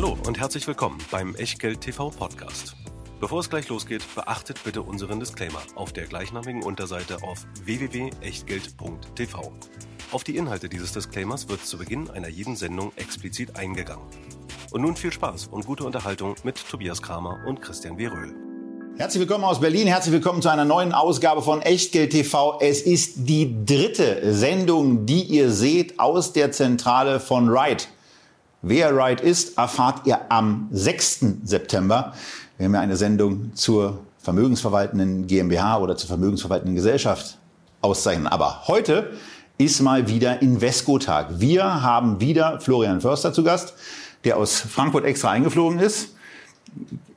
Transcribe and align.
Hallo 0.00 0.16
und 0.28 0.38
herzlich 0.38 0.64
willkommen 0.68 0.96
beim 1.10 1.34
Echtgeld 1.34 1.80
TV 1.80 2.10
Podcast. 2.10 2.76
Bevor 3.18 3.40
es 3.40 3.50
gleich 3.50 3.68
losgeht, 3.68 4.04
beachtet 4.14 4.62
bitte 4.62 4.82
unseren 4.82 5.18
Disclaimer 5.18 5.60
auf 5.74 5.92
der 5.92 6.06
gleichnamigen 6.06 6.62
Unterseite 6.62 7.20
auf 7.24 7.44
www.echtgeld.tv. 7.64 9.52
Auf 10.12 10.22
die 10.22 10.36
Inhalte 10.36 10.68
dieses 10.68 10.92
Disclaimers 10.92 11.48
wird 11.48 11.66
zu 11.66 11.78
Beginn 11.78 12.08
einer 12.10 12.28
jeden 12.28 12.54
Sendung 12.54 12.92
explizit 12.94 13.56
eingegangen. 13.56 14.04
Und 14.70 14.82
nun 14.82 14.94
viel 14.94 15.12
Spaß 15.12 15.48
und 15.48 15.66
gute 15.66 15.82
Unterhaltung 15.82 16.36
mit 16.44 16.64
Tobias 16.70 17.02
Kramer 17.02 17.40
und 17.48 17.60
Christian 17.60 17.98
W. 17.98 18.06
Röhl. 18.06 18.36
Herzlich 18.98 19.18
willkommen 19.22 19.42
aus 19.42 19.58
Berlin, 19.58 19.88
herzlich 19.88 20.12
willkommen 20.12 20.42
zu 20.42 20.48
einer 20.48 20.64
neuen 20.64 20.92
Ausgabe 20.92 21.42
von 21.42 21.60
Echtgeld 21.60 22.12
TV. 22.12 22.60
Es 22.60 22.82
ist 22.82 23.26
die 23.28 23.64
dritte 23.66 24.32
Sendung, 24.32 25.06
die 25.06 25.24
ihr 25.24 25.50
seht 25.50 25.98
aus 25.98 26.32
der 26.32 26.52
Zentrale 26.52 27.18
von 27.18 27.48
Ride. 27.48 27.82
Wer 28.62 28.90
Ride 28.92 29.22
ist, 29.22 29.56
erfahrt 29.56 30.04
ihr 30.04 30.32
am 30.32 30.66
6. 30.72 31.26
September. 31.44 32.12
Wir 32.56 32.66
haben 32.66 32.74
ja 32.74 32.80
eine 32.80 32.96
Sendung 32.96 33.54
zur 33.54 34.00
vermögensverwaltenden 34.18 35.28
GmbH 35.28 35.78
oder 35.78 35.96
zur 35.96 36.08
vermögensverwaltenden 36.08 36.74
Gesellschaft 36.74 37.38
auszeichnen. 37.82 38.26
Aber 38.26 38.66
heute 38.66 39.12
ist 39.58 39.80
mal 39.80 40.08
wieder 40.08 40.42
Invesco-Tag. 40.42 41.38
Wir 41.38 41.82
haben 41.82 42.20
wieder 42.20 42.58
Florian 42.58 43.00
Förster 43.00 43.32
zu 43.32 43.44
Gast, 43.44 43.74
der 44.24 44.36
aus 44.36 44.58
Frankfurt 44.58 45.04
extra 45.04 45.30
eingeflogen 45.30 45.78
ist. 45.78 46.16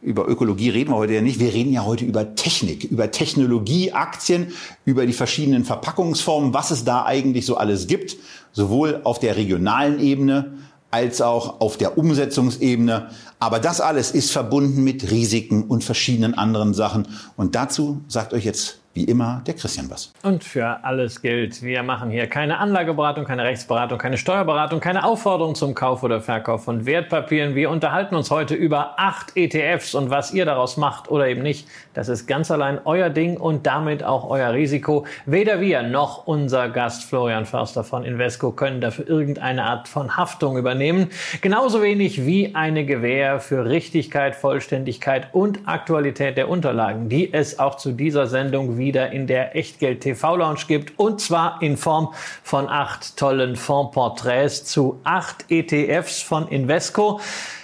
Über 0.03 0.27
Ökologie 0.27 0.69
reden 0.69 0.91
wir 0.91 0.97
heute 0.97 1.13
ja 1.13 1.21
nicht. 1.21 1.39
Wir 1.39 1.53
reden 1.53 1.73
ja 1.73 1.85
heute 1.85 2.05
über 2.05 2.35
Technik, 2.35 2.83
über 2.83 3.09
Technologie, 3.09 3.93
Aktien, 3.93 4.53
über 4.85 5.07
die 5.07 5.13
verschiedenen 5.13 5.65
Verpackungsformen, 5.65 6.53
was 6.53 6.69
es 6.69 6.85
da 6.85 7.03
eigentlich 7.03 7.47
so 7.47 7.57
alles 7.57 7.87
gibt, 7.87 8.15
sowohl 8.51 9.01
auf 9.05 9.17
der 9.17 9.37
regionalen 9.37 9.99
Ebene 9.99 10.53
als 10.91 11.21
auch 11.21 11.61
auf 11.61 11.77
der 11.77 11.97
Umsetzungsebene. 11.97 13.09
Aber 13.39 13.59
das 13.59 13.81
alles 13.81 14.11
ist 14.11 14.31
verbunden 14.31 14.83
mit 14.83 15.09
Risiken 15.09 15.63
und 15.63 15.83
verschiedenen 15.83 16.35
anderen 16.35 16.73
Sachen. 16.73 17.07
Und 17.37 17.55
dazu 17.55 18.01
sagt 18.07 18.33
euch 18.33 18.45
jetzt 18.45 18.80
wie 18.93 19.05
immer 19.05 19.41
der 19.47 19.53
Christian 19.53 19.89
was. 19.89 20.11
Und 20.23 20.43
für 20.43 20.83
alles 20.83 21.21
gilt, 21.21 21.61
wir 21.61 21.81
machen 21.83 22.09
hier 22.09 22.27
keine 22.27 22.57
Anlageberatung, 22.57 23.25
keine 23.25 23.43
Rechtsberatung, 23.43 23.97
keine 23.97 24.17
Steuerberatung, 24.17 24.79
keine 24.81 25.05
Aufforderung 25.05 25.55
zum 25.55 25.73
Kauf 25.73 26.03
oder 26.03 26.19
Verkauf 26.19 26.65
von 26.65 26.85
Wertpapieren. 26.85 27.55
Wir 27.55 27.69
unterhalten 27.69 28.15
uns 28.15 28.29
heute 28.31 28.53
über 28.53 28.99
acht 28.99 29.37
ETFs 29.37 29.95
und 29.95 30.09
was 30.09 30.33
ihr 30.33 30.45
daraus 30.45 30.75
macht 30.75 31.09
oder 31.09 31.27
eben 31.27 31.41
nicht, 31.41 31.67
das 31.93 32.09
ist 32.09 32.27
ganz 32.27 32.51
allein 32.51 32.79
euer 32.83 33.09
Ding 33.09 33.37
und 33.37 33.65
damit 33.65 34.03
auch 34.03 34.29
euer 34.29 34.51
Risiko. 34.51 35.05
Weder 35.25 35.61
wir 35.61 35.83
noch 35.83 36.27
unser 36.27 36.69
Gast 36.69 37.05
Florian 37.05 37.45
Förster 37.45 37.83
von 37.83 38.03
Invesco 38.03 38.51
können 38.51 38.81
dafür 38.81 39.07
irgendeine 39.07 39.63
Art 39.63 39.87
von 39.87 40.17
Haftung 40.17 40.57
übernehmen. 40.57 41.09
Genauso 41.41 41.81
wenig 41.81 42.25
wie 42.25 42.55
eine 42.55 42.85
Gewähr 42.85 43.39
für 43.39 43.65
Richtigkeit, 43.65 44.35
Vollständigkeit 44.35 45.29
und 45.33 45.59
Aktualität 45.65 46.37
der 46.37 46.49
Unterlagen, 46.49 47.07
die 47.07 47.33
es 47.33 47.57
auch 47.59 47.75
zu 47.75 47.93
dieser 47.93 48.27
Sendung 48.27 48.77
wieder 48.81 49.11
in 49.11 49.27
der 49.27 49.55
Echtgeld 49.55 50.01
TV 50.01 50.35
Lounge 50.35 50.65
gibt 50.67 50.99
und 50.99 51.21
zwar 51.21 51.61
in 51.61 51.77
Form 51.77 52.13
von 52.43 52.67
acht 52.67 53.15
tollen 53.15 53.55
Fondsporträts 53.55 54.65
zu 54.65 54.99
acht 55.05 55.45
ETFs 55.49 56.21
von 56.21 56.49
Invesco. 56.49 57.21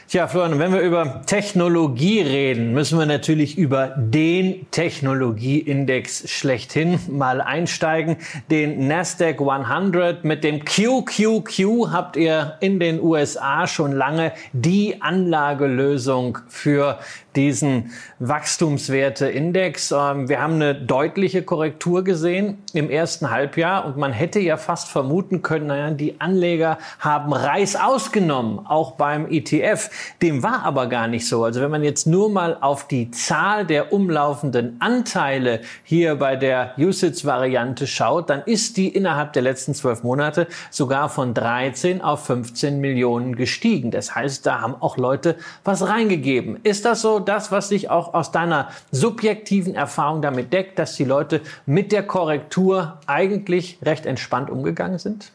Tja, 0.10 0.26
Florian, 0.30 0.58
wenn 0.58 0.72
wir 0.72 0.80
über 0.80 1.23
Technologie 1.26 2.22
reden, 2.22 2.72
müssen 2.72 2.98
wir 2.98 3.06
natürlich 3.06 3.58
über 3.58 3.94
den 3.98 4.66
Technologieindex 4.72 6.30
schlechthin 6.30 6.98
mal 7.10 7.42
einsteigen. 7.42 8.16
Den 8.50 8.88
Nasdaq 8.88 9.42
100 9.42 10.23
mit 10.23 10.45
dem 10.45 10.64
QQQ 10.64 11.92
habt 11.92 12.16
ihr 12.16 12.56
in 12.62 12.80
den 12.80 13.02
USA 13.02 13.68
schon 13.68 13.92
lange 13.92 14.32
die 14.54 15.02
Anlagelösung 15.02 16.38
für 16.48 17.00
diesen 17.38 17.92
Wachstumswerteindex. 18.20 19.92
Ähm, 19.92 20.28
wir 20.28 20.42
haben 20.42 20.56
eine 20.56 20.76
deutliche 20.76 21.44
Korrektur 21.44 22.04
gesehen 22.04 22.58
im 22.73 22.89
ersten 22.89 23.30
Halbjahr 23.30 23.86
und 23.86 23.95
man 23.95 24.11
hätte 24.11 24.39
ja 24.39 24.58
fast 24.58 24.89
vermuten 24.89 25.44
können, 25.44 25.67
naja, 25.67 25.92
die 25.92 26.20
Anleger 26.20 26.80
haben 27.00 27.32
Reis 27.32 27.76
ausgenommen, 27.76 28.66
auch 28.66 28.94
beim 28.94 29.32
ETF. 29.32 29.89
Dem 30.22 30.42
war 30.44 30.64
aber 30.64 30.88
gar 30.88 31.08
nicht 31.08 31.28
so. 31.28 31.44
Also 31.44 31.61
wenn 31.61 31.72
man 31.72 31.84
jetzt 31.84 32.08
nur 32.08 32.30
mal 32.30 32.58
auf 32.60 32.88
die 32.88 33.11
Zahl 33.11 33.66
der 33.66 33.94
umlaufenden 33.94 34.78
Anteile 34.80 35.61
hier 35.84 36.16
bei 36.16 36.36
der 36.36 36.73
Usage-Variante 36.78 37.86
schaut, 37.86 38.30
dann 38.30 38.42
ist 38.45 38.78
die 38.78 38.88
innerhalb 38.88 39.34
der 39.34 39.44
letzten 39.44 39.76
zwölf 39.76 40.04
Monate 40.04 40.48
sogar 40.72 41.10
von 41.10 41.36
13 41.36 42.02
auf 42.02 42.26
15 42.26 42.82
Millionen 42.82 43.36
gestiegen. 43.36 43.92
Das 43.92 44.16
heißt, 44.16 44.45
da 44.45 44.61
haben 44.61 44.76
auch 44.80 44.98
Leute 44.98 45.36
was 45.64 45.88
reingegeben. 45.88 46.60
Ist 46.64 46.86
das 46.86 47.02
so? 47.02 47.20
Das, 47.27 47.52
was 47.52 47.70
sich 47.70 47.89
auch 47.89 48.14
aus 48.14 48.32
deiner 48.32 48.70
subjektiven 48.92 49.76
Erfahrung 49.76 50.21
damit 50.21 50.54
deckt, 50.54 50.80
dass 50.80 50.95
die 50.95 51.04
Leute 51.04 51.42
mit 51.65 51.92
der 51.92 52.05
Korrektur 52.05 52.99
eigentlich 53.08 53.80
recht 53.83 54.05
entspannt 54.05 54.49
umgegangen 54.49 54.99
sind? 54.99 55.32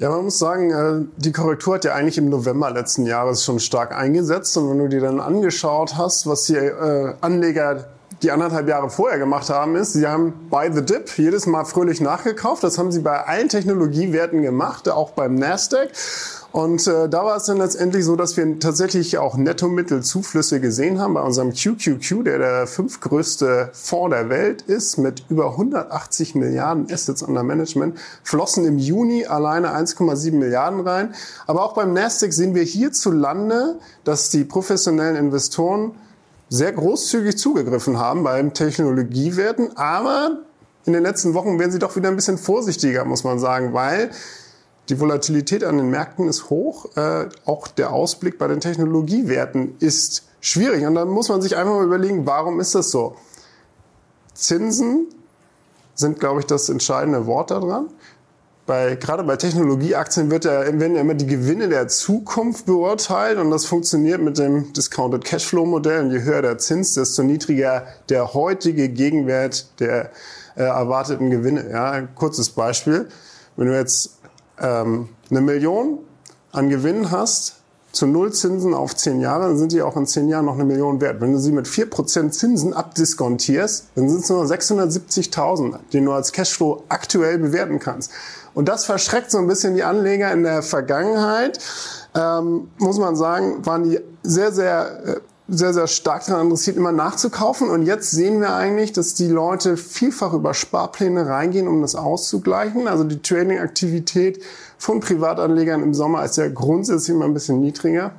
Ja, 0.00 0.10
man 0.10 0.24
muss 0.24 0.38
sagen, 0.38 0.70
äh, 0.70 1.06
die 1.16 1.30
Korrektur 1.30 1.74
hat 1.74 1.84
ja 1.84 1.94
eigentlich 1.94 2.18
im 2.18 2.28
November 2.28 2.70
letzten 2.70 3.06
Jahres 3.06 3.44
schon 3.44 3.60
stark 3.60 3.96
eingesetzt. 3.96 4.56
Und 4.56 4.70
wenn 4.70 4.78
du 4.78 4.88
dir 4.88 5.00
dann 5.00 5.20
angeschaut 5.20 5.96
hast, 5.96 6.26
was 6.26 6.44
die 6.44 6.56
äh, 6.56 7.14
Anleger 7.20 7.86
die 8.22 8.30
anderthalb 8.30 8.68
Jahre 8.68 8.90
vorher 8.90 9.18
gemacht 9.18 9.50
haben, 9.50 9.76
ist, 9.76 9.92
sie 9.92 10.06
haben 10.06 10.48
Buy 10.50 10.70
the 10.72 10.82
Dip 10.82 11.10
jedes 11.18 11.46
Mal 11.46 11.64
fröhlich 11.64 12.00
nachgekauft. 12.00 12.62
Das 12.62 12.78
haben 12.78 12.92
sie 12.92 13.00
bei 13.00 13.24
allen 13.24 13.48
Technologiewerten 13.48 14.42
gemacht, 14.42 14.88
auch 14.88 15.10
beim 15.10 15.34
Nasdaq. 15.34 15.90
Und 16.54 16.86
äh, 16.86 17.08
da 17.08 17.24
war 17.24 17.36
es 17.36 17.46
dann 17.46 17.56
letztendlich 17.56 18.04
so, 18.04 18.14
dass 18.14 18.36
wir 18.36 18.60
tatsächlich 18.60 19.18
auch 19.18 19.36
Nettomittelzuflüsse 19.36 20.60
gesehen 20.60 21.00
haben 21.00 21.14
bei 21.14 21.20
unserem 21.20 21.52
QQQ, 21.52 22.22
der 22.24 22.38
der 22.38 22.66
fünftgrößte 22.68 23.70
Fonds 23.72 24.14
der 24.14 24.28
Welt 24.28 24.62
ist, 24.62 24.96
mit 24.96 25.24
über 25.28 25.50
180 25.50 26.36
Milliarden 26.36 26.86
Assets 26.92 27.24
under 27.24 27.42
Management, 27.42 27.98
flossen 28.22 28.66
im 28.66 28.78
Juni 28.78 29.26
alleine 29.26 29.76
1,7 29.76 30.30
Milliarden 30.30 30.78
rein. 30.86 31.12
Aber 31.48 31.64
auch 31.64 31.74
beim 31.74 31.92
Nasdaq 31.92 32.32
sehen 32.32 32.54
wir 32.54 32.62
hierzulande, 32.62 33.80
dass 34.04 34.30
die 34.30 34.44
professionellen 34.44 35.16
Investoren 35.16 35.96
sehr 36.48 36.72
großzügig 36.72 37.38
zugegriffen 37.38 37.98
haben 37.98 38.22
beim 38.22 38.54
Technologiewerten, 38.54 39.76
aber 39.76 40.38
in 40.84 40.92
den 40.92 41.02
letzten 41.02 41.34
Wochen 41.34 41.58
werden 41.58 41.72
sie 41.72 41.78
doch 41.78 41.96
wieder 41.96 42.08
ein 42.08 42.16
bisschen 42.16 42.38
vorsichtiger, 42.38 43.04
muss 43.04 43.24
man 43.24 43.38
sagen, 43.38 43.72
weil 43.72 44.10
die 44.88 45.00
Volatilität 45.00 45.64
an 45.64 45.78
den 45.78 45.88
Märkten 45.88 46.28
ist 46.28 46.50
hoch. 46.50 46.94
Äh, 46.96 47.28
auch 47.46 47.68
der 47.68 47.92
Ausblick 47.92 48.38
bei 48.38 48.48
den 48.48 48.60
Technologiewerten 48.60 49.76
ist 49.80 50.24
schwierig. 50.40 50.86
Und 50.86 50.94
dann 50.94 51.08
muss 51.08 51.30
man 51.30 51.40
sich 51.40 51.56
einfach 51.56 51.74
mal 51.74 51.84
überlegen, 51.84 52.26
warum 52.26 52.60
ist 52.60 52.74
das 52.74 52.90
so? 52.90 53.16
Zinsen 54.34 55.06
sind, 55.94 56.20
glaube 56.20 56.40
ich, 56.40 56.46
das 56.46 56.68
entscheidende 56.68 57.26
Wort 57.26 57.50
daran. 57.50 57.88
Bei, 58.66 58.96
gerade 58.96 59.24
bei 59.24 59.36
Technologieaktien 59.36 60.30
wird 60.30 60.46
ja, 60.46 60.62
werden 60.62 60.94
ja 60.94 61.02
immer 61.02 61.12
die 61.12 61.26
Gewinne 61.26 61.68
der 61.68 61.88
Zukunft 61.88 62.64
beurteilt 62.64 63.38
und 63.38 63.50
das 63.50 63.66
funktioniert 63.66 64.22
mit 64.22 64.38
dem 64.38 64.72
Discounted 64.72 65.22
Cashflow 65.22 65.66
Modell. 65.66 66.04
Und 66.04 66.12
je 66.12 66.22
höher 66.22 66.40
der 66.40 66.56
Zins, 66.56 66.94
desto 66.94 67.22
niedriger 67.22 67.86
der 68.08 68.32
heutige 68.32 68.88
Gegenwert 68.88 69.68
der 69.80 70.10
äh, 70.56 70.62
erwarteten 70.62 71.28
Gewinne. 71.28 71.68
Ja, 71.70 71.90
ein 71.90 72.14
kurzes 72.14 72.48
Beispiel. 72.48 73.08
Wenn 73.56 73.66
du 73.66 73.76
jetzt 73.76 74.18
ähm, 74.58 75.10
eine 75.30 75.42
Million 75.42 75.98
an 76.52 76.70
Gewinn 76.70 77.10
hast, 77.10 77.56
zu 77.94 78.06
null 78.06 78.32
Zinsen 78.32 78.74
auf 78.74 78.96
zehn 78.96 79.20
Jahre, 79.20 79.44
dann 79.44 79.56
sind 79.56 79.72
die 79.72 79.80
auch 79.80 79.96
in 79.96 80.06
zehn 80.06 80.28
Jahren 80.28 80.46
noch 80.46 80.54
eine 80.54 80.64
Million 80.64 81.00
wert. 81.00 81.20
Wenn 81.20 81.32
du 81.32 81.38
sie 81.38 81.52
mit 81.52 81.68
vier 81.68 81.88
Prozent 81.88 82.34
Zinsen 82.34 82.74
abdiskontierst, 82.74 83.88
dann 83.94 84.08
sind 84.08 84.24
es 84.24 84.28
nur 84.28 84.44
670.000, 84.44 85.78
die 85.92 86.00
du 86.00 86.12
als 86.12 86.32
Cashflow 86.32 86.82
aktuell 86.88 87.38
bewerten 87.38 87.78
kannst. 87.78 88.10
Und 88.54 88.68
das 88.68 88.84
verschreckt 88.84 89.30
so 89.30 89.38
ein 89.38 89.46
bisschen 89.46 89.74
die 89.74 89.84
Anleger 89.84 90.32
in 90.32 90.42
der 90.42 90.62
Vergangenheit. 90.62 91.58
Ähm, 92.14 92.70
muss 92.78 92.98
man 92.98 93.16
sagen, 93.16 93.66
waren 93.66 93.84
die 93.84 94.00
sehr, 94.22 94.52
sehr 94.52 95.04
äh, 95.04 95.20
sehr, 95.46 95.74
sehr 95.74 95.86
stark 95.86 96.24
daran 96.24 96.46
interessiert, 96.46 96.76
immer 96.76 96.92
nachzukaufen. 96.92 97.68
Und 97.68 97.82
jetzt 97.82 98.10
sehen 98.10 98.40
wir 98.40 98.54
eigentlich, 98.54 98.92
dass 98.92 99.14
die 99.14 99.28
Leute 99.28 99.76
vielfach 99.76 100.32
über 100.32 100.54
Sparpläne 100.54 101.26
reingehen, 101.26 101.68
um 101.68 101.82
das 101.82 101.94
auszugleichen. 101.94 102.88
Also 102.88 103.04
die 103.04 103.20
Trading-Aktivität 103.20 104.42
von 104.78 105.00
Privatanlegern 105.00 105.82
im 105.82 105.92
Sommer 105.92 106.24
ist 106.24 106.38
ja 106.38 106.48
grundsätzlich 106.48 107.14
immer 107.14 107.26
ein 107.26 107.34
bisschen 107.34 107.60
niedriger. 107.60 108.12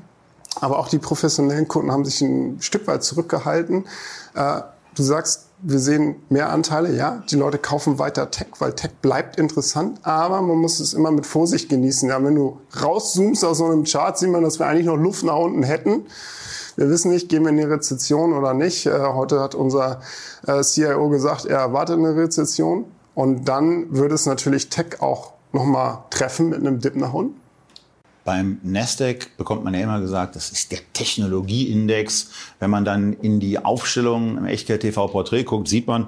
Aber 0.62 0.78
auch 0.78 0.88
die 0.88 1.00
professionellen 1.00 1.68
Kunden 1.68 1.92
haben 1.92 2.06
sich 2.06 2.22
ein 2.22 2.58
Stück 2.62 2.86
weit 2.88 3.04
zurückgehalten. 3.04 3.86
Äh, 4.36 4.62
du 4.96 5.04
sagst, 5.04 5.48
wir 5.62 5.80
sehen 5.80 6.16
mehr 6.30 6.50
Anteile, 6.50 6.96
ja. 6.96 7.24
Die 7.30 7.36
Leute 7.36 7.58
kaufen 7.58 7.98
weiter 7.98 8.30
Tech, 8.32 8.48
weil 8.60 8.74
Tech 8.74 8.92
bleibt 9.02 9.38
interessant, 9.38 10.00
aber 10.04 10.42
man 10.42 10.58
muss 10.58 10.80
es 10.80 10.94
immer 10.94 11.12
mit 11.12 11.26
Vorsicht 11.26 11.70
genießen. 11.70 12.10
Ja, 12.10 12.24
wenn 12.24 12.36
du 12.36 12.60
rauszoomst 12.82 13.44
aus 13.46 13.60
so 13.60 13.66
einem 13.66 13.84
Chart, 13.84 14.18
sieht 14.18 14.30
man, 14.30 14.44
dass 14.44 14.60
wir 14.60 14.68
eigentlich 14.68 14.86
noch 14.86 14.98
Luft 14.98 15.24
nach 15.24 15.38
unten 15.38 15.64
hätten. 15.64 16.06
Wir 16.76 16.90
wissen 16.90 17.12
nicht, 17.12 17.30
gehen 17.30 17.44
wir 17.44 17.50
in 17.50 17.58
die 17.58 17.64
Rezession 17.64 18.34
oder 18.34 18.54
nicht. 18.54 18.86
Äh, 18.86 19.00
heute 19.00 19.40
hat 19.40 19.56
unser 19.56 20.02
äh, 20.46 20.62
CIO 20.62 21.10
gesagt, 21.10 21.46
er 21.46 21.60
erwartet 21.60 21.98
eine 21.98 22.16
Rezession. 22.16 22.86
Und 23.14 23.46
dann 23.46 23.96
würde 23.96 24.16
es 24.16 24.26
natürlich 24.26 24.70
Tech 24.70 25.02
auch 25.02 25.34
nochmal 25.54 26.00
treffen 26.10 26.50
mit 26.50 26.60
einem 26.60 26.80
Dip 26.80 26.98
nach 26.98 27.14
unten. 27.14 27.40
Beim 28.26 28.58
Nasdaq 28.64 29.38
bekommt 29.38 29.64
man 29.64 29.76
ja 29.76 29.82
immer 29.82 30.02
gesagt, 30.02 30.36
das 30.36 30.50
ist 30.50 30.72
der 30.72 30.80
Technologieindex. 30.94 32.32
Wenn 32.60 32.72
man 32.72 32.84
dann 32.84 33.14
in 33.14 33.40
die 33.40 33.64
Aufstellung 33.64 34.40
im 34.40 34.46
Echtgeld 34.48 34.82
TV 34.82 35.08
Porträt 35.08 35.44
guckt, 35.44 35.68
sieht 35.68 35.86
man, 35.86 36.08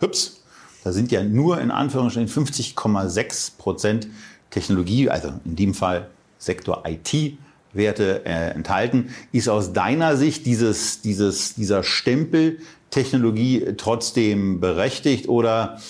hüps, 0.00 0.42
da 0.82 0.92
sind 0.92 1.12
ja 1.12 1.22
nur 1.22 1.60
in 1.60 1.70
Anführungsstrichen 1.70 2.28
50,6 2.28 3.58
Prozent 3.58 4.08
Technologie, 4.50 5.08
also 5.08 5.32
in 5.44 5.54
dem 5.54 5.72
Fall 5.72 6.10
Sektor 6.36 6.82
IT, 6.84 7.38
Werte 7.72 8.26
äh, 8.26 8.50
enthalten. 8.50 9.14
Ist 9.30 9.48
aus 9.48 9.72
deiner 9.72 10.16
Sicht 10.16 10.44
dieses, 10.46 11.00
dieses, 11.00 11.54
dieser 11.54 11.84
Stempel 11.84 12.58
Technologie 12.90 13.74
trotzdem 13.76 14.58
berechtigt 14.58 15.28
oder 15.28 15.80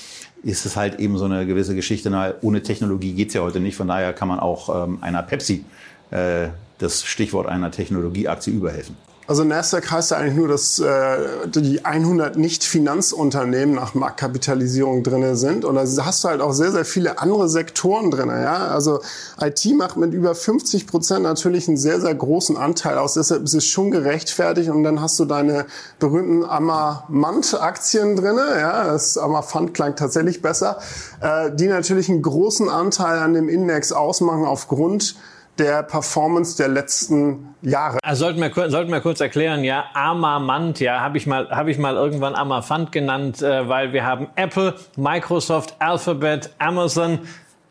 ist 0.42 0.66
es 0.66 0.76
halt 0.76 0.98
eben 0.98 1.18
so 1.18 1.24
eine 1.24 1.46
gewisse 1.46 1.74
Geschichte, 1.74 2.10
na, 2.10 2.34
ohne 2.40 2.62
Technologie 2.62 3.12
geht's 3.12 3.34
ja 3.34 3.42
heute 3.42 3.60
nicht, 3.60 3.76
von 3.76 3.88
daher 3.88 4.12
kann 4.12 4.28
man 4.28 4.40
auch 4.40 4.84
ähm, 4.84 4.98
einer 5.00 5.22
Pepsi 5.22 5.64
äh, 6.10 6.48
das 6.78 7.04
Stichwort 7.04 7.46
einer 7.46 7.70
Technologieaktie 7.70 8.52
überhelfen. 8.52 8.96
Also 9.28 9.44
Nasdaq 9.44 9.88
heißt 9.88 10.10
ja 10.10 10.16
eigentlich 10.16 10.34
nur, 10.34 10.48
dass 10.48 10.80
äh, 10.80 11.46
die 11.46 11.84
100 11.84 12.36
Nicht-Finanzunternehmen 12.36 13.72
nach 13.74 13.94
Marktkapitalisierung 13.94 15.04
drinne 15.04 15.36
sind. 15.36 15.64
Und 15.64 15.76
da 15.76 15.84
hast 16.04 16.24
du 16.24 16.28
halt 16.28 16.40
auch 16.40 16.52
sehr, 16.52 16.72
sehr 16.72 16.84
viele 16.84 17.20
andere 17.20 17.48
Sektoren 17.48 18.10
drinne. 18.10 18.42
Ja? 18.42 18.66
Also 18.68 19.00
IT 19.40 19.64
macht 19.76 19.96
mit 19.96 20.12
über 20.12 20.34
50 20.34 20.88
Prozent 20.88 21.22
natürlich 21.22 21.68
einen 21.68 21.76
sehr, 21.76 22.00
sehr 22.00 22.14
großen 22.14 22.56
Anteil 22.56 22.98
aus. 22.98 23.14
Deshalb 23.14 23.44
ist 23.44 23.54
es 23.54 23.64
schon 23.64 23.92
gerechtfertigt. 23.92 24.70
Und 24.70 24.82
dann 24.82 25.00
hast 25.00 25.20
du 25.20 25.24
deine 25.24 25.66
berühmten 26.00 26.44
Ammermant-Aktien 26.44 28.16
drinne. 28.16 28.58
Ja? 28.58 28.84
Das 28.86 29.16
Ammerfund 29.18 29.72
klang 29.72 29.94
tatsächlich 29.94 30.42
besser. 30.42 30.80
Äh, 31.20 31.52
die 31.54 31.68
natürlich 31.68 32.08
einen 32.08 32.22
großen 32.22 32.68
Anteil 32.68 33.20
an 33.20 33.34
dem 33.34 33.48
Index 33.48 33.92
ausmachen 33.92 34.44
aufgrund 34.44 35.14
der 35.58 35.84
Performance 35.84 36.56
der 36.56 36.68
letzten 36.68 37.51
Jahre. 37.62 37.98
Also 38.02 38.24
sollten 38.24 38.40
wir, 38.40 38.70
sollten 38.70 38.90
wir 38.90 39.00
kurz 39.00 39.20
erklären, 39.20 39.64
ja, 39.64 39.84
Amamant, 39.94 40.80
ja, 40.80 41.00
habe 41.00 41.16
ich 41.16 41.26
mal, 41.26 41.48
habe 41.50 41.70
ich 41.70 41.78
mal 41.78 41.94
irgendwann 41.94 42.34
Amafant 42.34 42.92
genannt, 42.92 43.40
äh, 43.42 43.68
weil 43.68 43.92
wir 43.92 44.04
haben 44.04 44.28
Apple, 44.36 44.74
Microsoft, 44.96 45.76
Alphabet, 45.78 46.50
Amazon, 46.58 47.20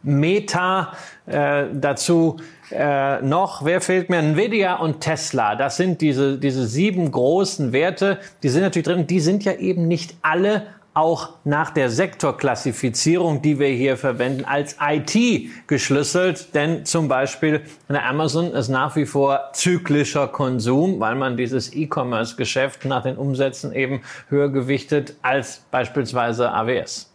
Meta, 0.03 0.93
äh, 1.27 1.65
dazu 1.73 2.37
äh, 2.71 3.21
noch, 3.21 3.65
wer 3.65 3.81
fehlt 3.81 4.09
mir? 4.09 4.19
Nvidia 4.19 4.75
und 4.75 5.01
Tesla. 5.01 5.55
Das 5.55 5.77
sind 5.77 6.01
diese, 6.01 6.37
diese 6.37 6.65
sieben 6.65 7.11
großen 7.11 7.73
Werte. 7.73 8.19
Die 8.43 8.49
sind 8.49 8.61
natürlich 8.61 8.87
drin. 8.87 9.07
Die 9.07 9.19
sind 9.19 9.43
ja 9.43 9.53
eben 9.53 9.87
nicht 9.87 10.15
alle 10.21 10.67
auch 10.93 11.29
nach 11.43 11.71
der 11.71 11.89
Sektorklassifizierung, 11.89 13.41
die 13.41 13.59
wir 13.59 13.69
hier 13.69 13.97
verwenden, 13.97 14.45
als 14.45 14.77
IT 14.81 15.49
geschlüsselt. 15.67 16.53
Denn 16.53 16.85
zum 16.85 17.07
Beispiel 17.07 17.61
eine 17.87 18.03
Amazon 18.03 18.51
ist 18.51 18.69
nach 18.69 18.95
wie 18.95 19.05
vor 19.05 19.51
zyklischer 19.53 20.27
Konsum, 20.27 20.99
weil 20.99 21.15
man 21.15 21.37
dieses 21.37 21.73
E-Commerce-Geschäft 21.73 22.85
nach 22.85 23.03
den 23.03 23.17
Umsätzen 23.17 23.73
eben 23.73 24.01
höher 24.29 24.49
gewichtet 24.49 25.15
als 25.21 25.61
beispielsweise 25.71 26.51
AWS. 26.51 27.10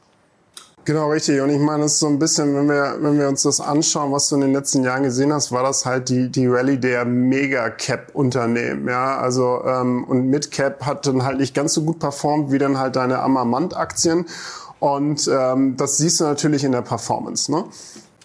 Genau, 0.87 1.11
richtig. 1.11 1.41
Und 1.41 1.51
ich 1.51 1.59
meine, 1.59 1.83
es 1.83 1.95
ist 1.95 1.99
so 1.99 2.07
ein 2.07 2.21
bisschen, 2.21 2.55
wenn 2.55 2.69
wir, 2.69 2.99
wenn 3.01 3.19
wir 3.19 3.27
uns 3.27 3.43
das 3.43 3.61
anschauen, 3.61 4.13
was 4.13 4.29
du 4.29 4.37
in 4.37 4.43
den 4.43 4.53
letzten 4.53 4.85
Jahren 4.85 5.03
gesehen 5.03 5.33
hast, 5.33 5.51
war 5.51 5.65
das 5.65 5.85
halt 5.85 6.09
die, 6.09 6.29
die 6.29 6.47
Rallye 6.47 6.77
der 6.77 7.05
Mega-Cap-Unternehmen. 7.05 8.87
Ja, 8.87 9.19
also, 9.19 9.65
ähm, 9.67 10.05
und 10.05 10.29
Mid-Cap 10.29 10.87
hat 10.87 11.09
dann 11.09 11.25
halt 11.25 11.39
nicht 11.39 11.57
ganz 11.57 11.75
so 11.75 11.83
gut 11.83 11.99
performt 11.99 12.53
wie 12.53 12.59
dann 12.59 12.79
halt 12.79 12.95
deine 12.95 13.19
Amamant-Aktien. 13.19 14.27
Und 14.79 15.29
ähm, 15.29 15.77
das 15.77 15.99
siehst 15.99 16.21
du 16.21 16.25
natürlich 16.25 16.63
in 16.63 16.71
der 16.71 16.83
Performance. 16.83 17.51
Ne? 17.51 17.65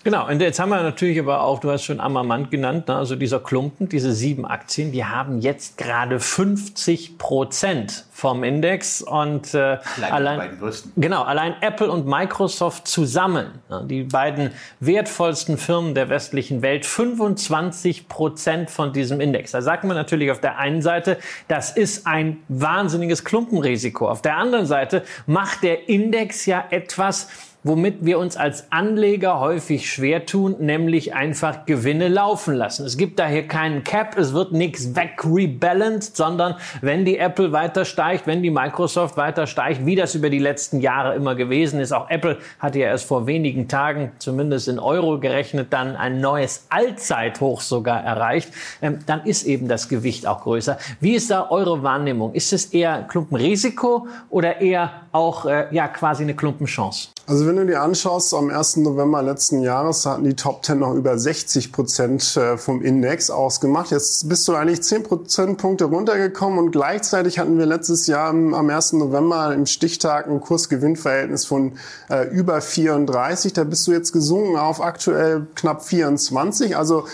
Genau, 0.04 0.28
und 0.28 0.42
jetzt 0.42 0.60
haben 0.60 0.70
wir 0.70 0.82
natürlich 0.82 1.20
aber 1.20 1.44
auch, 1.44 1.60
du 1.60 1.70
hast 1.70 1.84
schon 1.84 2.00
Ammermant 2.00 2.50
genannt, 2.50 2.88
ne? 2.88 2.96
also 2.96 3.16
dieser 3.16 3.40
Klumpen, 3.40 3.88
diese 3.88 4.14
sieben 4.14 4.46
Aktien, 4.46 4.92
die 4.92 5.06
haben 5.06 5.42
jetzt 5.42 5.78
gerade 5.78 6.20
50 6.20 7.20
Prozent 7.20 8.06
vom 8.12 8.44
Index 8.44 9.04
und 9.04 9.54
äh, 9.54 9.78
allein, 10.10 10.58
genau, 10.98 11.22
allein 11.22 11.56
Apple 11.62 11.92
und 11.92 12.08
Microsoft 12.08 12.88
zusammen, 12.88 13.48
ne? 13.70 13.84
die 13.86 14.04
beiden 14.04 14.52
wertvollsten 14.80 15.60
Firmen 15.60 15.94
der 15.94 16.10
westlichen 16.10 16.64
Welt, 16.64 16.86
25 16.88 18.08
Prozent 18.08 18.72
von 18.72 18.94
diesem 18.94 19.22
Index. 19.22 19.52
Da 19.52 19.62
sagt 19.62 19.84
man 19.84 19.96
natürlich 19.96 20.32
auf 20.32 20.42
der 20.42 20.58
einen 20.58 20.82
Seite, 20.82 21.18
das 21.48 21.72
ist 21.72 22.08
ein 22.08 22.38
wahnsinniges 22.48 23.24
Klumpenrisiko. 23.24 24.10
Auf 24.10 24.24
der 24.24 24.38
anderen 24.38 24.66
Seite 24.66 25.04
macht 25.28 25.62
der 25.62 25.90
Index 25.90 26.48
ja 26.48 26.66
etwas, 26.72 27.28
womit 27.64 28.04
wir 28.06 28.18
uns 28.18 28.38
als 28.38 28.72
Anleger 28.72 29.40
häufig 29.40 29.92
schwer 29.92 30.26
tun, 30.26 30.56
nämlich 30.60 31.14
einfach 31.14 31.66
Gewinne 31.66 32.08
laufen 32.08 32.56
lassen. 32.56 32.86
Es 32.86 32.98
gibt 32.98 33.20
daher 33.20 33.48
keinen 33.48 33.84
Cap, 33.84 34.18
es 34.18 34.34
wird 34.34 34.52
nichts 34.52 34.96
wegrebalanced, 34.96 36.18
sondern 36.18 36.56
wenn 36.82 37.06
die 37.06 37.18
Apple 37.18 37.52
weiter 37.52 37.86
steigt, 37.86 38.26
wenn 38.26 38.42
die 38.42 38.50
Microsoft 38.50 39.16
weiter 39.18 39.46
steigt, 39.46 39.86
wie 39.86 39.96
das 39.96 40.16
über 40.16 40.30
die 40.30 40.40
letzten 40.40 40.80
Jahre 40.80 41.16
immer 41.16 41.36
gewesen 41.36 41.80
ist, 41.80 41.92
auch 41.92 42.10
Apple 42.10 42.38
hatte 42.60 42.80
ja 42.80 42.88
erst 42.88 43.06
vor 43.06 43.28
wenigen 43.28 43.68
Tagen, 43.68 44.12
zumindest 44.18 44.68
in 44.68 44.80
Euro 44.80 45.20
gerechnet, 45.20 45.72
dann 45.72 45.96
ein 45.96 46.20
neues 46.20 46.66
Allzeithoch 46.70 47.62
sogar 47.62 48.04
erreicht, 48.04 48.52
ähm, 48.82 49.00
dann 49.06 49.24
ist 49.26 49.44
eben 49.44 49.68
das 49.68 49.88
Gewicht 49.88 50.26
auch 50.26 50.42
größer. 50.42 50.78
Wie 51.00 51.14
ist 51.14 51.30
da 51.30 51.50
eure 51.50 51.84
Wahrnehmung? 51.84 52.34
Ist 52.34 52.54
es 52.54 52.66
eher 52.66 53.04
Klumpenrisiko 53.04 54.08
oder 54.30 54.62
eher 54.62 54.92
auch 55.12 55.46
äh, 55.46 55.68
ja 55.72 55.88
quasi 55.88 56.24
eine 56.24 56.36
Klumpenchance? 56.36 57.10
Also 57.28 57.46
wenn 57.46 57.56
du 57.56 57.66
dir 57.68 57.82
anschaust, 57.82 58.34
am 58.34 58.50
1. 58.50 58.78
November 58.78 59.22
letzten 59.22 59.62
Jahres 59.62 60.06
hatten 60.08 60.24
die 60.24 60.36
Top 60.36 60.66
10 60.66 60.80
noch 60.80 60.96
über 60.96 61.20
60 61.20 61.72
Prozent 61.72 62.36
äh, 62.36 62.58
vom 62.58 62.82
Index 62.82 63.30
ausgemacht. 63.30 63.92
Jetzt 63.92 64.28
bist 64.28 64.48
du 64.48 64.56
eigentlich 64.56 64.82
10 64.82 65.04
Prozentpunkte 65.04 65.86
runtergekommen 65.86 66.58
und 66.58 66.72
gleichzeitig 66.72 67.38
hatten 67.38 67.60
wir 67.60 67.68
letztes 67.68 68.08
Jahr 68.08 68.30
am 68.30 68.70
1. 68.70 68.94
November 68.94 69.54
im 69.54 69.68
Stichtag 69.68 70.28
ein 70.28 70.42
Kursgewinnverhältnis 70.42 71.46
von 71.46 71.74
äh, 72.10 72.28
über 72.30 72.60
34. 72.60 73.54
Da 73.54 73.66
bist 73.66 73.86
du 73.86 73.92
jetzt 73.92 74.14
gesunken 74.14 74.58
auf 74.58 74.82
aktuell 74.82 75.46
knapp 75.56 75.86
24. 75.86 76.76
Also 76.76 77.06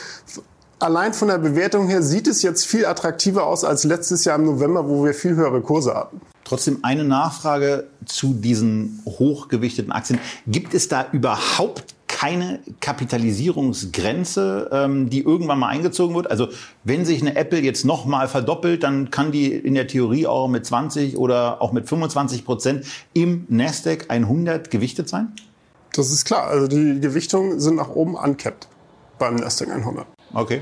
allein 0.80 1.14
von 1.14 1.28
der 1.28 1.38
Bewertung 1.38 1.88
her 1.90 2.02
sieht 2.02 2.28
es 2.28 2.44
jetzt 2.44 2.66
viel 2.66 2.86
attraktiver 2.86 3.46
aus 3.46 3.66
als 3.66 3.84
letztes 3.84 4.24
Jahr 4.24 4.38
im 4.38 4.46
November, 4.46 4.88
wo 4.88 5.04
wir 5.04 5.14
viel 5.14 5.36
höhere 5.36 5.62
Kurse 5.62 5.94
hatten. 5.94 6.22
Trotzdem 6.48 6.80
eine 6.84 7.04
Nachfrage 7.04 7.88
zu 8.06 8.34
diesen 8.34 9.02
hochgewichteten 9.06 9.92
Aktien. 9.92 10.18
Gibt 10.48 10.74
es 10.74 10.88
da 10.88 11.06
überhaupt 11.12 11.94
keine 12.08 12.62
Kapitalisierungsgrenze, 12.80 14.70
ähm, 14.72 15.10
die 15.10 15.24
irgendwann 15.24 15.60
mal 15.60 15.68
eingezogen 15.68 16.16
wird? 16.16 16.32
Also 16.32 16.48
wenn 16.86 17.04
sich 17.04 17.20
eine 17.22 17.36
Apple 17.36 17.60
jetzt 17.60 17.84
nochmal 17.84 18.30
verdoppelt, 18.30 18.84
dann 18.84 19.12
kann 19.12 19.34
die 19.34 19.52
in 19.52 19.74
der 19.74 19.88
Theorie 19.88 20.26
auch 20.26 20.48
mit 20.48 20.66
20 20.66 21.18
oder 21.18 21.62
auch 21.62 21.74
mit 21.74 21.90
25 21.90 22.46
Prozent 22.46 22.86
im 23.14 23.46
Nasdaq 23.50 24.06
100 24.08 24.72
gewichtet 24.72 25.10
sein? 25.10 25.34
Das 25.94 26.12
ist 26.12 26.24
klar. 26.24 26.48
Also 26.48 26.68
die 26.68 27.02
Gewichtungen 27.02 27.60
sind 27.60 27.76
nach 27.76 27.90
oben 27.90 28.16
uncapped 28.16 28.70
beim 29.20 29.36
Nasdaq 29.36 29.70
100. 29.70 30.08
Okay. 30.34 30.62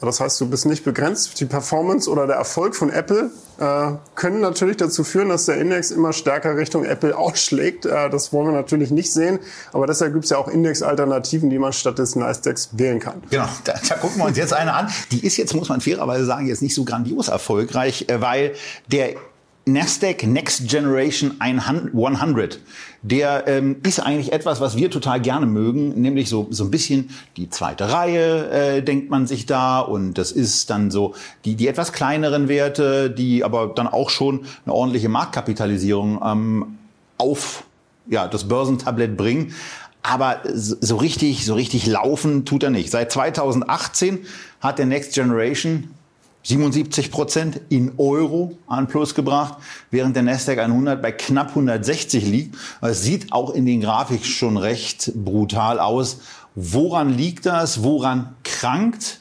Das 0.00 0.20
heißt, 0.20 0.40
du 0.40 0.48
bist 0.48 0.66
nicht 0.66 0.84
begrenzt. 0.84 1.40
Die 1.40 1.46
Performance 1.46 2.10
oder 2.10 2.26
der 2.26 2.36
Erfolg 2.36 2.76
von 2.76 2.90
Apple 2.90 3.30
äh, 3.58 3.92
können 4.14 4.40
natürlich 4.40 4.76
dazu 4.76 5.04
führen, 5.04 5.30
dass 5.30 5.46
der 5.46 5.56
Index 5.58 5.90
immer 5.90 6.12
stärker 6.12 6.56
Richtung 6.56 6.84
Apple 6.84 7.16
ausschlägt. 7.18 7.86
Äh, 7.86 8.10
das 8.10 8.32
wollen 8.32 8.48
wir 8.48 8.52
natürlich 8.52 8.90
nicht 8.90 9.12
sehen. 9.12 9.38
Aber 9.72 9.86
deshalb 9.86 10.12
gibt 10.12 10.24
es 10.24 10.30
ja 10.30 10.38
auch 10.38 10.48
Index-Alternativen, 10.48 11.48
die 11.48 11.58
man 11.58 11.72
statt 11.72 11.98
des 11.98 12.16
Nasdaqs 12.16 12.70
wählen 12.72 13.00
kann. 13.00 13.22
Genau, 13.30 13.48
da, 13.64 13.74
da 13.88 13.94
gucken 13.96 14.18
wir 14.18 14.26
uns 14.26 14.36
jetzt 14.36 14.52
eine 14.52 14.74
an. 14.74 14.88
Die 15.10 15.24
ist 15.24 15.36
jetzt, 15.36 15.54
muss 15.54 15.68
man 15.68 15.80
fairerweise 15.80 16.26
sagen, 16.26 16.46
jetzt 16.46 16.62
nicht 16.62 16.74
so 16.74 16.84
grandios 16.84 17.28
erfolgreich, 17.28 18.06
äh, 18.08 18.20
weil 18.20 18.54
der 18.90 19.14
Nasdaq 19.68 20.24
Next 20.24 20.68
Generation 20.68 21.40
100, 21.40 22.60
der 23.02 23.48
ähm, 23.48 23.76
ist 23.82 23.98
eigentlich 23.98 24.32
etwas, 24.32 24.60
was 24.60 24.76
wir 24.76 24.92
total 24.92 25.20
gerne 25.20 25.46
mögen, 25.46 26.00
nämlich 26.00 26.28
so, 26.28 26.46
so 26.50 26.62
ein 26.62 26.70
bisschen 26.70 27.10
die 27.36 27.50
zweite 27.50 27.90
Reihe, 27.90 28.48
äh, 28.50 28.82
denkt 28.82 29.10
man 29.10 29.26
sich 29.26 29.44
da. 29.44 29.80
Und 29.80 30.18
das 30.18 30.30
ist 30.30 30.70
dann 30.70 30.92
so 30.92 31.16
die, 31.44 31.56
die 31.56 31.66
etwas 31.66 31.92
kleineren 31.92 32.46
Werte, 32.46 33.10
die 33.10 33.42
aber 33.42 33.72
dann 33.74 33.88
auch 33.88 34.10
schon 34.10 34.46
eine 34.64 34.72
ordentliche 34.72 35.08
Marktkapitalisierung 35.08 36.20
ähm, 36.24 36.78
auf 37.18 37.64
ja, 38.08 38.28
das 38.28 38.46
Börsentablett 38.46 39.16
bringen. 39.16 39.52
Aber 40.00 40.42
so 40.54 40.94
richtig, 40.94 41.44
so 41.44 41.54
richtig 41.54 41.86
laufen 41.86 42.44
tut 42.44 42.62
er 42.62 42.70
nicht. 42.70 42.92
Seit 42.92 43.10
2018 43.10 44.20
hat 44.60 44.78
der 44.78 44.86
Next 44.86 45.14
Generation 45.14 45.90
77 46.46 47.10
Prozent 47.10 47.60
in 47.70 47.94
Euro 47.98 48.56
an 48.68 48.86
Plus 48.86 49.16
gebracht, 49.16 49.58
während 49.90 50.14
der 50.14 50.22
Nasdaq 50.22 50.58
100 50.58 51.02
bei 51.02 51.10
knapp 51.10 51.48
160 51.48 52.24
liegt. 52.24 52.56
Es 52.80 53.02
sieht 53.02 53.32
auch 53.32 53.52
in 53.52 53.66
den 53.66 53.80
Grafik 53.80 54.24
schon 54.24 54.56
recht 54.56 55.12
brutal 55.16 55.80
aus. 55.80 56.20
Woran 56.54 57.10
liegt 57.10 57.46
das? 57.46 57.82
Woran 57.82 58.36
krankt 58.44 59.20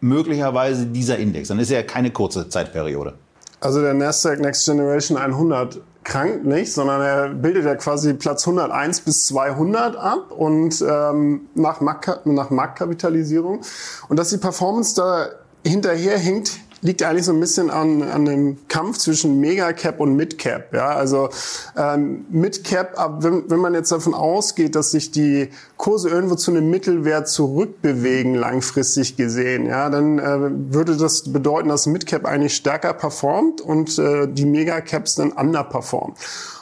möglicherweise 0.00 0.86
dieser 0.86 1.18
Index? 1.18 1.48
Dann 1.48 1.58
ist 1.58 1.70
ja 1.70 1.82
keine 1.82 2.12
kurze 2.12 2.48
Zeitperiode. 2.48 3.14
Also 3.60 3.80
der 3.80 3.94
Nasdaq 3.94 4.38
Next 4.38 4.64
Generation 4.64 5.18
100 5.18 5.80
krankt 6.04 6.44
nicht, 6.44 6.72
sondern 6.72 7.00
er 7.00 7.28
bildet 7.30 7.64
ja 7.64 7.74
quasi 7.74 8.14
Platz 8.14 8.46
101 8.46 9.00
bis 9.00 9.26
200 9.26 9.96
ab 9.96 10.30
und 10.30 10.80
ähm, 10.88 11.48
nach, 11.54 11.80
Markt, 11.80 12.24
nach 12.26 12.50
Marktkapitalisierung. 12.50 13.62
Und 14.08 14.16
dass 14.16 14.30
die 14.30 14.38
Performance 14.38 14.94
da 14.94 15.26
hinterher 15.64 16.18
hinkt, 16.18 16.58
liegt 16.80 17.02
eigentlich 17.02 17.24
so 17.24 17.32
ein 17.32 17.40
bisschen 17.40 17.70
an, 17.70 18.02
an 18.02 18.24
dem 18.24 18.68
Kampf 18.68 18.98
zwischen 18.98 19.40
Megacap 19.40 19.98
und 19.98 20.14
Midcap. 20.14 20.72
Ja, 20.72 20.90
also 20.90 21.28
ähm, 21.76 22.24
Midcap, 22.30 22.94
wenn, 23.20 23.50
wenn 23.50 23.58
man 23.58 23.74
jetzt 23.74 23.90
davon 23.90 24.14
ausgeht, 24.14 24.76
dass 24.76 24.92
sich 24.92 25.10
die 25.10 25.48
Kurse 25.76 26.08
irgendwo 26.08 26.36
zu 26.36 26.52
einem 26.52 26.70
Mittelwert 26.70 27.28
zurückbewegen 27.28 28.34
langfristig 28.34 29.16
gesehen, 29.16 29.66
ja, 29.66 29.90
dann 29.90 30.18
äh, 30.18 30.72
würde 30.72 30.96
das 30.96 31.32
bedeuten, 31.32 31.68
dass 31.68 31.86
Midcap 31.86 32.24
eigentlich 32.24 32.54
stärker 32.54 32.92
performt 32.94 33.60
und 33.60 33.98
äh, 33.98 34.28
die 34.28 34.46
Megacaps 34.46 35.16
dann 35.16 35.32
underperformen. 35.32 36.14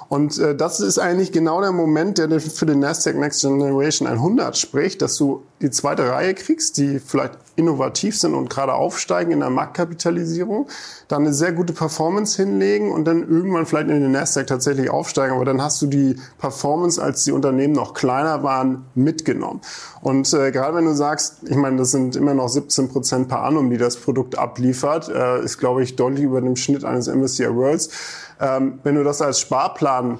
Und 0.09 0.39
äh, 0.39 0.55
das 0.55 0.81
ist 0.81 0.99
eigentlich 0.99 1.33
genau 1.33 1.61
der 1.61 1.73
Moment, 1.73 2.19
der 2.19 2.41
für 2.41 2.67
den 2.67 2.79
Nasdaq 2.79 3.17
Next 3.17 3.41
Generation 3.43 4.07
100 4.07 4.57
spricht, 4.57 5.03
dass 5.03 5.17
du 5.17 5.43
die 5.63 5.71
zweite 5.71 6.11
Reihe 6.11 6.35
kriegst, 6.35 6.77
die 6.77 6.99
vielleicht 6.99 7.39
innovativ 7.57 8.19
sind 8.19 8.35
und 8.35 8.51
gerade 8.51 8.75
aufsteigen 8.75 9.33
in 9.33 9.41
der 9.41 9.49
Marktkapitalisierung, 9.49 10.69
dann 11.09 11.23
eine 11.23 11.33
sehr 11.33 11.53
gute 11.53 11.73
Performance 11.73 12.37
hinlegen 12.43 12.93
und 12.93 13.07
dann 13.07 13.23
irgendwann 13.23 13.65
vielleicht 13.65 13.89
in 13.89 14.03
den 14.03 14.13
Nasdaq 14.13 14.47
tatsächlich 14.47 14.91
aufsteigen. 14.91 15.35
Aber 15.35 15.47
dann 15.47 15.63
hast 15.63 15.81
du 15.81 15.87
die 15.87 16.17
Performance, 16.39 17.03
als 17.03 17.25
die 17.25 17.33
Unternehmen 17.33 17.73
noch 17.73 17.95
kleiner 17.95 18.43
waren, 18.43 18.85
mitgenommen. 18.95 19.63
Und 20.03 20.31
äh, 20.35 20.53
gerade 20.53 20.77
wenn 20.77 20.85
du 20.85 20.95
sagst, 20.95 21.39
ich 21.45 21.57
meine, 21.57 21.79
das 21.79 21.91
sind 21.91 22.17
immer 22.17 22.35
noch 22.35 22.49
17 22.49 22.91
Prozent 22.91 23.29
per 23.29 23.43
annum, 23.43 23.71
die 23.71 23.79
das 23.79 23.97
Produkt 23.97 24.37
abliefert, 24.37 25.09
äh, 25.09 25.43
ist, 25.43 25.57
glaube 25.57 25.83
ich, 25.83 25.97
deutlich 25.97 26.25
über 26.25 26.43
dem 26.43 26.57
Schnitt 26.57 26.85
eines 26.85 27.09
MSCI 27.09 27.55
Worlds. 27.55 27.89
Ähm, 28.39 28.81
wenn 28.83 28.97
du 28.97 29.05
das 29.05 29.23
als 29.23 29.41
Sparplan 29.41 30.19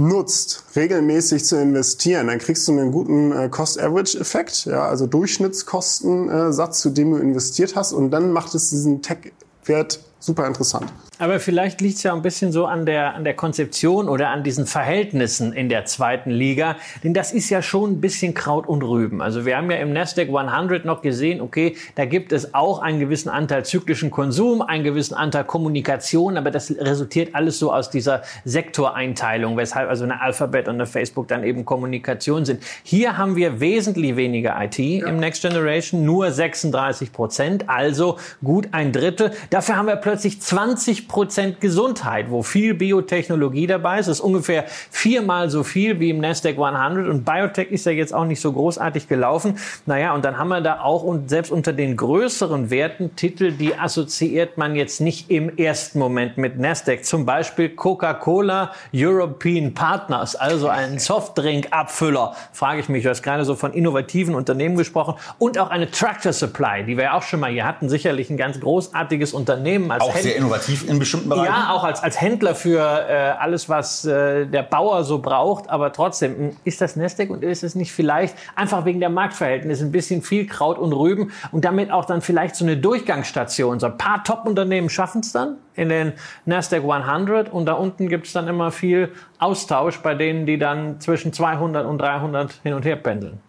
nutzt, 0.00 0.64
regelmäßig 0.74 1.44
zu 1.44 1.60
investieren, 1.60 2.28
dann 2.28 2.38
kriegst 2.38 2.66
du 2.66 2.72
einen 2.72 2.90
guten 2.90 3.32
äh, 3.32 3.48
Cost-Average-Effekt, 3.48 4.64
ja, 4.64 4.88
also 4.88 5.06
Durchschnittskostensatz, 5.06 6.78
äh, 6.78 6.80
zu 6.80 6.90
dem 6.90 7.12
du 7.12 7.18
investiert 7.18 7.76
hast, 7.76 7.92
und 7.92 8.10
dann 8.10 8.32
macht 8.32 8.54
es 8.54 8.70
diesen 8.70 9.02
Tech-Wert 9.02 10.00
super 10.18 10.46
interessant. 10.46 10.92
Aber 11.20 11.38
vielleicht 11.38 11.82
liegt 11.82 11.98
es 11.98 12.02
ja 12.02 12.14
ein 12.14 12.22
bisschen 12.22 12.50
so 12.50 12.64
an 12.64 12.86
der, 12.86 13.14
an 13.14 13.24
der 13.24 13.34
Konzeption 13.34 14.08
oder 14.08 14.30
an 14.30 14.42
diesen 14.42 14.64
Verhältnissen 14.64 15.52
in 15.52 15.68
der 15.68 15.84
zweiten 15.84 16.30
Liga. 16.30 16.76
Denn 17.04 17.12
das 17.12 17.32
ist 17.32 17.50
ja 17.50 17.60
schon 17.60 17.92
ein 17.92 18.00
bisschen 18.00 18.32
Kraut 18.32 18.66
und 18.66 18.82
Rüben. 18.82 19.20
Also 19.20 19.44
wir 19.44 19.58
haben 19.58 19.70
ja 19.70 19.76
im 19.76 19.92
Nasdaq 19.92 20.28
100 20.28 20.86
noch 20.86 21.02
gesehen, 21.02 21.42
okay, 21.42 21.76
da 21.94 22.06
gibt 22.06 22.32
es 22.32 22.54
auch 22.54 22.78
einen 22.78 23.00
gewissen 23.00 23.28
Anteil 23.28 23.66
zyklischen 23.66 24.10
Konsum, 24.10 24.62
einen 24.62 24.82
gewissen 24.82 25.12
Anteil 25.12 25.44
Kommunikation, 25.44 26.38
aber 26.38 26.50
das 26.50 26.70
resultiert 26.70 27.34
alles 27.34 27.58
so 27.58 27.70
aus 27.70 27.90
dieser 27.90 28.22
Sektoreinteilung, 28.46 29.58
weshalb 29.58 29.90
also 29.90 30.04
eine 30.04 30.22
Alphabet 30.22 30.68
und 30.68 30.76
eine 30.76 30.86
Facebook 30.86 31.28
dann 31.28 31.44
eben 31.44 31.66
Kommunikation 31.66 32.46
sind. 32.46 32.62
Hier 32.82 33.18
haben 33.18 33.36
wir 33.36 33.60
wesentlich 33.60 34.16
weniger 34.16 34.56
IT 34.58 34.78
ja. 34.78 35.06
im 35.06 35.18
Next 35.18 35.42
Generation, 35.42 36.02
nur 36.02 36.30
36 36.30 37.12
Prozent, 37.12 37.68
also 37.68 38.16
gut 38.42 38.68
ein 38.72 38.92
Drittel. 38.92 39.32
Dafür 39.50 39.76
haben 39.76 39.86
wir 39.86 39.96
plötzlich 39.96 40.40
20 40.40 41.09
Prozent 41.10 41.60
Gesundheit, 41.60 42.30
wo 42.30 42.42
viel 42.42 42.74
Biotechnologie 42.74 43.66
dabei 43.66 43.98
ist. 43.98 44.08
Das 44.08 44.18
ist 44.18 44.24
ungefähr 44.24 44.64
viermal 44.90 45.50
so 45.50 45.64
viel 45.64 45.98
wie 45.98 46.10
im 46.10 46.20
Nasdaq 46.20 46.56
100 46.56 47.08
und 47.08 47.24
Biotech 47.24 47.70
ist 47.70 47.84
ja 47.84 47.92
jetzt 47.92 48.14
auch 48.14 48.24
nicht 48.24 48.40
so 48.40 48.52
großartig 48.52 49.08
gelaufen. 49.08 49.58
Naja, 49.86 50.14
und 50.14 50.24
dann 50.24 50.38
haben 50.38 50.48
wir 50.48 50.60
da 50.60 50.80
auch 50.80 51.02
und 51.02 51.28
selbst 51.28 51.50
unter 51.50 51.72
den 51.72 51.96
größeren 51.96 52.70
Werten 52.70 53.16
Titel, 53.16 53.50
die 53.50 53.76
assoziiert 53.76 54.56
man 54.56 54.76
jetzt 54.76 55.00
nicht 55.00 55.30
im 55.30 55.56
ersten 55.58 55.98
Moment 55.98 56.38
mit 56.38 56.58
Nasdaq. 56.58 57.04
Zum 57.04 57.26
Beispiel 57.26 57.70
Coca-Cola 57.70 58.70
European 58.94 59.74
Partners, 59.74 60.36
also 60.36 60.68
ein 60.68 61.00
Softdrink-Abfüller. 61.00 62.34
Frage 62.52 62.80
ich 62.80 62.88
mich, 62.88 63.02
du 63.02 63.10
hast 63.10 63.22
gerade 63.22 63.44
so 63.44 63.56
von 63.56 63.72
innovativen 63.72 64.36
Unternehmen 64.36 64.76
gesprochen 64.76 65.16
und 65.38 65.58
auch 65.58 65.70
eine 65.70 65.90
Tractor 65.90 66.32
Supply, 66.32 66.84
die 66.86 66.96
wir 66.96 67.04
ja 67.04 67.14
auch 67.14 67.22
schon 67.22 67.40
mal 67.40 67.50
hier 67.50 67.66
hatten. 67.66 67.88
Sicherlich 67.88 68.30
ein 68.30 68.36
ganz 68.36 68.60
großartiges 68.60 69.32
Unternehmen. 69.32 69.90
Als 69.90 70.04
auch 70.04 70.14
Händ 70.14 70.22
sehr 70.22 70.36
innovativ 70.36 70.88
in 70.88 70.99
bestimmten 71.00 71.28
Bereichen? 71.28 71.52
Ja, 71.52 71.72
auch 71.72 71.82
als, 71.82 72.02
als 72.02 72.20
Händler 72.20 72.54
für 72.54 72.78
äh, 72.80 73.32
alles, 73.38 73.68
was 73.68 74.04
äh, 74.04 74.46
der 74.46 74.62
Bauer 74.62 75.02
so 75.02 75.18
braucht. 75.18 75.68
Aber 75.68 75.92
trotzdem, 75.92 76.36
hm, 76.36 76.56
ist 76.64 76.80
das 76.80 76.94
Nasdaq 76.94 77.30
und 77.30 77.42
ist 77.42 77.64
es 77.64 77.74
nicht 77.74 77.92
vielleicht 77.92 78.36
einfach 78.54 78.84
wegen 78.84 79.00
der 79.00 79.10
Marktverhältnisse 79.10 79.84
ein 79.84 79.92
bisschen 79.92 80.22
viel 80.22 80.46
Kraut 80.46 80.78
und 80.78 80.92
Rüben 80.92 81.32
und 81.50 81.64
damit 81.64 81.90
auch 81.90 82.04
dann 82.04 82.20
vielleicht 82.20 82.54
so 82.54 82.64
eine 82.64 82.76
Durchgangsstation? 82.76 83.80
So 83.80 83.86
ein 83.86 83.98
paar 83.98 84.22
Top-Unternehmen 84.22 84.88
schaffen 84.88 85.22
es 85.22 85.32
dann 85.32 85.56
in 85.74 85.88
den 85.88 86.12
Nasdaq 86.44 86.84
100 86.84 87.52
und 87.52 87.66
da 87.66 87.72
unten 87.72 88.08
gibt 88.08 88.26
es 88.26 88.32
dann 88.32 88.46
immer 88.46 88.70
viel 88.70 89.12
Austausch 89.38 89.98
bei 89.98 90.14
denen, 90.14 90.46
die 90.46 90.58
dann 90.58 91.00
zwischen 91.00 91.32
200 91.32 91.86
und 91.86 91.98
300 91.98 92.52
hin 92.62 92.74
und 92.74 92.84
her 92.84 92.96
pendeln. 92.96 93.40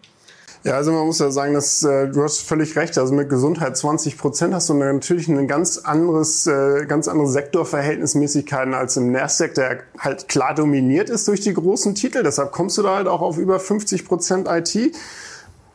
Ja, 0.64 0.74
also 0.74 0.92
man 0.92 1.06
muss 1.06 1.18
ja 1.18 1.32
sagen, 1.32 1.54
dass 1.54 1.82
äh, 1.82 2.06
du 2.08 2.22
hast 2.22 2.42
völlig 2.42 2.76
recht. 2.76 2.96
Also 2.96 3.12
mit 3.12 3.28
Gesundheit 3.28 3.76
20 3.76 4.16
Prozent 4.16 4.54
hast 4.54 4.68
du 4.68 4.74
natürlich 4.74 5.26
ein 5.26 5.48
ganz 5.48 5.78
anderes, 5.78 6.46
äh, 6.46 6.86
ganz 6.86 7.08
andere 7.08 7.26
Sektorverhältnismäßigkeiten 7.26 8.72
als 8.72 8.96
im 8.96 9.10
Nasdaq, 9.10 9.54
der 9.54 9.80
halt 9.98 10.28
klar 10.28 10.54
dominiert 10.54 11.10
ist 11.10 11.26
durch 11.26 11.40
die 11.40 11.52
großen 11.52 11.96
Titel. 11.96 12.22
Deshalb 12.22 12.52
kommst 12.52 12.78
du 12.78 12.82
da 12.82 12.94
halt 12.94 13.08
auch 13.08 13.22
auf 13.22 13.38
über 13.38 13.58
50 13.58 14.06
Prozent 14.06 14.46
IT. 14.48 14.94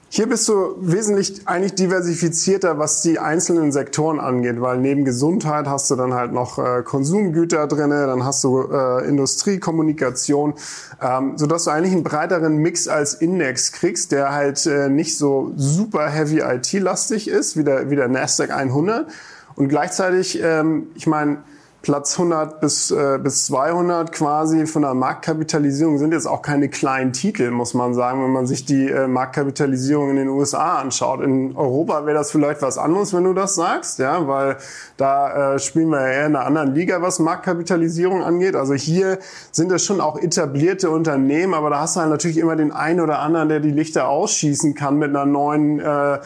Hier 0.10 0.28
bist 0.28 0.48
du 0.48 0.78
wesentlich 0.80 1.42
eigentlich 1.48 1.76
diversifizierter, 1.76 2.80
was 2.80 3.02
die 3.02 3.20
einzelnen 3.20 3.74
Sektoren 3.74 4.22
angeht, 4.22 4.62
weil 4.62 4.78
neben 4.78 5.04
Gesundheit 5.04 5.68
hast 5.68 5.92
du 5.92 5.96
dann 5.98 6.14
halt 6.14 6.32
noch 6.32 6.58
äh, 6.58 6.82
Konsumgüter 6.82 7.68
drinne, 7.68 8.08
dann 8.08 8.24
hast 8.24 8.42
du 8.46 8.72
äh, 8.72 9.06
Industrie, 9.06 9.60
Kommunikation, 9.60 10.54
ähm, 11.02 11.34
so 11.38 11.46
dass 11.46 11.66
du 11.66 11.72
eigentlich 11.72 11.94
einen 11.94 12.06
breiteren 12.06 12.56
Mix 12.56 12.88
als 12.88 13.16
Index 13.16 13.74
kriegst, 13.74 14.14
der 14.14 14.32
halt 14.32 14.66
äh, 14.66 14.88
nicht 14.88 15.18
so 15.18 15.52
super 15.58 16.08
heavy 16.08 16.40
IT-lastig 16.40 17.28
ist 17.28 17.58
wie 17.58 17.66
der, 17.66 17.90
wie 17.90 17.98
der 17.98 18.08
Nasdaq 18.08 18.52
100 18.52 19.08
und 19.56 19.68
gleichzeitig, 19.68 20.40
ähm, 20.42 20.88
ich 20.96 21.06
meine 21.06 21.40
Platz 21.82 22.18
100 22.20 22.60
bis, 22.60 22.92
äh, 22.92 23.20
bis 23.22 23.46
200 23.46 24.12
quasi 24.12 24.66
von 24.66 24.82
der 24.82 24.94
Marktkapitalisierung 24.94 26.00
sind 26.00 26.12
jetzt 26.12 26.26
auch 26.26 26.42
keine 26.42 26.70
kleinen 26.70 27.14
Titel, 27.14 27.52
muss 27.52 27.74
man 27.74 27.94
sagen, 27.94 28.24
wenn 28.24 28.32
man 28.32 28.46
sich 28.46 28.66
die 28.66 28.90
äh, 28.90 29.08
Marktkapitalisierung 29.08 30.10
in 30.10 30.16
den 30.18 30.28
USA 30.28 30.80
anschaut. 30.80 31.22
In 31.22 31.56
Europa 31.56 32.06
wäre 32.06 32.18
das 32.18 32.32
vielleicht 32.32 32.62
was 32.62 32.78
anderes, 32.78 33.14
wenn 33.14 33.24
du 33.24 33.34
das 33.34 33.56
sagst, 33.56 34.00
ja, 34.00 34.28
weil 34.28 34.58
da 34.98 35.54
äh, 35.54 35.60
spielen 35.60 35.90
wir 35.90 36.02
ja 36.02 36.08
eher 36.08 36.26
in 36.26 36.36
einer 36.36 36.46
anderen 36.46 36.74
Liga, 36.74 37.02
was 37.02 37.20
Marktkapitalisierung 37.20 38.24
angeht. 38.24 38.56
Also 38.56 38.74
hier 38.74 39.20
sind 39.52 39.72
es 39.72 39.86
schon 39.86 40.02
auch 40.02 40.20
etablierte 40.20 40.90
Unternehmen, 40.90 41.54
aber 41.54 41.70
da 41.70 41.82
hast 41.82 41.96
du 41.96 42.02
halt 42.02 42.10
natürlich 42.10 42.38
immer 42.38 42.56
den 42.56 42.72
einen 42.72 43.00
oder 43.00 43.20
anderen, 43.20 43.50
der 43.50 43.60
die 43.60 43.72
Lichter 43.72 44.10
ausschießen 44.10 44.74
kann 44.74 44.98
mit 44.98 45.10
einer 45.10 45.26
neuen 45.26 45.80
äh, 45.80 46.20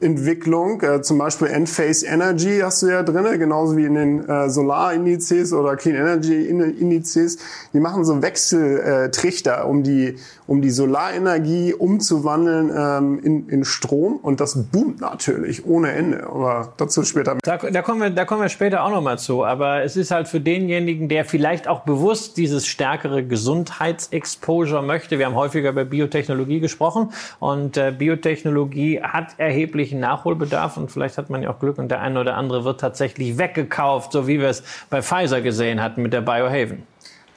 Entwicklung. 0.00 0.82
Äh, 0.82 1.02
zum 1.02 1.18
Beispiel 1.18 1.48
Enphase 1.48 2.06
Energy 2.06 2.60
hast 2.62 2.82
du 2.82 2.88
ja 2.88 3.02
drinne, 3.02 3.38
genauso 3.38 3.76
wie 3.76 3.86
in 3.86 3.94
den 3.94 4.28
äh, 4.28 4.50
Solar 4.50 4.89
Indizes 4.94 5.52
oder 5.52 5.76
Clean 5.76 5.96
Energy 5.96 6.46
Indizes, 6.46 7.38
die 7.72 7.80
machen 7.80 8.04
so 8.04 8.20
Wechseltrichter, 8.22 9.66
um 9.66 9.82
die, 9.82 10.16
um 10.50 10.62
die 10.62 10.70
Solarenergie 10.70 11.74
umzuwandeln 11.74 12.72
ähm, 12.76 13.20
in, 13.22 13.48
in 13.48 13.64
Strom 13.64 14.16
und 14.16 14.40
das 14.40 14.64
boomt 14.64 15.00
natürlich 15.00 15.64
ohne 15.64 15.92
Ende. 15.92 16.24
Aber 16.26 16.72
dazu 16.76 17.04
später. 17.04 17.36
Da, 17.44 17.56
da, 17.56 17.82
kommen 17.82 18.00
wir, 18.00 18.10
da 18.10 18.24
kommen 18.24 18.42
wir 18.42 18.48
später 18.48 18.82
auch 18.82 18.90
nochmal 18.90 19.16
zu. 19.16 19.44
Aber 19.44 19.84
es 19.84 19.96
ist 19.96 20.10
halt 20.10 20.26
für 20.26 20.40
denjenigen, 20.40 21.08
der 21.08 21.24
vielleicht 21.24 21.68
auch 21.68 21.82
bewusst 21.82 22.36
dieses 22.36 22.66
stärkere 22.66 23.24
Gesundheitsexposure 23.24 24.82
möchte. 24.82 25.20
Wir 25.20 25.26
haben 25.26 25.36
häufiger 25.36 25.70
über 25.70 25.84
Biotechnologie 25.84 26.58
gesprochen 26.58 27.12
und 27.38 27.76
äh, 27.76 27.94
Biotechnologie 27.96 29.02
hat 29.04 29.34
erheblichen 29.36 30.00
Nachholbedarf 30.00 30.76
und 30.76 30.90
vielleicht 30.90 31.16
hat 31.16 31.30
man 31.30 31.44
ja 31.44 31.50
auch 31.50 31.60
Glück 31.60 31.78
und 31.78 31.92
der 31.92 32.00
eine 32.00 32.18
oder 32.18 32.36
andere 32.36 32.64
wird 32.64 32.80
tatsächlich 32.80 33.38
weggekauft, 33.38 34.10
so 34.10 34.26
wie 34.26 34.40
wir 34.40 34.48
es 34.48 34.64
bei 34.90 35.00
Pfizer 35.00 35.42
gesehen 35.42 35.80
hatten 35.80 36.02
mit 36.02 36.12
der 36.12 36.22
Biohaven. 36.22 36.82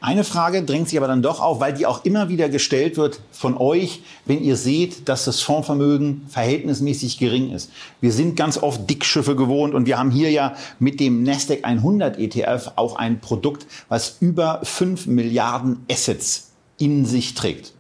Eine 0.04 0.26
Frage 0.26 0.64
drängt 0.64 0.90
sich 0.90 0.98
aber 0.98 1.08
dann 1.08 1.22
doch 1.22 1.40
auf, 1.40 1.62
weil 1.62 1.74
die 1.74 1.86
auch 1.86 2.04
immer 2.04 2.28
wieder 2.28 2.50
gestellt 2.50 2.98
wird 2.98 3.22
von 3.32 3.56
euch, 3.56 4.02
wenn 4.26 4.44
ihr 4.44 4.58
seht, 4.58 5.08
dass 5.08 5.24
das 5.24 5.40
Fondsvermögen 5.40 6.26
verhältnismäßig 6.28 7.20
gering 7.20 7.52
ist. 7.52 7.72
Wir 8.02 8.12
sind 8.12 8.36
ganz 8.36 8.58
oft 8.58 8.90
Dickschiffe 8.90 9.38
gewohnt 9.38 9.74
und 9.74 9.86
wir 9.86 9.98
haben 9.98 10.12
hier 10.12 10.30
ja 10.30 10.56
mit 10.78 11.00
dem 11.00 11.24
Nasdaq 11.24 11.64
100 11.64 12.20
ETF 12.20 12.74
auch 12.76 12.98
ein 12.98 13.22
Produkt, 13.22 13.66
was 13.88 14.18
über 14.20 14.60
5 14.64 15.08
Milliarden 15.08 15.86
Assets 15.90 16.52
in 16.78 17.06
sich 17.06 17.34
trägt. 17.34 17.73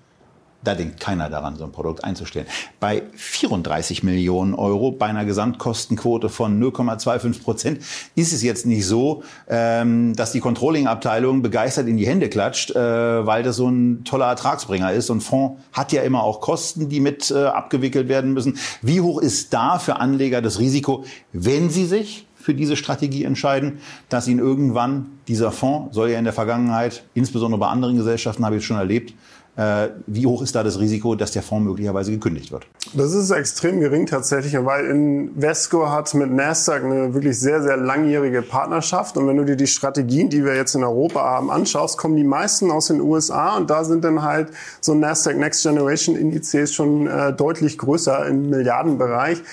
Da 0.63 0.75
denkt 0.75 0.99
keiner 0.99 1.29
daran, 1.29 1.57
so 1.57 1.65
ein 1.65 1.71
Produkt 1.71 2.03
einzustellen. 2.03 2.47
Bei 2.79 3.03
34 3.15 4.03
Millionen 4.03 4.53
Euro 4.53 4.91
bei 4.91 5.07
einer 5.07 5.25
Gesamtkostenquote 5.25 6.29
von 6.29 6.61
0,25 6.61 7.43
Prozent 7.43 7.79
ist 8.15 8.31
es 8.31 8.43
jetzt 8.43 8.65
nicht 8.65 8.85
so, 8.85 9.23
ähm, 9.49 10.15
dass 10.15 10.31
die 10.31 10.39
Controlling-Abteilung 10.39 11.41
begeistert 11.41 11.87
in 11.87 11.97
die 11.97 12.07
Hände 12.07 12.29
klatscht, 12.29 12.71
äh, 12.71 13.25
weil 13.25 13.43
das 13.43 13.57
so 13.57 13.67
ein 13.67 14.05
toller 14.05 14.27
Ertragsbringer 14.27 14.93
ist. 14.93 15.09
Und 15.09 15.21
Fonds 15.21 15.61
hat 15.73 15.91
ja 15.91 16.01
immer 16.03 16.23
auch 16.23 16.39
Kosten, 16.39 16.87
die 16.87 17.01
mit 17.01 17.29
äh, 17.29 17.43
abgewickelt 17.43 18.07
werden 18.07 18.33
müssen. 18.33 18.57
Wie 18.81 19.01
hoch 19.01 19.19
ist 19.21 19.53
da 19.53 19.79
für 19.79 19.97
Anleger 19.97 20.41
das 20.41 20.59
Risiko, 20.59 21.03
wenn 21.33 21.69
sie 21.69 21.85
sich 21.85 22.25
für 22.43 22.53
diese 22.53 22.75
Strategie 22.75 23.23
entscheiden, 23.23 23.79
dass 24.09 24.27
Ihnen 24.27 24.39
irgendwann 24.39 25.05
dieser 25.29 25.51
Fonds, 25.51 25.95
soll 25.95 26.09
ja 26.09 26.19
in 26.19 26.25
der 26.25 26.33
Vergangenheit, 26.33 27.05
insbesondere 27.13 27.59
bei 27.59 27.67
anderen 27.67 27.95
Gesellschaften 27.95 28.45
habe 28.45 28.57
ich 28.57 28.61
es 28.61 28.65
schon 28.65 28.77
erlebt, 28.77 29.13
wie 29.55 30.25
hoch 30.25 30.41
ist 30.41 30.55
da 30.55 30.63
das 30.63 30.79
Risiko, 30.79 31.13
dass 31.13 31.31
der 31.31 31.43
Fonds 31.43 31.67
möglicherweise 31.67 32.11
gekündigt 32.11 32.51
wird? 32.51 32.65
Das 32.95 33.13
ist 33.13 33.29
extrem 33.29 33.79
gering 33.79 34.07
tatsächlich, 34.07 34.55
weil 34.65 34.85
Invesco 34.85 35.89
hat 35.89 36.11
mit 36.15 36.31
Nasdaq 36.31 36.83
eine 36.83 37.13
wirklich 37.13 37.39
sehr, 37.39 37.61
sehr 37.61 37.77
langjährige 37.77 38.41
Partnerschaft. 38.41 39.15
Und 39.15 39.27
wenn 39.27 39.37
du 39.37 39.45
dir 39.45 39.55
die 39.55 39.67
Strategien, 39.67 40.29
die 40.29 40.43
wir 40.43 40.55
jetzt 40.55 40.73
in 40.73 40.83
Europa 40.83 41.21
haben, 41.21 41.51
anschaust, 41.51 41.99
kommen 41.99 42.15
die 42.15 42.23
meisten 42.23 42.71
aus 42.71 42.87
den 42.87 42.99
USA 42.99 43.55
und 43.57 43.69
da 43.69 43.83
sind 43.83 44.03
dann 44.03 44.23
halt 44.23 44.49
so 44.81 44.95
Nasdaq 44.95 45.37
Next 45.37 45.61
Generation 45.61 46.15
Indizes 46.15 46.73
schon 46.73 47.05
äh, 47.05 47.31
deutlich 47.31 47.77
größer 47.77 48.25
im 48.25 48.49
Milliardenbereich. 48.49 49.43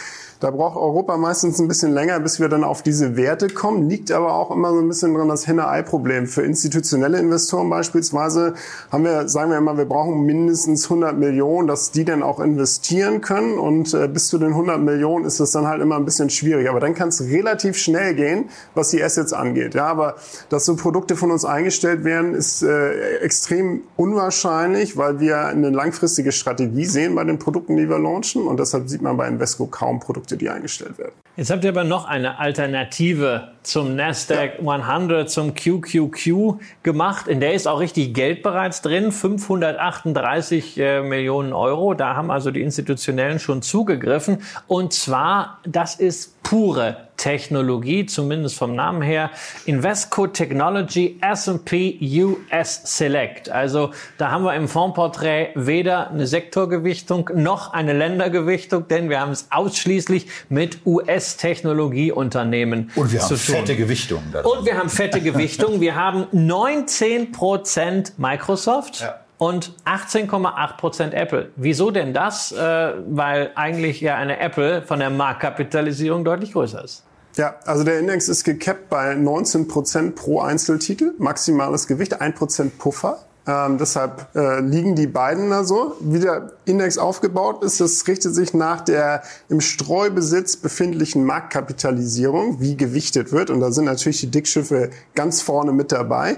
Da 0.41 0.51
braucht 0.51 0.79
Europa 0.79 1.19
meistens 1.19 1.61
ein 1.61 1.69
bisschen 1.69 1.93
länger, 1.93 2.19
bis 2.19 2.41
wir 2.41 2.49
dann 2.49 2.65
auf 2.65 2.83
diese 2.83 3.15
Werte 3.15 3.49
kommen. 3.49 3.91
Liegt 3.91 4.11
aber 4.11 4.33
auch 4.33 4.51
immer 4.51 4.73
so 4.73 4.79
ein 4.79 4.89
bisschen 4.89 5.13
dran 5.13 5.29
das 5.29 5.47
Henne-Ei-Problem. 5.47 6.27
Für 6.27 6.41
institutionelle 6.41 7.19
Investoren 7.19 7.69
beispielsweise 7.69 8.55
haben 8.91 9.05
wir, 9.05 9.29
sagen 9.29 9.51
wir 9.51 9.59
immer, 9.59 9.77
wir 9.77 9.85
brauchen 9.85 10.25
mindestens 10.25 10.85
100 10.85 11.19
Millionen, 11.19 11.69
dass 11.69 11.91
die 11.91 12.07
dann 12.07 12.23
auch 12.23 12.41
investieren 12.41 13.21
können. 13.21 13.59
Und 13.59 13.93
äh, 13.93 14.09
bis 14.09 14.29
zu 14.29 14.39
den 14.39 14.53
100 14.53 14.81
Millionen 14.81 15.27
ist 15.27 15.41
das 15.41 15.51
dann 15.51 15.67
halt 15.67 15.83
immer 15.83 15.97
ein 15.97 16.07
bisschen 16.07 16.31
schwierig. 16.31 16.71
Aber 16.71 16.81
dann 16.81 16.95
kann 16.95 17.11
es 17.11 17.21
relativ 17.21 17.77
schnell 17.77 18.15
gehen, 18.15 18.49
was 18.75 18.89
die 18.89 19.05
Assets 19.05 19.35
angeht. 19.35 19.75
Ja, 19.75 19.89
aber 19.89 20.15
dass 20.49 20.65
so 20.65 20.75
Produkte 20.75 21.17
von 21.17 21.31
uns 21.31 21.45
eingestellt 21.45 22.03
werden, 22.05 22.33
ist 22.33 22.63
äh, 22.63 23.19
extrem 23.19 23.83
unwahrscheinlich, 23.99 24.97
weil 24.97 25.21
wir 25.21 25.45
eine 25.49 25.69
langfristige 25.69 26.33
Strategie 26.33 26.87
sehen 26.87 27.15
bei 27.15 27.25
den 27.25 27.39
Produkten, 27.39 27.77
die 27.77 27.91
wir 27.91 27.99
launchen. 27.99 28.47
Und 28.47 28.59
deshalb 28.59 28.89
sieht 28.89 29.03
man 29.03 29.19
bei 29.19 29.29
Invesco 29.29 29.67
kaum 29.67 30.01
Produkte 30.01 30.30
Produkte, 30.31 30.37
die 30.37 30.51
eingestellt 30.51 30.99
werden. 30.99 31.13
Jetzt 31.37 31.51
habt 31.51 31.65
ihr 31.65 31.71
aber 31.71 31.85
noch 31.85 32.07
eine 32.07 32.39
Alternative 32.39 33.53
zum 33.63 33.97
Nasdaq 33.97 34.61
ja. 34.63 34.71
100, 34.71 35.31
zum 35.31 35.55
QQQ 35.55 36.55
gemacht. 36.83 37.29
In 37.29 37.41
der 37.41 37.55
ist 37.55 37.67
auch 37.67 37.81
richtig 37.81 38.15
Geld 38.15 38.43
bereits 38.43 38.83
drin, 38.83 39.13
538 39.13 40.79
äh, 40.79 41.03
Millionen 41.03 41.53
Euro. 41.53 41.95
Da 41.95 42.17
haben 42.17 42.31
also 42.31 42.51
die 42.51 42.63
Institutionellen 42.63 43.39
schon 43.39 43.63
zugegriffen. 43.63 44.39
Und 44.67 44.93
zwar, 44.93 45.59
das 45.65 45.97
ist 45.97 46.43
pure 46.43 47.11
Technologie, 47.21 48.07
zumindest 48.07 48.57
vom 48.57 48.75
Namen 48.75 49.03
her. 49.03 49.31
Invesco 49.67 50.27
Technology 50.27 51.19
S&P 51.21 51.99
US 52.25 52.81
Select. 52.85 53.51
Also 53.51 53.91
da 54.17 54.31
haben 54.31 54.45
wir 54.45 54.55
im 54.55 54.69
Fondsporträt 54.69 55.51
weder 55.55 56.11
eine 56.11 56.27
Sektorgewichtung 56.27 57.29
noch 57.35 57.75
eine 57.75 57.93
Ländergewichtung, 57.93 58.89
denn 58.89 59.11
wir 59.11 59.21
haben 59.21 59.33
es 59.33 59.49
ausschließlich 59.51 60.29
mit 60.49 60.79
US-Technologieunternehmen 60.87 62.91
Und 62.97 63.13
wir 63.13 63.21
haben 63.57 63.67
fette 63.67 63.77
Gewichtung. 63.77 64.23
Und 64.43 64.65
wir 64.67 64.79
haben 64.79 64.89
fette 64.89 65.21
Gewichtung. 65.21 65.81
Wir 65.81 65.95
haben 65.95 66.27
19 66.33 67.33
Prozent 67.33 68.19
Microsoft. 68.19 69.01
Ja 69.01 69.21
und 69.41 69.73
18,8 69.87 70.77
Prozent 70.77 71.15
Apple. 71.15 71.51
Wieso 71.57 71.91
denn 71.91 72.13
das? 72.13 72.53
Äh, 72.53 72.93
weil 73.09 73.53
eigentlich 73.55 74.03
ja 74.03 74.17
eine 74.17 74.39
Apple 74.39 74.83
von 74.83 75.01
der 75.01 75.09
Marktkapitalisierung 75.09 76.25
deutlich 76.25 76.53
größer 76.53 76.85
ist. 76.85 77.05
Ja, 77.37 77.55
also 77.65 77.83
der 77.83 78.01
Index 78.01 78.29
ist 78.29 78.45
gekappt 78.45 78.91
bei 78.91 79.15
19 79.15 79.67
Prozent 79.67 80.15
pro 80.15 80.41
Einzeltitel, 80.41 81.15
maximales 81.17 81.87
Gewicht, 81.87 82.21
1 82.21 82.37
Prozent 82.37 82.79
Puffer. 82.79 83.19
Ähm, 83.47 83.79
deshalb 83.79 84.29
äh, 84.35 84.61
liegen 84.61 84.95
die 84.95 85.07
beiden 85.07 85.51
da 85.51 85.65
so. 85.65 85.97
Wie 86.01 86.21
der 86.21 86.53
Index 86.67 86.99
aufgebaut 86.99 87.65
ist, 87.65 87.81
das 87.81 88.07
richtet 88.07 88.35
sich 88.35 88.53
nach 88.55 88.83
der 88.83 89.23
im 89.49 89.61
Streubesitz 89.61 90.57
befindlichen 90.57 91.25
Marktkapitalisierung, 91.25 92.61
wie 92.61 92.77
gewichtet 92.77 93.33
wird. 93.33 93.51
Und 93.51 93.61
da 93.61 93.73
sind 93.73 93.87
natürlich 93.87 94.21
die 94.21 94.31
Dickschiffe 94.31 94.91
ganz 95.15 95.41
vorne 95.41 95.73
mit 95.73 95.91
dabei. 95.91 96.37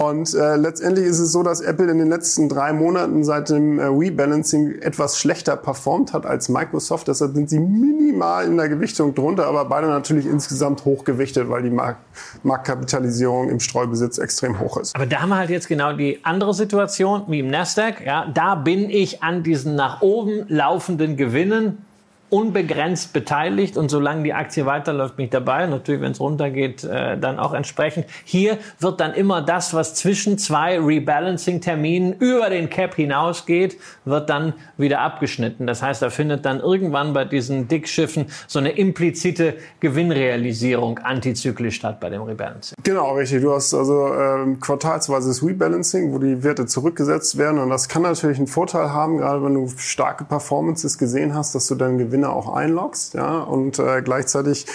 Und 0.00 0.32
äh, 0.32 0.56
letztendlich 0.56 1.04
ist 1.04 1.18
es 1.18 1.30
so, 1.30 1.42
dass 1.42 1.60
Apple 1.60 1.90
in 1.90 1.98
den 1.98 2.08
letzten 2.08 2.48
drei 2.48 2.72
Monaten 2.72 3.22
seit 3.22 3.50
dem 3.50 3.78
äh, 3.78 3.84
Rebalancing 3.84 4.80
etwas 4.80 5.18
schlechter 5.18 5.56
performt 5.56 6.14
hat 6.14 6.24
als 6.24 6.48
Microsoft. 6.48 7.08
Deshalb 7.08 7.34
sind 7.34 7.50
sie 7.50 7.58
minimal 7.58 8.46
in 8.46 8.56
der 8.56 8.70
Gewichtung 8.70 9.14
drunter, 9.14 9.46
aber 9.46 9.66
beide 9.66 9.88
natürlich 9.88 10.24
insgesamt 10.24 10.86
hochgewichtet, 10.86 11.50
weil 11.50 11.64
die 11.64 11.70
Mark 11.70 11.98
Marktkapitalisierung 12.44 13.50
im 13.50 13.60
Streubesitz 13.60 14.16
extrem 14.16 14.58
hoch 14.58 14.78
ist. 14.78 14.96
Aber 14.96 15.04
da 15.04 15.20
haben 15.20 15.28
wir 15.28 15.36
halt 15.36 15.50
jetzt 15.50 15.68
genau 15.68 15.92
die 15.92 16.24
andere 16.24 16.54
Situation 16.54 17.24
wie 17.26 17.40
im 17.40 17.48
Nasdaq. 17.48 18.00
Ja, 18.02 18.26
da 18.32 18.54
bin 18.54 18.88
ich 18.88 19.22
an 19.22 19.42
diesen 19.42 19.74
nach 19.74 20.00
oben 20.00 20.46
laufenden 20.48 21.18
Gewinnen 21.18 21.84
unbegrenzt 22.30 23.12
beteiligt 23.12 23.76
und 23.76 23.90
solange 23.90 24.22
die 24.22 24.32
Aktie 24.32 24.64
weiterläuft, 24.64 25.16
bin 25.16 25.24
ich 25.24 25.30
dabei. 25.30 25.66
Natürlich, 25.66 26.00
wenn 26.00 26.12
es 26.12 26.20
runtergeht, 26.20 26.84
äh, 26.84 27.18
dann 27.18 27.38
auch 27.38 27.52
entsprechend. 27.52 28.06
Hier 28.24 28.58
wird 28.78 29.00
dann 29.00 29.14
immer 29.14 29.42
das, 29.42 29.74
was 29.74 29.94
zwischen 29.94 30.38
zwei 30.38 30.78
Rebalancing-Terminen 30.78 32.14
über 32.14 32.48
den 32.48 32.70
Cap 32.70 32.94
hinausgeht, 32.94 33.76
wird 34.04 34.30
dann 34.30 34.54
wieder 34.76 35.00
abgeschnitten. 35.00 35.66
Das 35.66 35.82
heißt, 35.82 36.02
da 36.02 36.10
findet 36.10 36.44
dann 36.44 36.60
irgendwann 36.60 37.12
bei 37.12 37.24
diesen 37.24 37.68
Dickschiffen 37.68 38.26
so 38.46 38.58
eine 38.60 38.70
implizite 38.70 39.54
Gewinnrealisierung 39.80 40.98
antizyklisch 40.98 41.76
statt 41.76 41.98
bei 42.00 42.10
dem 42.10 42.22
Rebalancing. 42.22 42.76
Genau, 42.82 43.14
richtig. 43.14 43.42
Du 43.42 43.52
hast 43.52 43.74
also 43.74 44.14
ähm, 44.14 44.60
quartalsweises 44.60 45.44
Rebalancing, 45.44 46.12
wo 46.12 46.18
die 46.18 46.42
Werte 46.44 46.66
zurückgesetzt 46.66 47.38
werden 47.38 47.58
und 47.58 47.70
das 47.70 47.88
kann 47.88 48.02
natürlich 48.02 48.38
einen 48.38 48.46
Vorteil 48.46 48.90
haben, 48.92 49.18
gerade 49.18 49.42
wenn 49.42 49.54
du 49.54 49.68
starke 49.76 50.24
Performances 50.24 50.96
gesehen 50.96 51.34
hast, 51.34 51.54
dass 51.54 51.66
du 51.66 51.74
dann 51.74 51.98
Gewinn 51.98 52.19
Gewinner 52.20 52.32
auch 52.32 52.52
einloggst. 52.52 53.14
Ja? 53.14 53.40
Und 53.40 53.78
äh, 53.78 54.02
gleichzeitig 54.02 54.66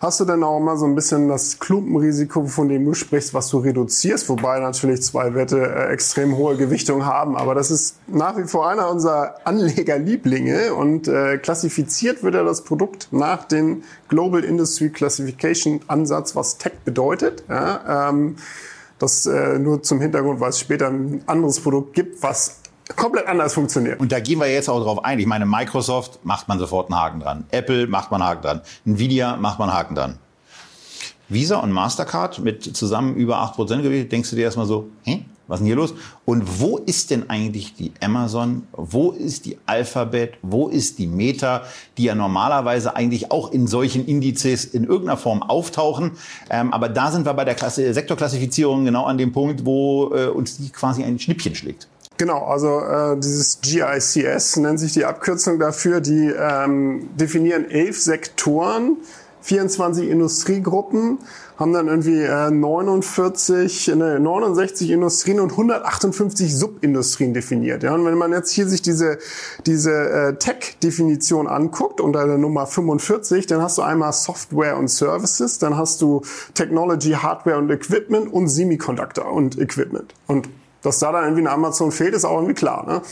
hast 0.00 0.20
du 0.20 0.24
dann 0.24 0.42
auch 0.42 0.58
immer 0.58 0.76
so 0.76 0.86
ein 0.86 0.94
bisschen 0.94 1.28
das 1.28 1.58
Klumpenrisiko, 1.58 2.46
von 2.46 2.68
dem 2.68 2.84
du 2.84 2.94
sprichst, 2.94 3.34
was 3.34 3.48
du 3.48 3.58
reduzierst, 3.58 4.28
wobei 4.28 4.60
natürlich 4.60 5.02
zwei 5.02 5.34
Werte 5.34 5.60
äh, 5.60 5.92
extrem 5.92 6.36
hohe 6.36 6.56
Gewichtung 6.56 7.04
haben. 7.04 7.36
Aber 7.36 7.54
das 7.54 7.70
ist 7.70 7.96
nach 8.06 8.36
wie 8.36 8.44
vor 8.44 8.68
einer 8.68 8.90
unserer 8.90 9.36
Anlegerlieblinge 9.44 10.74
und 10.74 11.08
äh, 11.08 11.38
klassifiziert 11.38 12.22
wird 12.22 12.34
ja 12.34 12.44
das 12.44 12.62
Produkt 12.62 13.08
nach 13.10 13.44
dem 13.44 13.82
Global 14.08 14.44
Industry 14.44 14.90
Classification 14.90 15.80
Ansatz, 15.88 16.36
was 16.36 16.58
Tech 16.58 16.74
bedeutet. 16.84 17.44
Ja? 17.48 18.08
Ähm, 18.10 18.36
das 18.98 19.26
äh, 19.26 19.58
nur 19.58 19.82
zum 19.82 20.00
Hintergrund, 20.00 20.40
weil 20.40 20.50
es 20.50 20.60
später 20.60 20.86
ein 20.86 21.22
anderes 21.26 21.60
Produkt 21.60 21.94
gibt, 21.94 22.22
was 22.22 22.60
komplett 22.96 23.26
anders 23.26 23.54
funktioniert. 23.54 24.00
Und 24.00 24.12
da 24.12 24.20
gehen 24.20 24.38
wir 24.38 24.50
jetzt 24.50 24.68
auch 24.68 24.82
drauf 24.82 25.04
ein. 25.04 25.18
Ich 25.18 25.26
meine, 25.26 25.46
Microsoft 25.46 26.24
macht 26.24 26.48
man 26.48 26.58
sofort 26.58 26.90
einen 26.90 27.00
Haken 27.00 27.20
dran. 27.20 27.44
Apple 27.50 27.86
macht 27.86 28.10
man 28.10 28.20
einen 28.20 28.30
Haken 28.30 28.42
dran. 28.42 28.60
Nvidia 28.84 29.36
macht 29.36 29.58
man 29.58 29.70
einen 29.70 29.78
Haken 29.78 29.94
dran. 29.94 30.18
Visa 31.28 31.56
und 31.56 31.72
Mastercard 31.72 32.38
mit 32.40 32.76
zusammen 32.76 33.16
über 33.16 33.38
8% 33.38 33.82
Gewicht, 33.82 34.12
denkst 34.12 34.30
du 34.30 34.36
dir 34.36 34.42
erstmal 34.42 34.66
so, 34.66 34.88
hä? 35.04 35.24
Was 35.46 35.56
ist 35.56 35.60
denn 35.60 35.66
hier 35.66 35.76
los? 35.76 35.92
Und 36.24 36.60
wo 36.60 36.78
ist 36.78 37.10
denn 37.10 37.28
eigentlich 37.28 37.74
die 37.74 37.92
Amazon? 38.00 38.66
Wo 38.72 39.10
ist 39.10 39.44
die 39.44 39.58
Alphabet? 39.66 40.38
Wo 40.40 40.68
ist 40.68 40.98
die 40.98 41.06
Meta, 41.06 41.64
die 41.98 42.04
ja 42.04 42.14
normalerweise 42.14 42.96
eigentlich 42.96 43.30
auch 43.30 43.52
in 43.52 43.66
solchen 43.66 44.06
Indizes 44.06 44.64
in 44.64 44.84
irgendeiner 44.84 45.18
Form 45.18 45.42
auftauchen? 45.42 46.12
Ähm, 46.48 46.72
aber 46.72 46.88
da 46.88 47.10
sind 47.10 47.26
wir 47.26 47.34
bei 47.34 47.44
der 47.44 47.54
Klasse 47.54 47.92
Sektorklassifizierung 47.92 48.86
genau 48.86 49.04
an 49.04 49.18
dem 49.18 49.32
Punkt, 49.32 49.66
wo 49.66 50.14
äh, 50.14 50.28
uns 50.28 50.56
die 50.56 50.70
quasi 50.70 51.04
ein 51.04 51.18
Schnippchen 51.18 51.54
schlägt. 51.54 51.88
Genau, 52.24 52.46
also 52.46 52.80
äh, 52.80 53.18
dieses 53.20 53.60
GICS 53.60 54.56
nennt 54.56 54.80
sich 54.80 54.94
die 54.94 55.04
Abkürzung 55.04 55.58
dafür. 55.58 56.00
Die 56.00 56.32
ähm, 56.34 57.10
definieren 57.20 57.70
elf 57.70 58.00
Sektoren, 58.00 58.96
24 59.42 60.08
Industriegruppen, 60.08 61.18
haben 61.58 61.74
dann 61.74 61.86
irgendwie 61.86 62.22
äh, 62.22 62.50
49, 62.50 63.88
ne, 63.96 64.18
69 64.20 64.90
Industrien 64.90 65.38
und 65.38 65.50
158 65.50 66.56
Subindustrien 66.56 67.34
definiert. 67.34 67.82
Ja? 67.82 67.92
Und 67.92 68.06
wenn 68.06 68.16
man 68.16 68.32
jetzt 68.32 68.52
hier 68.52 68.66
sich 68.66 68.80
diese, 68.80 69.18
diese 69.66 69.92
äh, 69.92 70.34
Tech-Definition 70.36 71.46
anguckt 71.46 72.00
unter 72.00 72.26
der 72.26 72.38
Nummer 72.38 72.66
45, 72.66 73.46
dann 73.48 73.60
hast 73.60 73.76
du 73.76 73.82
einmal 73.82 74.14
Software 74.14 74.78
und 74.78 74.88
Services, 74.88 75.58
dann 75.58 75.76
hast 75.76 76.00
du 76.00 76.22
Technology, 76.54 77.10
Hardware 77.10 77.58
und 77.58 77.70
Equipment 77.70 78.32
und 78.32 78.48
Semiconductor 78.48 79.30
und 79.30 79.58
Equipment. 79.58 80.14
Und 80.26 80.48
dass 80.84 80.98
da 80.98 81.12
dann 81.12 81.24
irgendwie 81.24 81.42
eine 81.42 81.50
Amazon 81.50 81.90
fehlt, 81.90 82.14
ist 82.14 82.24
auch 82.24 82.36
irgendwie 82.36 82.54
klar. 82.54 82.86
Ne? 82.86 83.02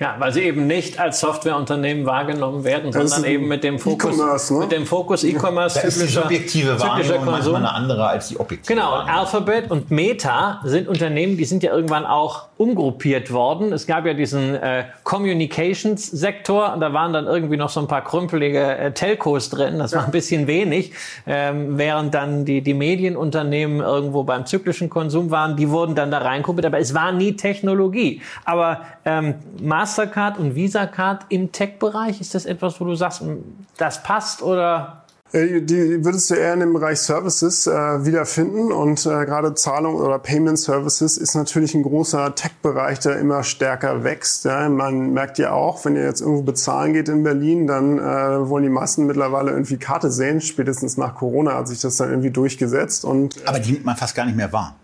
Ja, 0.00 0.16
weil 0.18 0.32
sie 0.32 0.42
eben 0.42 0.66
nicht 0.66 0.98
als 0.98 1.20
Softwareunternehmen 1.20 2.04
wahrgenommen 2.04 2.64
werden, 2.64 2.92
sondern 2.92 3.24
eben 3.24 3.46
mit 3.46 3.62
dem 3.62 3.78
Fokus, 3.78 4.18
e 4.18 4.54
ne? 4.54 4.60
mit 4.60 4.72
dem 4.72 4.86
Fokus 4.86 5.22
E-Commerce. 5.22 5.80
Da 5.80 5.86
ist 5.86 6.02
die 6.02 6.06
subjektive 6.06 6.80
Wahrnehmung 6.80 7.24
manchmal 7.24 7.56
eine 7.56 7.72
andere 7.72 8.08
als 8.08 8.28
die 8.28 8.40
objektive. 8.40 8.74
Genau. 8.74 9.00
Und 9.00 9.08
Alphabet 9.08 9.70
und 9.70 9.92
Meta 9.92 10.60
sind 10.64 10.88
Unternehmen, 10.88 11.36
die 11.36 11.44
sind 11.44 11.62
ja 11.62 11.72
irgendwann 11.72 12.06
auch 12.06 12.48
umgruppiert 12.56 13.32
worden. 13.32 13.72
Es 13.72 13.86
gab 13.86 14.06
ja 14.06 14.14
diesen 14.14 14.54
äh, 14.54 14.84
Communications-Sektor 15.02 16.74
und 16.74 16.80
da 16.80 16.92
waren 16.92 17.12
dann 17.12 17.26
irgendwie 17.26 17.56
noch 17.56 17.68
so 17.68 17.80
ein 17.80 17.88
paar 17.88 18.04
krümpelige 18.04 18.76
äh, 18.76 18.92
Telcos 18.92 19.50
drin. 19.50 19.78
Das 19.78 19.94
war 19.94 20.04
ein 20.04 20.12
bisschen 20.12 20.46
wenig, 20.46 20.92
ähm, 21.26 21.76
während 21.78 22.14
dann 22.14 22.44
die 22.44 22.62
die 22.62 22.74
Medienunternehmen 22.74 23.80
irgendwo 23.80 24.22
beim 24.22 24.46
zyklischen 24.46 24.88
Konsum 24.88 25.30
waren. 25.30 25.56
Die 25.56 25.68
wurden 25.70 25.94
dann 25.94 26.10
da 26.10 26.18
reinkopiert, 26.18 26.66
aber 26.66 26.78
es 26.78 26.94
war 26.94 27.12
nie 27.12 27.34
Technologie. 27.36 28.22
Aber 28.44 28.82
ähm, 29.04 29.34
Mastercard 29.60 30.38
und 30.38 30.54
Visa 30.54 30.86
Card 30.86 31.26
im 31.30 31.50
Tech-Bereich? 31.50 32.20
Ist 32.20 32.34
das 32.34 32.46
etwas, 32.46 32.80
wo 32.80 32.84
du 32.84 32.94
sagst, 32.94 33.20
hm, 33.20 33.42
das 33.76 34.02
passt 34.02 34.42
oder 34.42 35.03
die 35.34 36.04
würdest 36.04 36.30
du 36.30 36.34
eher 36.34 36.54
in 36.54 36.60
dem 36.60 36.72
Bereich 36.72 37.00
Services 37.00 37.66
äh, 37.66 38.06
wiederfinden 38.06 38.70
und 38.70 39.04
äh, 39.04 39.24
gerade 39.24 39.54
Zahlung 39.54 39.96
oder 39.96 40.20
Payment 40.20 40.58
Services 40.58 41.16
ist 41.16 41.34
natürlich 41.34 41.74
ein 41.74 41.82
großer 41.82 42.36
Tech-Bereich, 42.36 43.00
der 43.00 43.18
immer 43.18 43.42
stärker 43.42 44.04
wächst. 44.04 44.44
Ja. 44.44 44.68
Man 44.68 45.12
merkt 45.12 45.38
ja 45.38 45.50
auch, 45.50 45.84
wenn 45.84 45.96
ihr 45.96 46.04
jetzt 46.04 46.20
irgendwo 46.20 46.42
bezahlen 46.42 46.92
geht 46.92 47.08
in 47.08 47.24
Berlin, 47.24 47.66
dann 47.66 47.98
äh, 47.98 48.48
wollen 48.48 48.62
die 48.62 48.70
Massen 48.70 49.06
mittlerweile 49.06 49.50
irgendwie 49.50 49.76
Karte 49.76 50.12
sehen. 50.12 50.40
Spätestens 50.40 50.96
nach 50.96 51.16
Corona 51.16 51.54
hat 51.56 51.66
sich 51.66 51.80
das 51.80 51.96
dann 51.96 52.10
irgendwie 52.10 52.30
durchgeist. 52.30 53.04
Und, 53.04 53.36
äh, 53.38 53.46
Aber 53.46 53.58
die 53.58 53.72
nimmt 53.72 53.84
man 53.84 53.96
fast 53.96 54.14
gar 54.14 54.26
nicht 54.26 54.36
mehr 54.36 54.52
wahr 54.52 54.76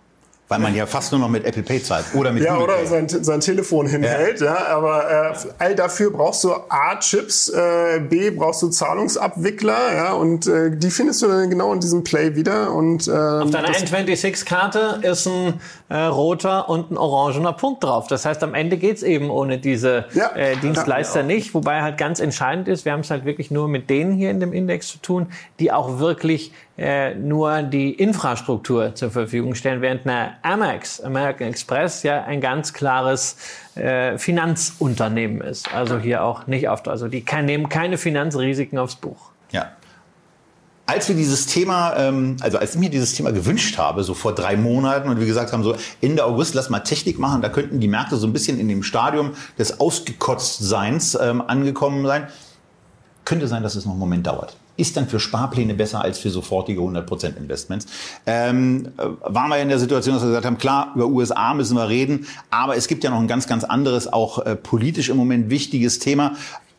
weil 0.51 0.59
man 0.59 0.75
ja 0.75 0.85
fast 0.85 1.13
nur 1.13 1.21
noch 1.21 1.29
mit 1.29 1.45
Apple 1.45 1.63
Pay 1.63 1.81
zahlt 1.83 2.05
oder 2.13 2.33
mit 2.33 2.43
ja 2.43 2.55
Google 2.55 2.65
oder 2.65 2.75
Pay. 2.79 2.87
sein, 3.09 3.25
sein 3.25 3.41
Telefon 3.41 3.87
hinhält 3.87 4.41
ja, 4.41 4.47
ja 4.47 4.67
aber 4.77 5.33
äh, 5.33 5.35
all 5.59 5.75
dafür 5.77 6.11
brauchst 6.11 6.43
du 6.45 6.53
A 6.69 6.97
Chips 6.99 7.49
äh, 7.49 8.01
B 8.01 8.31
brauchst 8.31 8.61
du 8.63 8.69
Zahlungsabwickler 8.69 9.95
ja 9.95 10.13
und 10.13 10.47
äh, 10.47 10.71
die 10.77 10.91
findest 10.91 11.23
du 11.23 11.29
dann 11.29 11.49
genau 11.51 11.73
in 11.73 11.81
diesem 11.81 12.05
Play 12.05 12.35
wieder 12.37 12.73
und 12.73 13.07
äh, 13.09 13.11
auf 13.13 13.51
deiner 13.51 13.69
N26 13.71 14.45
Karte 14.45 14.99
ist 15.03 15.27
ein 15.27 15.61
äh, 15.89 15.97
roter 15.97 16.69
und 16.69 16.91
ein 16.91 16.99
orangener 16.99 17.53
Punkt 17.53 17.85
drauf 17.85 18.07
das 18.09 18.25
heißt 18.25 18.43
am 18.43 18.55
Ende 18.55 18.77
geht's 18.77 19.03
eben 19.03 19.31
ohne 19.31 19.59
diese 19.59 20.07
Ja. 20.15 20.35
äh, 20.35 20.57
Dienstleister 20.57 21.21
Ja, 21.21 21.27
nicht 21.27 21.55
wobei 21.55 21.83
halt 21.83 21.97
ganz 21.97 22.21
entscheidend 22.21 22.69
ist 22.69 22.85
wir 22.85 22.93
haben 22.93 23.01
es 23.01 23.11
halt 23.11 23.25
wirklich 23.25 23.51
nur 23.51 23.69
mit 23.69 23.89
denen 23.89 24.13
hier 24.13 24.31
in 24.31 24.41
dem 24.41 24.53
Index 24.53 24.89
zu 24.89 24.99
tun 24.99 25.29
die 25.61 25.71
auch 25.73 25.99
wirklich 26.01 26.53
äh, 26.81 27.15
nur 27.15 27.63
die 27.63 27.93
Infrastruktur 27.93 28.95
zur 28.95 29.11
Verfügung 29.11 29.55
stellen, 29.55 29.83
während 29.83 30.07
eine 30.07 30.33
Amex, 30.41 30.99
American 31.03 31.49
Express, 31.49 32.03
ja 32.03 32.25
ein 32.25 32.41
ganz 32.41 32.73
klares 32.73 33.37
äh, 33.75 34.17
Finanzunternehmen 34.17 35.43
ist. 35.43 35.75
Also 35.75 35.99
hier 35.99 36.25
auch 36.25 36.47
nicht 36.47 36.69
auf, 36.69 36.89
also 36.89 37.09
die 37.09 37.21
kann, 37.21 37.45
nehmen 37.45 37.69
keine 37.69 37.99
Finanzrisiken 37.99 38.79
aufs 38.79 38.97
Buch. 38.97 39.31
Ja. 39.51 39.73
Als 40.87 41.07
wir 41.07 41.15
dieses 41.15 41.45
Thema, 41.45 41.95
ähm, 41.99 42.39
also 42.41 42.57
als 42.57 42.75
ich 42.75 42.81
mir 42.81 42.89
dieses 42.89 43.13
Thema 43.13 43.31
gewünscht 43.31 43.77
habe, 43.77 44.03
so 44.03 44.15
vor 44.15 44.35
drei 44.35 44.57
Monaten 44.57 45.11
und 45.11 45.21
wir 45.21 45.27
gesagt 45.27 45.53
haben, 45.53 45.63
so 45.63 45.77
Ende 46.01 46.25
August, 46.25 46.55
lass 46.55 46.71
mal 46.71 46.81
Technik 46.81 47.19
machen, 47.19 47.43
da 47.43 47.51
könnten 47.51 47.79
die 47.81 47.89
Märkte 47.89 48.17
so 48.17 48.27
ein 48.27 48.33
bisschen 48.33 48.59
in 48.59 48.69
dem 48.69 48.83
Stadium 48.83 49.33
des 49.59 49.81
Ausgekotztseins 49.81 51.19
ähm, 51.21 51.43
angekommen 51.47 52.07
sein, 52.07 52.29
könnte 53.27 53.49
sein, 53.49 53.63
dass 53.63 53.75
es 53.75 53.85
noch 53.85 53.93
einen 53.93 54.01
Moment 54.01 54.27
dauert. 54.27 54.57
Ist 54.81 54.97
dann 54.97 55.09
für 55.09 55.21
Sparpläne 55.21 55.75
besser 55.75 56.01
als 56.01 56.19
für 56.19 56.31
sofortige 56.31 56.81
100% 56.81 57.37
Investments. 57.37 57.87
Ähm, 58.25 58.89
äh, 58.97 59.05
waren 59.23 59.51
wir 59.51 59.59
in 59.59 59.69
der 59.69 59.79
Situation, 59.79 60.15
dass 60.15 60.23
wir 60.23 60.29
gesagt 60.29 60.47
haben, 60.47 60.57
klar, 60.57 60.93
über 60.95 61.07
USA 61.07 61.53
müssen 61.53 61.77
wir 61.77 61.89
reden, 61.89 62.27
aber 62.49 62.77
es 62.77 62.89
gibt 62.89 63.05
ja 63.05 63.11
noch 63.11 63.21
ein 63.21 63.29
ganz, 63.29 63.47
ganz 63.47 63.65
anderes, 63.65 64.11
auch 64.11 64.39
äh, 64.47 64.57
politisch 64.57 65.11
im 65.11 65.19
Moment 65.19 65.51
wichtiges 65.51 65.99
Thema, 65.99 66.37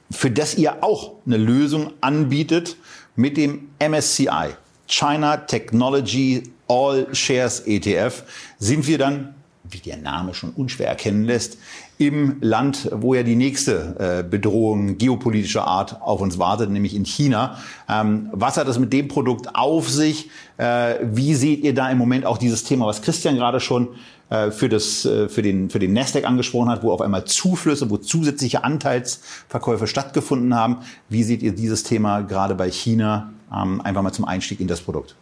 für 0.10 0.32
das 0.32 0.56
ihr 0.56 0.84
auch 0.84 1.12
eine 1.28 1.38
Lösung 1.38 1.94
anbietet 2.02 2.76
mit 3.16 3.38
dem 3.38 3.70
MSCI, 3.80 4.56
China 4.88 5.38
Technology 5.38 6.44
All 6.68 7.08
Shares 7.14 7.62
ETF, 7.62 8.24
sind 8.58 8.88
wir 8.88 8.98
dann, 8.98 9.36
wie 9.64 9.78
der 9.78 9.98
Name 9.98 10.34
schon 10.34 10.50
unschwer 10.52 10.88
erkennen 10.88 11.26
lässt, 11.26 11.58
im 12.02 12.38
Land, 12.42 12.90
wo 12.92 13.14
ja 13.14 13.22
die 13.22 13.36
nächste 13.36 14.24
äh, 14.24 14.28
Bedrohung 14.28 14.98
geopolitischer 14.98 15.68
Art 15.68 16.02
auf 16.02 16.20
uns 16.20 16.40
wartet, 16.40 16.72
nämlich 16.72 16.96
in 16.96 17.06
China. 17.06 17.60
Ähm, 17.88 18.30
was 18.32 18.58
hat 18.58 18.68
es 18.68 18.80
mit 18.80 18.92
dem 18.92 19.08
Produkt 19.08 19.56
auf 19.56 19.88
sich? 19.88 20.32
Äh, 20.58 20.96
wie 21.04 21.36
seht 21.36 21.64
ihr 21.64 21.76
da 21.76 21.92
im 21.92 22.00
Moment 22.00 22.26
auch 22.26 22.40
dieses 22.40 22.64
Thema, 22.64 22.88
was 22.88 23.04
Christian 23.04 23.36
gerade 23.36 23.60
schon 23.60 23.90
äh, 24.32 24.50
für, 24.50 24.68
das, 24.68 25.02
für, 25.02 25.42
den, 25.44 25.70
für 25.70 25.78
den 25.78 25.94
Nasdaq 25.94 26.26
angesprochen 26.26 26.70
hat, 26.70 26.82
wo 26.82 26.92
auf 26.92 27.02
einmal 27.02 27.26
Zuflüsse, 27.26 27.92
wo 27.92 27.98
zusätzliche 27.98 28.64
Anteilsverkäufe 28.64 29.86
stattgefunden 29.86 30.56
haben. 30.56 30.78
Wie 31.08 31.22
seht 31.22 31.44
ihr 31.44 31.52
dieses 31.52 31.84
Thema 31.84 32.22
gerade 32.22 32.56
bei 32.56 32.72
China 32.72 33.32
ähm, 33.56 33.80
einfach 33.82 34.02
mal 34.02 34.12
zum 34.12 34.26
Einstieg 34.26 34.60
in 34.60 34.68
das 34.68 34.82
Produkt? 34.82 35.16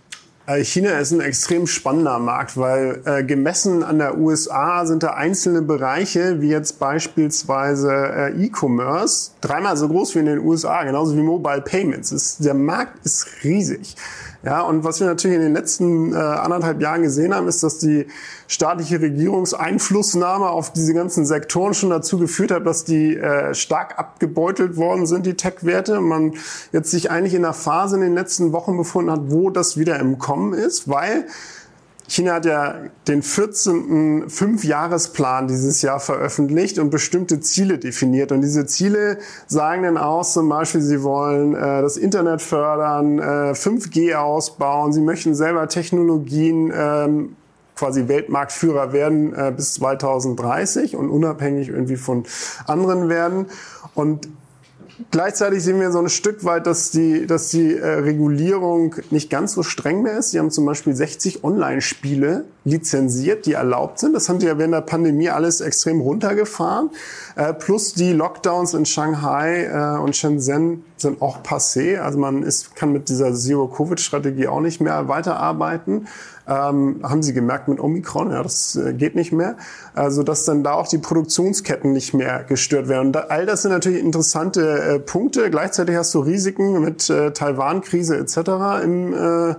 Äh, 0.49 0.63
China 0.63 0.97
ist 0.97 1.11
ein 1.11 1.21
extrem 1.21 1.67
spannender 1.67 2.17
Markt, 2.17 2.57
weil 2.57 3.03
äh, 3.05 3.23
gemessen 3.23 3.83
an 3.83 3.99
der 3.99 4.17
USA 4.17 4.83
sind 4.83 5.03
da 5.03 5.11
einzelne 5.11 5.61
Bereiche, 5.61 6.41
wie 6.41 6.49
jetzt 6.49 6.79
beispielsweise 6.79 7.91
äh, 7.91 8.45
E-Commerce, 8.45 9.31
dreimal 9.41 9.77
so 9.77 9.87
groß 9.87 10.15
wie 10.15 10.19
in 10.19 10.25
den 10.25 10.39
USA, 10.39 10.83
genauso 10.83 11.15
wie 11.15 11.21
Mobile 11.21 11.61
Payments. 11.61 12.11
Ist, 12.11 12.43
der 12.43 12.55
Markt 12.55 13.05
ist 13.05 13.27
riesig. 13.43 13.95
Ja, 14.41 14.61
und 14.61 14.85
was 14.85 15.01
wir 15.01 15.07
natürlich 15.07 15.35
in 15.35 15.43
den 15.43 15.53
letzten 15.53 16.13
äh, 16.13 16.17
anderthalb 16.17 16.81
Jahren 16.81 17.01
gesehen 17.01 17.35
haben, 17.35 17.49
ist, 17.49 17.61
dass 17.61 17.77
die 17.77 18.07
staatliche 18.47 19.01
Regierungseinflussnahme 19.01 20.47
auf 20.47 20.71
diese 20.71 20.93
ganzen 20.93 21.25
Sektoren 21.25 21.73
schon 21.73 21.89
dazu 21.89 22.17
geführt 22.17 22.51
hat, 22.51 22.65
dass 22.65 22.85
die 22.85 23.17
äh, 23.17 23.53
stark 23.53 23.99
abgebeutelt 23.99 24.77
worden 24.77 25.05
sind, 25.05 25.25
die 25.25 25.33
Tech-Werte. 25.33 25.99
Man 25.99 26.35
jetzt 26.71 26.89
sich 26.89 27.11
eigentlich 27.11 27.33
in 27.33 27.43
einer 27.43 27.53
Phase 27.53 27.97
in 27.97 28.01
den 28.01 28.13
letzten 28.13 28.53
Wochen 28.53 28.77
befunden 28.77 29.11
hat, 29.11 29.23
wo 29.25 29.49
das 29.49 29.77
wieder 29.77 29.99
im 29.99 30.19
Kommen 30.19 30.53
ist, 30.53 30.87
weil 30.87 31.25
China 32.09 32.33
hat 32.33 32.45
ja 32.45 32.75
den 33.07 33.21
14. 33.21 34.29
Fünfjahresplan 34.29 35.47
dieses 35.47 35.83
Jahr 35.83 35.99
veröffentlicht 35.99 36.79
und 36.79 36.89
bestimmte 36.89 37.39
Ziele 37.39 37.77
definiert. 37.77 38.31
Und 38.31 38.41
diese 38.41 38.65
Ziele 38.65 39.19
sagen 39.45 39.83
dann 39.83 39.97
aus, 39.97 40.33
zum 40.33 40.49
Beispiel, 40.49 40.81
sie 40.81 41.03
wollen 41.03 41.53
äh, 41.53 41.81
das 41.81 41.97
Internet 41.97 42.41
fördern, 42.41 43.19
äh, 43.19 43.53
5G 43.53 44.15
ausbauen, 44.15 44.91
sie 44.91 45.01
möchten 45.01 45.35
selber 45.35 45.67
Technologien 45.67 46.73
ähm, 46.75 47.35
quasi 47.75 48.07
Weltmarktführer 48.07 48.91
werden 48.91 49.33
äh, 49.33 49.53
bis 49.55 49.75
2030 49.75 50.95
und 50.95 51.09
unabhängig 51.09 51.69
irgendwie 51.69 51.95
von 51.95 52.23
anderen 52.65 53.07
werden. 53.07 53.45
Und 53.93 54.27
Gleichzeitig 55.11 55.63
sehen 55.63 55.79
wir 55.79 55.91
so 55.91 55.99
ein 55.99 56.09
Stück 56.09 56.43
weit, 56.43 56.67
dass 56.67 56.91
die, 56.91 57.25
dass 57.25 57.49
die 57.49 57.75
äh, 57.75 57.87
Regulierung 57.87 58.95
nicht 59.11 59.29
ganz 59.29 59.53
so 59.53 59.63
streng 59.63 60.01
mehr 60.01 60.17
ist. 60.17 60.31
Sie 60.31 60.39
haben 60.39 60.51
zum 60.51 60.65
Beispiel 60.65 60.93
60 60.93 61.43
Online-Spiele 61.43 62.43
lizenziert, 62.65 63.45
die 63.45 63.53
erlaubt 63.53 63.99
sind. 63.99 64.13
Das 64.13 64.27
haben 64.27 64.39
die 64.39 64.45
ja 64.45 64.57
während 64.57 64.73
der 64.73 64.81
Pandemie 64.81 65.29
alles 65.29 65.61
extrem 65.61 66.01
runtergefahren. 66.01 66.89
Äh, 67.37 67.53
plus 67.53 67.93
die 67.93 68.11
Lockdowns 68.11 68.73
in 68.73 68.85
Shanghai 68.85 69.65
äh, 69.65 69.99
und 69.99 70.17
Shenzhen 70.17 70.83
sind 70.97 71.21
auch 71.21 71.43
passé. 71.43 71.99
Also 71.99 72.19
man 72.19 72.43
ist, 72.43 72.75
kann 72.75 72.91
mit 72.91 73.07
dieser 73.07 73.33
Zero-Covid-Strategie 73.33 74.47
auch 74.47 74.61
nicht 74.61 74.81
mehr 74.81 75.07
weiterarbeiten. 75.07 76.07
Ähm, 76.49 77.01
haben 77.03 77.21
sie 77.21 77.33
gemerkt 77.33 77.67
mit 77.67 77.79
Omikron, 77.79 78.31
ja, 78.31 78.41
das 78.41 78.75
äh, 78.75 78.93
geht 78.93 79.13
nicht 79.13 79.31
mehr, 79.31 79.55
also 79.93 80.23
dass 80.23 80.45
dann 80.45 80.63
da 80.63 80.73
auch 80.73 80.87
die 80.87 80.97
Produktionsketten 80.97 81.93
nicht 81.93 82.15
mehr 82.15 82.43
gestört 82.43 82.87
werden. 82.87 83.07
Und 83.07 83.13
da, 83.13 83.25
all 83.29 83.45
das 83.45 83.61
sind 83.61 83.71
natürlich 83.71 84.01
interessante 84.01 84.81
äh, 84.81 84.99
Punkte. 84.99 85.51
Gleichzeitig 85.51 85.95
hast 85.95 86.11
du 86.15 86.21
Risiken 86.21 86.81
mit 86.81 87.07
äh, 87.07 87.33
Taiwan-Krise 87.33 88.17
etc. 88.17 88.37
Im, 88.83 89.13
äh, 89.13 89.55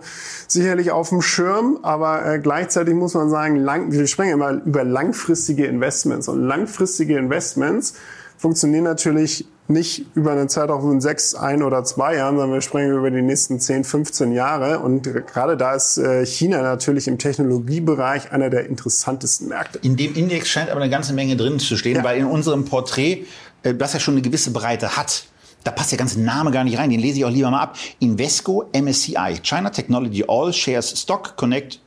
sicherlich 0.48 0.90
auf 0.90 1.10
dem 1.10 1.22
Schirm, 1.22 1.78
aber 1.82 2.26
äh, 2.26 2.38
gleichzeitig 2.40 2.94
muss 2.94 3.14
man 3.14 3.30
sagen, 3.30 3.54
lang, 3.54 3.92
wir 3.92 4.08
sprechen 4.08 4.32
immer 4.32 4.50
über 4.50 4.82
langfristige 4.82 5.66
Investments 5.66 6.26
und 6.26 6.42
langfristige 6.42 7.16
Investments 7.16 7.94
funktionieren 8.40 8.84
natürlich 8.84 9.44
nicht 9.68 10.06
über 10.14 10.32
eine 10.32 10.46
Zeitraum 10.48 10.80
von 10.80 11.00
sechs, 11.00 11.34
ein 11.34 11.62
oder 11.62 11.84
zwei 11.84 12.16
Jahren, 12.16 12.36
sondern 12.36 12.54
wir 12.54 12.60
sprechen 12.62 12.90
über 12.90 13.10
die 13.10 13.22
nächsten 13.22 13.60
10, 13.60 13.84
15 13.84 14.32
Jahre. 14.32 14.80
Und 14.80 15.04
gerade 15.04 15.56
da 15.56 15.74
ist 15.74 15.98
äh, 15.98 16.24
China 16.26 16.62
natürlich 16.62 17.06
im 17.06 17.18
Technologiebereich 17.18 18.32
einer 18.32 18.50
der 18.50 18.66
interessantesten 18.66 19.48
Märkte. 19.48 19.78
In 19.82 19.96
dem 19.96 20.14
Index 20.14 20.48
scheint 20.48 20.70
aber 20.70 20.80
eine 20.80 20.90
ganze 20.90 21.12
Menge 21.12 21.36
drin 21.36 21.58
zu 21.60 21.76
stehen, 21.76 21.96
Ja. 21.96 22.04
weil 22.04 22.18
in 22.18 22.24
unserem 22.26 22.64
Porträt, 22.64 23.26
äh, 23.62 23.74
das 23.74 23.92
ja 23.92 24.00
schon 24.00 24.14
eine 24.14 24.22
gewisse 24.22 24.50
Breite 24.52 24.96
hat, 24.96 25.24
da 25.62 25.70
passt 25.70 25.92
der 25.92 25.98
ganze 25.98 26.20
Name 26.20 26.50
gar 26.50 26.64
nicht 26.64 26.78
rein, 26.78 26.88
den 26.90 27.00
lese 27.00 27.18
ich 27.18 27.24
auch 27.26 27.30
lieber 27.30 27.50
mal 27.50 27.60
ab. 27.60 27.76
Invesco 28.00 28.64
MSCI, 28.72 29.40
China 29.42 29.68
Technology 29.70 30.24
All 30.26 30.52
Shares 30.52 30.98
Stock 30.98 31.36
Connect 31.36 31.78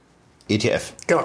ETF. 0.48 0.94
Genau. 1.08 1.24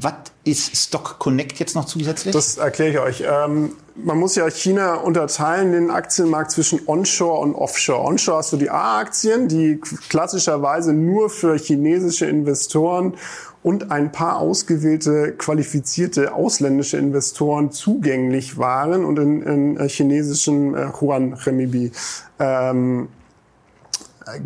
Was 0.00 0.14
ist 0.44 0.76
Stock 0.76 1.18
Connect 1.18 1.58
jetzt 1.58 1.74
noch 1.74 1.86
zusätzlich? 1.86 2.32
Das 2.34 2.58
erkläre 2.58 2.90
ich 2.90 2.98
euch. 2.98 3.24
Ähm, 3.28 3.72
man 4.04 4.18
muss 4.18 4.34
ja 4.36 4.48
China 4.50 4.94
unterteilen, 4.94 5.72
den 5.72 5.90
Aktienmarkt 5.90 6.50
zwischen 6.50 6.80
Onshore 6.86 7.40
und 7.40 7.54
Offshore. 7.54 8.04
Onshore 8.04 8.38
hast 8.38 8.52
du 8.52 8.56
die 8.56 8.70
A-Aktien, 8.70 9.48
die 9.48 9.80
klassischerweise 10.08 10.92
nur 10.92 11.30
für 11.30 11.56
chinesische 11.56 12.26
Investoren 12.26 13.14
und 13.62 13.90
ein 13.90 14.12
paar 14.12 14.38
ausgewählte 14.38 15.32
qualifizierte 15.36 16.32
ausländische 16.32 16.96
Investoren 16.96 17.72
zugänglich 17.72 18.56
waren 18.56 19.04
und 19.04 19.18
in, 19.18 19.42
in 19.42 19.76
äh, 19.76 19.88
chinesischen 19.88 20.74
äh, 20.74 20.90
Yuan 21.00 21.32
Renminbi 21.34 21.92
ähm, 22.38 23.08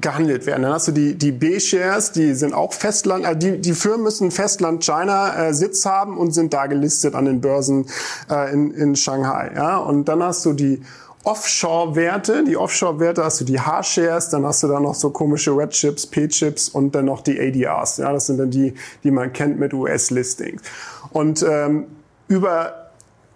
gehandelt 0.00 0.46
werden. 0.46 0.62
Dann 0.62 0.72
hast 0.72 0.88
du 0.88 0.92
die, 0.92 1.14
die 1.14 1.32
B-Shares, 1.32 2.12
die 2.12 2.34
sind 2.34 2.54
auch 2.54 2.72
Festland, 2.72 3.24
äh, 3.24 3.36
die, 3.36 3.58
die 3.58 3.72
Firmen 3.72 4.02
müssen 4.02 4.30
Festland 4.30 4.84
China 4.84 5.48
äh, 5.48 5.54
Sitz 5.54 5.86
haben 5.86 6.18
und 6.18 6.32
sind 6.32 6.52
da 6.52 6.66
gelistet 6.66 7.14
an 7.14 7.24
den 7.24 7.40
Börsen 7.40 7.86
äh, 8.30 8.52
in, 8.52 8.72
in 8.72 8.96
Shanghai. 8.96 9.52
Ja? 9.54 9.78
Und 9.78 10.06
dann 10.06 10.22
hast 10.22 10.44
du 10.44 10.52
die 10.52 10.82
Offshore-Werte, 11.24 12.44
die 12.44 12.56
Offshore-Werte 12.56 13.24
hast 13.24 13.40
du 13.40 13.44
die 13.44 13.60
H-Shares, 13.60 14.30
dann 14.30 14.44
hast 14.44 14.62
du 14.62 14.68
da 14.68 14.80
noch 14.80 14.94
so 14.94 15.10
komische 15.10 15.56
Red-Chips, 15.56 16.06
P-Chips 16.06 16.68
und 16.68 16.94
dann 16.94 17.04
noch 17.04 17.20
die 17.20 17.40
ADRs. 17.40 17.98
Ja, 17.98 18.12
das 18.12 18.26
sind 18.26 18.38
dann 18.38 18.50
die, 18.50 18.74
die 19.04 19.10
man 19.10 19.32
kennt 19.32 19.58
mit 19.58 19.72
US-Listings. 19.72 20.62
Und 21.10 21.44
ähm, 21.48 21.86
über 22.26 22.81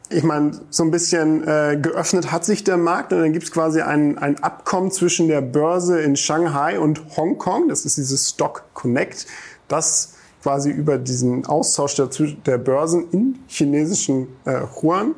ich 0.08 0.22
meine, 0.22 0.52
so 0.70 0.84
ein 0.84 0.90
bisschen 0.90 1.46
äh, 1.46 1.78
geöffnet 1.80 2.30
hat 2.30 2.44
sich 2.44 2.64
der 2.64 2.76
Markt 2.76 3.12
und 3.12 3.20
dann 3.20 3.32
gibt 3.32 3.44
es 3.44 3.52
quasi 3.52 3.80
ein, 3.80 4.18
ein 4.18 4.42
Abkommen 4.42 4.90
zwischen 4.90 5.28
der 5.28 5.40
Börse 5.40 6.00
in 6.00 6.16
Shanghai 6.16 6.78
und 6.78 7.16
Hongkong. 7.16 7.68
Das 7.68 7.84
ist 7.84 7.96
dieses 7.96 8.30
Stock 8.30 8.64
Connect, 8.74 9.26
das 9.68 10.14
quasi 10.42 10.70
über 10.70 10.98
diesen 10.98 11.44
Austausch 11.46 11.96
der, 11.96 12.08
der 12.46 12.58
Börsen 12.58 13.10
in 13.10 13.38
chinesischen 13.48 14.28
äh, 14.44 14.60
Yuan 14.80 15.14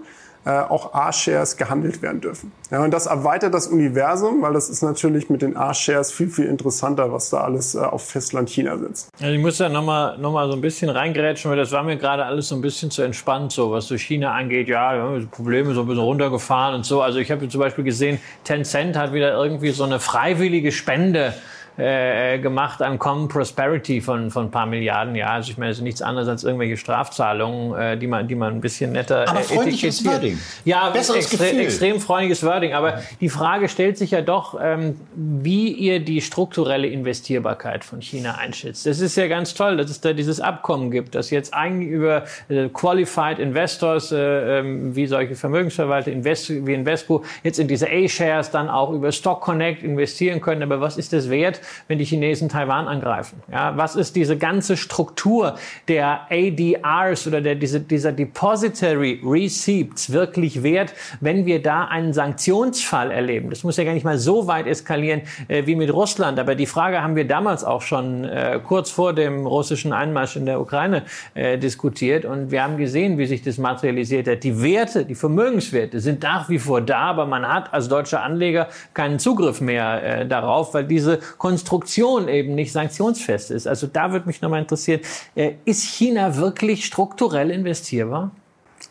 auch 0.53 0.95
A-Shares 0.95 1.57
gehandelt 1.57 2.03
werden 2.03 2.21
dürfen. 2.21 2.53
Ja, 2.71 2.83
und 2.83 2.93
das 2.93 3.07
erweitert 3.07 3.55
das 3.55 3.67
Universum, 3.67 4.43
weil 4.43 4.53
das 4.53 4.69
ist 4.69 4.83
natürlich 4.83 5.31
mit 5.31 5.43
den 5.43 5.57
A-Shares 5.57 6.13
viel, 6.13 6.29
viel 6.29 6.47
interessanter, 6.47 7.13
was 7.13 7.31
da 7.31 7.43
alles 7.43 7.75
äh, 7.75 7.79
auf 7.79 8.09
Festland 8.09 8.49
China 8.49 8.79
sitzt. 8.79 9.09
Also 9.21 9.33
ich 9.33 9.41
muss 9.41 9.59
da 9.59 9.69
nochmal 9.69 10.19
noch 10.19 10.33
mal 10.33 10.49
so 10.49 10.55
ein 10.55 10.61
bisschen 10.61 10.91
reingrätschen, 10.91 11.51
weil 11.51 11.59
das 11.59 11.73
war 11.73 11.83
mir 11.83 11.97
gerade 11.97 12.25
alles 12.25 12.49
so 12.49 12.55
ein 12.55 12.61
bisschen 12.61 12.91
zu 12.91 13.03
entspannt, 13.03 13.53
so 13.53 13.71
was 13.71 13.87
so 13.87 13.97
China 13.97 14.33
angeht. 14.33 14.69
Ja, 14.69 15.19
Probleme 15.31 15.75
so 15.75 15.83
ein 15.83 15.87
bisschen 15.87 16.03
runtergefahren 16.03 16.75
und 16.75 16.85
so. 16.85 17.03
Also 17.03 17.19
ich 17.19 17.31
habe 17.31 17.49
zum 17.49 17.61
Beispiel 17.61 17.85
gesehen, 17.85 18.19
Tencent 18.45 18.97
hat 18.97 19.13
wieder 19.13 19.33
irgendwie 19.33 19.71
so 19.71 19.85
eine 19.85 20.01
freiwillige 20.01 20.73
Spende 20.73 21.35
äh, 21.79 22.39
gemacht 22.41 22.83
an 22.83 22.99
Common 22.99 23.29
Prosperity 23.29 24.01
von, 24.01 24.31
von 24.31 24.47
ein 24.47 24.51
paar 24.51 24.67
Milliarden. 24.67 25.15
Ja, 25.15 25.29
also 25.29 25.51
ich 25.51 25.59
meine, 25.59 25.71
es 25.71 25.79
ist 25.79 25.85
nichts 25.85 26.03
anderes 26.03 26.29
als 26.29 26.43
irgendwelche 26.43 26.77
Strafzahlungen, 26.77 27.79
äh, 27.79 27.97
die, 27.97 28.09
man, 28.09 28.27
die 28.27 28.35
man 28.35 28.55
ein 28.55 28.61
bisschen 28.61 28.93
netter 28.93 29.29
Aber 29.29 29.41
freundliches 29.41 30.05
Wording. 30.05 30.39
Ja, 30.65 30.91
Besseres 30.91 31.27
extre 31.27 31.47
Gefühl. 31.47 31.61
extrem 31.61 32.01
freundliches 32.01 32.43
Wording. 32.45 32.75
Aber 32.75 33.01
die 33.21 33.29
Frage 33.29 33.69
stellt 33.69 33.97
sich 33.97 34.11
ja 34.11 34.23
doch, 34.23 34.59
ähm, 34.61 35.01
wie 35.15 35.73
ihr 35.73 36.01
die 36.01 36.21
strukturelle 36.21 36.89
Investierbarkeit 36.89 37.85
von 37.85 38.03
China 38.03 38.35
einschätzt. 38.35 38.85
Das 38.85 38.99
ist 38.99 39.17
ja 39.17 39.29
ganz 39.29 39.55
toll, 39.55 39.77
dass 39.77 39.91
es 39.91 40.01
da 40.01 40.13
dieses 40.13 40.41
Abkommen 40.41 40.91
gibt, 40.91 41.15
das 41.15 41.31
jetzt 41.31 41.55
eigentlich 41.55 41.91
über 41.91 42.25
äh, 42.49 42.69
Qualified 42.69 43.39
Investors, 43.39 44.11
äh, 44.11 44.59
ähm, 44.59 44.97
wie 44.97 45.07
solche 45.07 45.37
Vermögensverwalter 45.37 46.11
Invest, 46.11 46.51
wie 46.51 46.75
Invesco, 46.75 47.25
jetzt 47.45 47.61
in 47.61 47.69
diese 47.69 47.87
A-Shares 47.89 48.51
dann 48.51 48.69
auch 48.69 48.91
über 48.91 49.13
Stock 49.13 49.41
Connect 49.43 49.85
investieren 49.85 50.41
können. 50.41 50.65
Aber 50.65 50.81
was 50.81 50.97
ist 50.97 51.13
das 51.13 51.31
wert, 51.31 51.61
wenn 51.89 51.99
die 51.99 52.05
Chinesen 52.05 52.49
Taiwan 52.49 52.89
angreifen? 52.89 53.43
Ja, 53.51 53.77
was 53.77 53.97
ist 53.97 54.17
diese 54.17 54.37
ganze 54.37 54.77
Struktur 54.77 55.57
der 55.89 56.23
ADRs 56.31 57.27
oder 57.27 57.41
der, 57.41 57.55
diese, 57.55 57.81
dieser 57.81 58.13
Depository 58.13 59.21
Receipts 59.25 60.13
wirklich 60.13 60.63
wert, 60.63 60.95
wenn 61.21 61.47
wir 61.47 61.63
da 61.63 61.85
einen 61.85 62.13
Sanktionsfall 62.13 63.11
erleben? 63.11 63.51
Das 63.51 63.65
muss 63.65 63.77
ja 63.77 63.85
gar 63.85 63.93
nicht 63.93 64.05
mal 64.05 64.19
so 64.19 64.47
weit 64.47 64.67
eskalieren 64.67 65.23
äh, 65.49 65.67
wie 65.67 65.77
mit 65.77 65.93
Russland. 65.93 66.39
Aber 66.39 66.55
die 66.55 66.67
Frage 66.67 67.03
haben 67.03 67.17
wir 67.17 67.27
damals 67.27 67.65
auch 67.65 67.83
schon 67.83 68.25
äh, 68.25 68.61
kurz 68.65 68.91
vor 68.91 69.13
dem 69.13 69.47
russischen 69.47 69.93
Einmarsch 69.93 70.37
in 70.37 70.47
der 70.47 70.61
Ukraine 70.61 71.03
äh, 71.35 71.59
diskutiert. 71.59 72.25
Und 72.25 72.51
wir 72.51 72.63
haben 72.63 72.77
gesehen, 72.77 73.19
wie 73.19 73.27
sich 73.27 73.43
das 73.43 73.59
materialisiert 73.59 74.29
hat. 74.29 74.45
Die 74.45 74.63
Werte, 74.63 75.05
die 75.05 75.15
Vermögenswerte 75.15 76.01
sind 76.01 76.23
nach 76.23 76.49
wie 76.49 76.59
vor 76.59 76.81
da, 76.81 77.01
aber 77.01 77.27
man 77.27 77.47
hat 77.47 77.73
als 77.73 77.89
deutscher 77.89 78.23
Anleger 78.23 78.69
keinen 78.95 79.19
Zugriff 79.19 79.61
mehr 79.61 80.21
äh, 80.21 80.27
darauf, 80.27 80.75
weil 80.75 80.85
diese 80.85 81.19
Kon 81.37 81.58
Konstruktion 81.59 82.29
eben 82.29 82.55
nicht 82.55 82.73
sanktionsfest 82.73 83.51
ist. 83.51 83.67
Also 83.67 83.89
da 83.89 84.13
würde 84.13 84.27
mich 84.27 84.41
nochmal 84.41 84.61
interessieren, 84.61 85.01
äh, 85.35 85.55
ist 85.65 85.83
China 85.83 86.37
wirklich 86.37 86.85
strukturell 86.85 87.51
investierbar? 87.51 88.31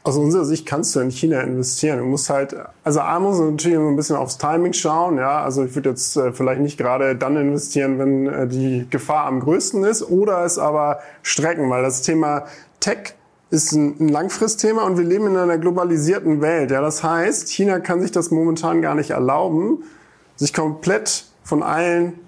Aus 0.03 0.17
unserer 0.17 0.43
Sicht 0.43 0.65
kannst 0.65 0.93
du 0.95 0.99
in 0.99 1.11
China 1.11 1.39
investieren. 1.41 1.99
Du 1.99 2.05
musst 2.05 2.29
halt, 2.29 2.53
also 2.83 2.99
A 2.99 3.19
muss 3.21 3.39
natürlich 3.39 3.77
ein 3.77 3.95
bisschen 3.95 4.17
aufs 4.17 4.37
Timing 4.37 4.73
schauen, 4.73 5.17
ja. 5.17 5.41
Also 5.41 5.63
ich 5.63 5.75
würde 5.75 5.91
jetzt 5.91 6.17
äh, 6.17 6.33
vielleicht 6.33 6.59
nicht 6.59 6.77
gerade 6.77 7.15
dann 7.15 7.37
investieren, 7.37 7.99
wenn 7.99 8.27
äh, 8.27 8.47
die 8.47 8.85
Gefahr 8.89 9.25
am 9.27 9.39
größten 9.39 9.85
ist, 9.85 10.03
oder 10.03 10.43
es 10.43 10.59
aber 10.59 10.99
strecken, 11.23 11.69
weil 11.69 11.83
das 11.83 12.01
Thema 12.01 12.45
Tech 12.81 13.13
ist 13.49 13.71
ein, 13.71 13.95
ein 13.99 14.09
Langfristthema 14.09 14.83
und 14.83 14.97
wir 14.97 15.05
leben 15.05 15.27
in 15.27 15.37
einer 15.37 15.57
globalisierten 15.57 16.41
Welt. 16.41 16.71
Ja, 16.71 16.81
das 16.81 17.01
heißt, 17.01 17.47
China 17.47 17.79
kann 17.79 18.01
sich 18.01 18.11
das 18.11 18.29
momentan 18.29 18.81
gar 18.81 18.93
nicht 18.93 19.11
erlauben, 19.11 19.83
sich 20.35 20.53
komplett 20.53 21.23
von 21.43 21.63
allen 21.63 22.26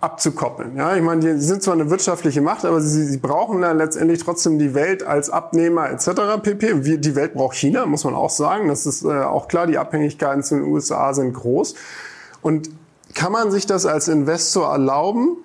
abzukoppeln. 0.00 0.76
Ja, 0.76 0.94
ich 0.94 1.02
meine, 1.02 1.20
die 1.20 1.40
sind 1.40 1.62
zwar 1.62 1.74
eine 1.74 1.88
wirtschaftliche 1.90 2.42
Macht, 2.42 2.64
aber 2.64 2.80
sie, 2.80 3.04
sie 3.04 3.16
brauchen 3.16 3.62
dann 3.62 3.78
letztendlich 3.78 4.22
trotzdem 4.22 4.58
die 4.58 4.74
Welt 4.74 5.02
als 5.02 5.30
Abnehmer 5.30 5.90
etc. 5.90 6.42
pp. 6.42 6.84
Wir, 6.84 6.98
die 6.98 7.14
Welt 7.14 7.34
braucht 7.34 7.56
China, 7.56 7.86
muss 7.86 8.04
man 8.04 8.14
auch 8.14 8.30
sagen. 8.30 8.68
Das 8.68 8.84
ist 8.84 9.04
äh, 9.04 9.22
auch 9.22 9.48
klar. 9.48 9.66
Die 9.66 9.78
Abhängigkeiten 9.78 10.42
zu 10.42 10.56
den 10.56 10.64
USA 10.64 11.14
sind 11.14 11.32
groß. 11.32 11.74
Und 12.42 12.70
kann 13.14 13.32
man 13.32 13.50
sich 13.50 13.66
das 13.66 13.86
als 13.86 14.08
Investor 14.08 14.70
erlauben? 14.70 15.38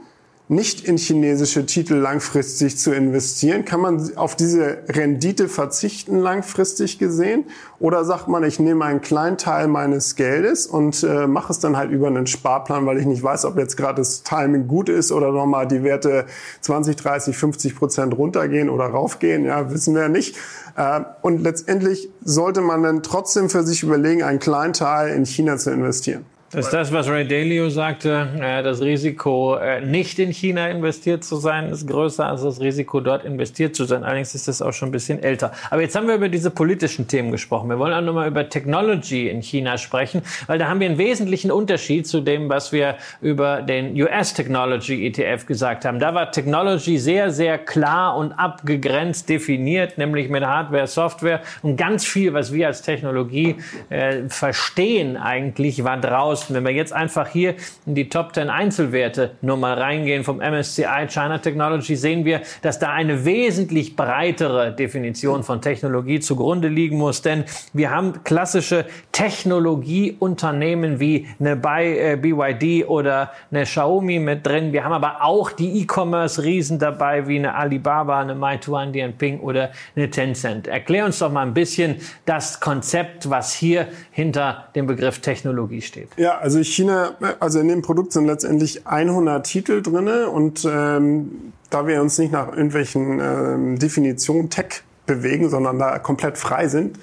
Nicht 0.52 0.86
in 0.86 0.98
chinesische 0.98 1.66
Titel 1.66 1.96
langfristig 1.96 2.78
zu 2.78 2.92
investieren? 2.94 3.64
Kann 3.64 3.80
man 3.80 4.18
auf 4.18 4.36
diese 4.36 4.80
Rendite 4.90 5.48
verzichten 5.48 6.20
langfristig 6.20 7.00
gesehen? 7.00 7.46
Oder 7.80 8.04
sagt 8.04 8.28
man, 8.28 8.44
ich 8.44 8.60
nehme 8.60 8.84
einen 8.84 9.00
kleinen 9.00 9.38
Teil 9.38 9.70
meines 9.70 10.18
Geldes 10.18 10.68
und 10.68 11.04
äh, 11.04 11.26
mache 11.26 11.54
es 11.54 11.60
dann 11.60 11.78
halt 11.78 11.92
über 11.92 12.08
einen 12.08 12.28
Sparplan, 12.28 12.86
weil 12.86 12.98
ich 12.98 13.06
nicht 13.06 13.24
weiß, 13.24 13.46
ob 13.46 13.58
jetzt 13.58 13.78
gerade 13.78 14.02
das 14.02 14.24
Timing 14.24 14.68
gut 14.68 14.90
ist 14.90 15.14
oder 15.14 15.32
nochmal 15.32 15.70
die 15.70 15.84
Werte 15.84 16.26
20, 16.60 16.98
30, 16.98 17.38
50 17.38 17.76
Prozent 17.78 18.18
runtergehen 18.18 18.70
oder 18.70 18.88
raufgehen? 18.88 19.46
Ja, 19.46 19.72
wissen 19.72 19.96
wir 19.96 20.02
ja 20.02 20.10
nicht. 20.10 20.36
Äh, 20.76 21.00
und 21.22 21.42
letztendlich 21.42 22.10
sollte 22.26 22.60
man 22.60 22.84
dann 22.84 23.04
trotzdem 23.04 23.50
für 23.50 23.64
sich 23.64 23.84
überlegen, 23.84 24.22
einen 24.22 24.40
kleinen 24.40 24.74
Teil 24.74 25.16
in 25.16 25.26
China 25.26 25.56
zu 25.58 25.72
investieren. 25.72 26.26
Das 26.54 26.66
ist 26.66 26.74
das, 26.74 26.92
was 26.92 27.08
Ray 27.08 27.26
Dalio 27.26 27.70
sagte. 27.70 28.28
Das 28.38 28.82
Risiko, 28.82 29.56
äh, 29.56 29.80
nicht 29.80 30.20
in 30.20 30.32
China 30.32 30.68
investiert 30.68 31.24
zu 31.24 31.38
sein, 31.38 31.70
ist 31.70 31.88
größer 31.88 32.28
als 32.28 32.44
das 32.44 32.60
Risiko, 32.60 33.00
dort 33.00 33.24
investiert 33.24 33.74
zu 33.74 33.86
sein. 33.86 34.04
Allerdings 34.04 34.36
ist 34.36 34.50
das 34.50 34.62
auch 34.62 34.74
schon 34.74 34.90
ein 34.90 34.92
bisschen 34.92 35.24
älter. 35.24 35.54
Aber 35.70 35.82
jetzt 35.82 35.96
haben 35.96 36.10
wir 36.10 36.16
über 36.16 36.28
diese 36.28 36.52
politischen 36.52 37.08
Themen 37.08 37.32
gesprochen. 37.32 37.70
Wir 37.70 37.80
wollen 37.80 37.94
auch 37.94 38.02
nochmal 38.02 38.28
über 38.28 38.50
Technology 38.50 39.30
in 39.30 39.42
China 39.42 39.78
sprechen, 39.78 40.24
weil 40.48 40.60
da 40.60 40.68
haben 40.68 40.82
wir 40.82 40.90
einen 40.90 40.98
wesentlichen 40.98 41.52
Unterschied 41.52 42.06
zu 42.06 42.20
dem, 42.20 42.50
was 42.50 42.74
wir 42.74 42.98
über 43.22 43.62
den 43.62 43.96
US 44.02 44.34
Technology 44.34 45.08
ETF 45.08 45.46
gesagt 45.46 45.86
haben. 45.86 46.00
Da 46.00 46.14
war 46.14 46.34
Technology 46.34 46.98
sehr, 46.98 47.32
sehr 47.32 47.60
klar 47.60 48.18
und 48.18 48.34
abgegrenzt 48.34 49.30
definiert, 49.30 49.98
nämlich 49.98 50.28
mit 50.28 50.44
Hardware, 50.44 50.88
Software 50.88 51.40
und 51.62 51.78
ganz 51.78 52.04
viel, 52.04 52.34
was 52.34 52.52
wir 52.52 52.68
als 52.68 52.82
Technologie 52.82 53.56
äh, 53.90 54.24
verstehen 54.28 55.16
eigentlich, 55.16 55.86
war 55.86 55.96
draußen 55.96 56.41
kosten. 56.42 56.54
Wenn 56.54 56.66
wir 56.66 56.72
jetzt 56.72 56.94
einfach 56.94 57.28
hier 57.28 57.56
in 57.86 57.96
die 57.96 58.10
Top 58.10 58.34
10 58.34 58.50
Einzelwerte 58.50 59.32
nur 59.42 59.58
mal 59.58 59.78
reingehen 59.78 60.24
vom 60.24 60.38
MSCI 60.38 61.08
China 61.08 61.38
Technology, 61.38 61.96
sehen 61.96 62.26
wir, 62.26 62.42
dass 62.62 62.80
da 62.80 62.92
eine 62.92 63.26
wesentlich 63.26 63.96
breitere 63.96 64.74
Definition 64.74 65.44
von 65.44 65.62
Technologie 65.62 66.20
zugrunde 66.20 66.68
liegen 66.68 66.98
muss. 66.98 67.22
Denn 67.22 67.46
wir 67.74 67.92
haben 67.92 68.24
klassische 68.24 68.86
Technologieunternehmen 69.12 71.00
wie 71.00 71.28
eine 71.40 71.56
BYD 71.56 72.64
äh, 72.64 72.84
oder 72.86 73.32
eine 73.52 73.64
Xiaomi 73.64 74.20
mit 74.20 74.46
drin. 74.46 74.74
Wir 74.74 74.84
haben 74.84 74.94
aber 74.94 75.24
auch 75.24 75.52
die 75.52 75.82
E-Commerce-Riesen 75.82 76.80
dabei 76.80 77.28
wie 77.28 77.38
eine 77.38 77.56
Alibaba, 77.56 78.22
eine 78.22 78.36
Meituan 78.36 78.92
Dianping 78.92 79.40
oder 79.42 79.72
eine 79.96 80.10
Tencent. 80.10 80.68
Erklär 80.68 81.06
uns 81.06 81.20
doch 81.20 81.32
mal 81.32 81.46
ein 81.46 81.54
bisschen 81.54 81.98
das 82.26 82.60
Konzept, 82.60 83.30
was 83.30 83.54
hier 83.54 83.88
hinter 84.12 84.70
dem 84.76 84.88
Begriff 84.88 85.20
Technologie 85.20 85.82
steht. 85.82 86.10
Ja, 86.32 86.38
also 86.38 86.64
China, 86.64 87.16
also 87.42 87.60
in 87.60 87.68
dem 87.68 87.82
Produkt 87.82 88.14
sind 88.14 88.26
letztendlich 88.26 88.88
100 88.88 89.46
Titel 89.46 89.82
drinne 89.82 90.30
und 90.30 90.66
ähm, 90.70 91.52
da 91.70 91.88
wir 91.88 92.02
uns 92.02 92.18
nicht 92.20 92.32
nach 92.32 92.48
irgendwelchen 92.50 93.20
ähm, 93.20 93.80
Definitionen 93.80 94.50
Tech 94.50 94.84
bewegen, 95.06 95.50
sondern 95.50 95.78
da 95.78 96.00
komplett 96.00 96.38
frei 96.38 96.70
sind, 96.70 96.98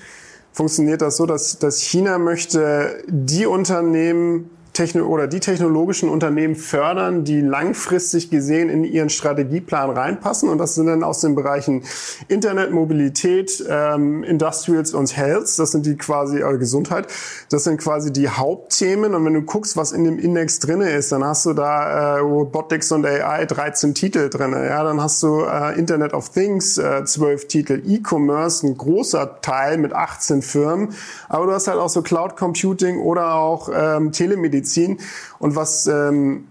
funktioniert 0.52 1.02
das 1.02 1.18
so, 1.18 1.26
dass, 1.26 1.58
dass 1.58 1.82
China 1.82 2.18
möchte 2.18 3.04
die 3.06 3.44
Unternehmen 3.44 4.48
Techno 4.78 5.06
oder 5.06 5.26
die 5.26 5.40
technologischen 5.40 6.08
Unternehmen 6.08 6.54
fördern, 6.54 7.24
die 7.24 7.40
langfristig 7.40 8.30
gesehen 8.30 8.68
in 8.68 8.84
ihren 8.84 9.08
Strategieplan 9.08 9.90
reinpassen. 9.90 10.48
Und 10.48 10.58
das 10.58 10.76
sind 10.76 10.86
dann 10.86 11.02
aus 11.02 11.20
den 11.20 11.34
Bereichen 11.34 11.82
Internet, 12.28 12.70
Mobilität, 12.70 13.64
ähm, 13.68 14.22
Industrials 14.22 14.94
und 14.94 15.16
Health. 15.16 15.58
Das 15.58 15.72
sind 15.72 15.84
die 15.84 15.96
quasi 15.96 16.42
äh, 16.42 16.58
Gesundheit. 16.58 17.08
Das 17.50 17.64
sind 17.64 17.78
quasi 17.80 18.12
die 18.12 18.28
Hauptthemen. 18.28 19.16
Und 19.16 19.24
wenn 19.24 19.34
du 19.34 19.42
guckst, 19.42 19.76
was 19.76 19.90
in 19.90 20.04
dem 20.04 20.16
Index 20.16 20.60
drinne 20.60 20.90
ist, 20.90 21.10
dann 21.10 21.24
hast 21.24 21.44
du 21.46 21.54
da 21.54 22.18
äh, 22.18 22.20
Robotics 22.20 22.92
und 22.92 23.04
AI 23.04 23.46
13 23.46 23.96
Titel 23.96 24.30
drinne. 24.30 24.64
Ja, 24.64 24.84
dann 24.84 25.02
hast 25.02 25.20
du 25.24 25.40
äh, 25.40 25.76
Internet 25.76 26.14
of 26.14 26.28
Things 26.28 26.78
äh, 26.78 27.04
12 27.04 27.48
Titel, 27.48 27.82
E-Commerce 27.84 28.64
ein 28.64 28.78
großer 28.78 29.40
Teil 29.40 29.78
mit 29.78 29.92
18 29.92 30.40
Firmen. 30.40 30.90
Aber 31.28 31.46
du 31.46 31.52
hast 31.52 31.66
halt 31.66 31.78
auch 31.80 31.88
so 31.88 32.02
Cloud 32.02 32.36
Computing 32.36 33.00
oder 33.00 33.34
auch 33.34 33.68
ähm, 33.74 34.12
Telemedizin 34.12 34.67
Medizin. 34.68 34.98
Und 35.38 35.56
was, 35.56 35.86
ähm, 35.86 36.46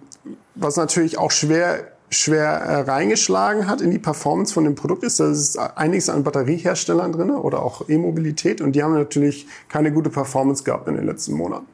was 0.55 0.75
natürlich 0.77 1.17
auch 1.17 1.31
schwer 1.31 1.91
schwer 2.09 2.47
äh, 2.47 2.89
reingeschlagen 2.89 3.67
hat 3.67 3.81
in 3.81 3.91
die 3.91 3.99
Performance 3.99 4.53
von 4.53 4.63
dem 4.63 4.75
Produkt 4.75 5.03
ist, 5.03 5.19
da 5.19 5.29
ist 5.29 5.57
einiges 5.57 6.07
an 6.07 6.23
Batterieherstellern 6.23 7.11
drin 7.11 7.31
oder 7.31 7.61
auch 7.61 7.89
E-Mobilität 7.89 8.61
und 8.61 8.77
die 8.77 8.81
haben 8.81 8.93
natürlich 8.93 9.45
keine 9.67 9.91
gute 9.91 10.09
Performance 10.09 10.63
gehabt 10.63 10.87
in 10.87 10.95
den 10.95 11.05
letzten 11.05 11.33
Monaten. 11.33 11.65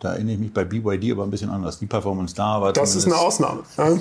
Da 0.00 0.12
erinnere 0.12 0.34
ich 0.34 0.40
mich 0.40 0.52
bei 0.52 0.64
BYD 0.64 1.12
aber 1.12 1.24
ein 1.24 1.30
bisschen 1.30 1.48
anders. 1.48 1.78
Die 1.78 1.86
Performance 1.86 2.34
da 2.34 2.60
war 2.60 2.72
Das 2.72 2.94
ist 2.94 3.06
eine 3.06 3.16
Ausnahme. 3.16 3.62
Ja. 3.78 3.96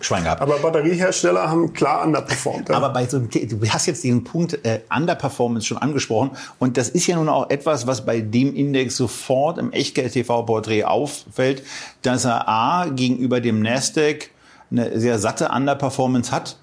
Schwein 0.00 0.24
gehabt. 0.24 0.42
Aber 0.42 0.58
Batteriehersteller 0.58 1.48
haben 1.48 1.72
klar 1.72 2.04
underperformed. 2.04 2.68
Ja. 2.68 2.76
Aber 2.76 2.90
bei 2.90 3.06
so 3.06 3.16
einem, 3.16 3.30
du 3.30 3.68
hast 3.68 3.86
jetzt 3.86 4.04
den 4.04 4.22
Punkt 4.22 4.64
äh, 4.66 4.80
Underperformance 4.94 5.66
schon 5.66 5.78
angesprochen. 5.78 6.32
Und 6.58 6.76
das 6.76 6.90
ist 6.90 7.06
ja 7.06 7.16
nun 7.16 7.30
auch 7.30 7.48
etwas, 7.48 7.86
was 7.86 8.04
bei 8.04 8.20
dem 8.20 8.54
Index 8.54 8.98
sofort 8.98 9.56
im 9.56 9.72
Echtgeld-TV-Porträt 9.72 10.84
auffällt, 10.84 11.62
dass 12.02 12.26
er 12.26 12.46
A 12.46 12.88
gegenüber 12.88 13.40
dem 13.40 13.62
Nasdaq 13.62 14.30
eine 14.70 15.00
sehr 15.00 15.18
satte 15.18 15.48
Underperformance 15.48 16.30
hat 16.32 16.56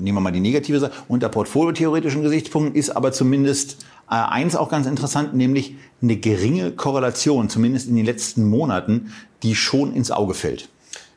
nehmen 0.00 0.16
wir 0.16 0.22
mal 0.22 0.32
die 0.32 0.40
negative 0.40 0.80
Seite, 0.80 0.94
unter 1.08 1.28
portfoliotheoretischen 1.28 2.22
Gesichtspunkten 2.22 2.74
ist 2.74 2.90
aber 2.90 3.12
zumindest 3.12 3.84
äh, 4.10 4.14
eins 4.14 4.56
auch 4.56 4.68
ganz 4.68 4.86
interessant, 4.86 5.34
nämlich 5.34 5.76
eine 6.02 6.16
geringe 6.16 6.72
Korrelation, 6.72 7.48
zumindest 7.48 7.88
in 7.88 7.96
den 7.96 8.04
letzten 8.04 8.48
Monaten, 8.48 9.12
die 9.42 9.54
schon 9.54 9.94
ins 9.94 10.10
Auge 10.10 10.34
fällt. 10.34 10.68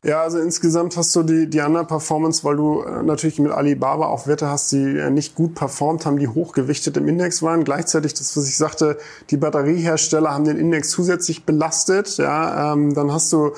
Ja, 0.03 0.21
also 0.21 0.37
insgesamt 0.37 0.97
hast 0.97 1.15
du 1.15 1.23
die, 1.23 1.49
die 1.49 1.61
Underperformance, 1.61 2.43
weil 2.43 2.57
du 2.57 2.81
äh, 2.81 3.03
natürlich 3.03 3.39
mit 3.39 3.53
Alibaba 3.53 4.07
auch 4.07 4.27
Werte 4.27 4.47
hast, 4.47 4.73
die 4.73 4.97
äh, 4.97 5.09
nicht 5.09 5.33
gut 5.33 5.55
performt 5.55 6.05
haben, 6.05 6.19
die 6.19 6.27
hochgewichtet 6.27 6.97
im 6.97 7.07
Index 7.07 7.41
waren. 7.41 7.63
Gleichzeitig 7.63 8.13
das, 8.13 8.35
was 8.35 8.49
ich 8.49 8.57
sagte, 8.57 8.97
die 9.29 9.37
Batteriehersteller 9.37 10.29
haben 10.29 10.43
den 10.43 10.57
Index 10.57 10.89
zusätzlich 10.89 11.45
belastet. 11.45 12.17
Ja, 12.17 12.73
ähm, 12.73 12.93
dann 12.93 13.13
hast 13.13 13.31
du 13.31 13.53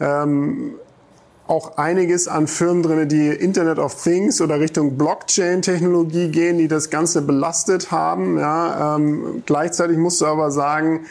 ähm, 0.00 0.72
auch 1.50 1.76
einiges 1.78 2.28
an 2.28 2.46
Firmen 2.46 2.82
drin, 2.82 3.08
die 3.08 3.28
Internet 3.28 3.80
of 3.80 4.00
Things 4.00 4.40
oder 4.40 4.60
Richtung 4.60 4.96
Blockchain-Technologie 4.96 6.28
gehen, 6.28 6.58
die 6.58 6.68
das 6.68 6.90
Ganze 6.90 7.22
belastet 7.22 7.90
haben. 7.90 8.38
Ja, 8.38 8.96
ähm, 8.96 9.42
gleichzeitig 9.46 9.98
musst 9.98 10.20
du 10.20 10.26
aber 10.26 10.52
sagen, 10.52 11.06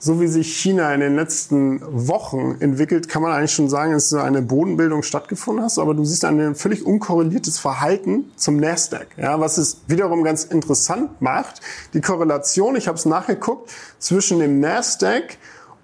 so 0.00 0.20
wie 0.20 0.26
sich 0.26 0.56
China 0.56 0.92
in 0.94 1.00
den 1.00 1.14
letzten 1.14 1.80
Wochen 2.08 2.56
entwickelt, 2.60 3.08
kann 3.08 3.22
man 3.22 3.32
eigentlich 3.32 3.52
schon 3.52 3.68
sagen, 3.68 3.92
dass 3.92 4.08
so 4.08 4.18
eine 4.18 4.42
Bodenbildung 4.42 5.02
stattgefunden 5.02 5.64
hast. 5.64 5.78
Aber 5.78 5.94
du 5.94 6.04
siehst 6.04 6.24
ein 6.24 6.56
völlig 6.56 6.84
unkorreliertes 6.84 7.58
Verhalten 7.58 8.32
zum 8.36 8.56
Nasdaq, 8.56 9.06
ja, 9.16 9.38
was 9.38 9.58
es 9.58 9.82
wiederum 9.86 10.24
ganz 10.24 10.44
interessant 10.44 11.20
macht. 11.20 11.60
Die 11.94 12.00
Korrelation, 12.00 12.74
ich 12.74 12.88
habe 12.88 12.98
es 12.98 13.06
nachgeguckt, 13.06 13.70
zwischen 13.98 14.40
dem 14.40 14.58
Nasdaq 14.58 15.38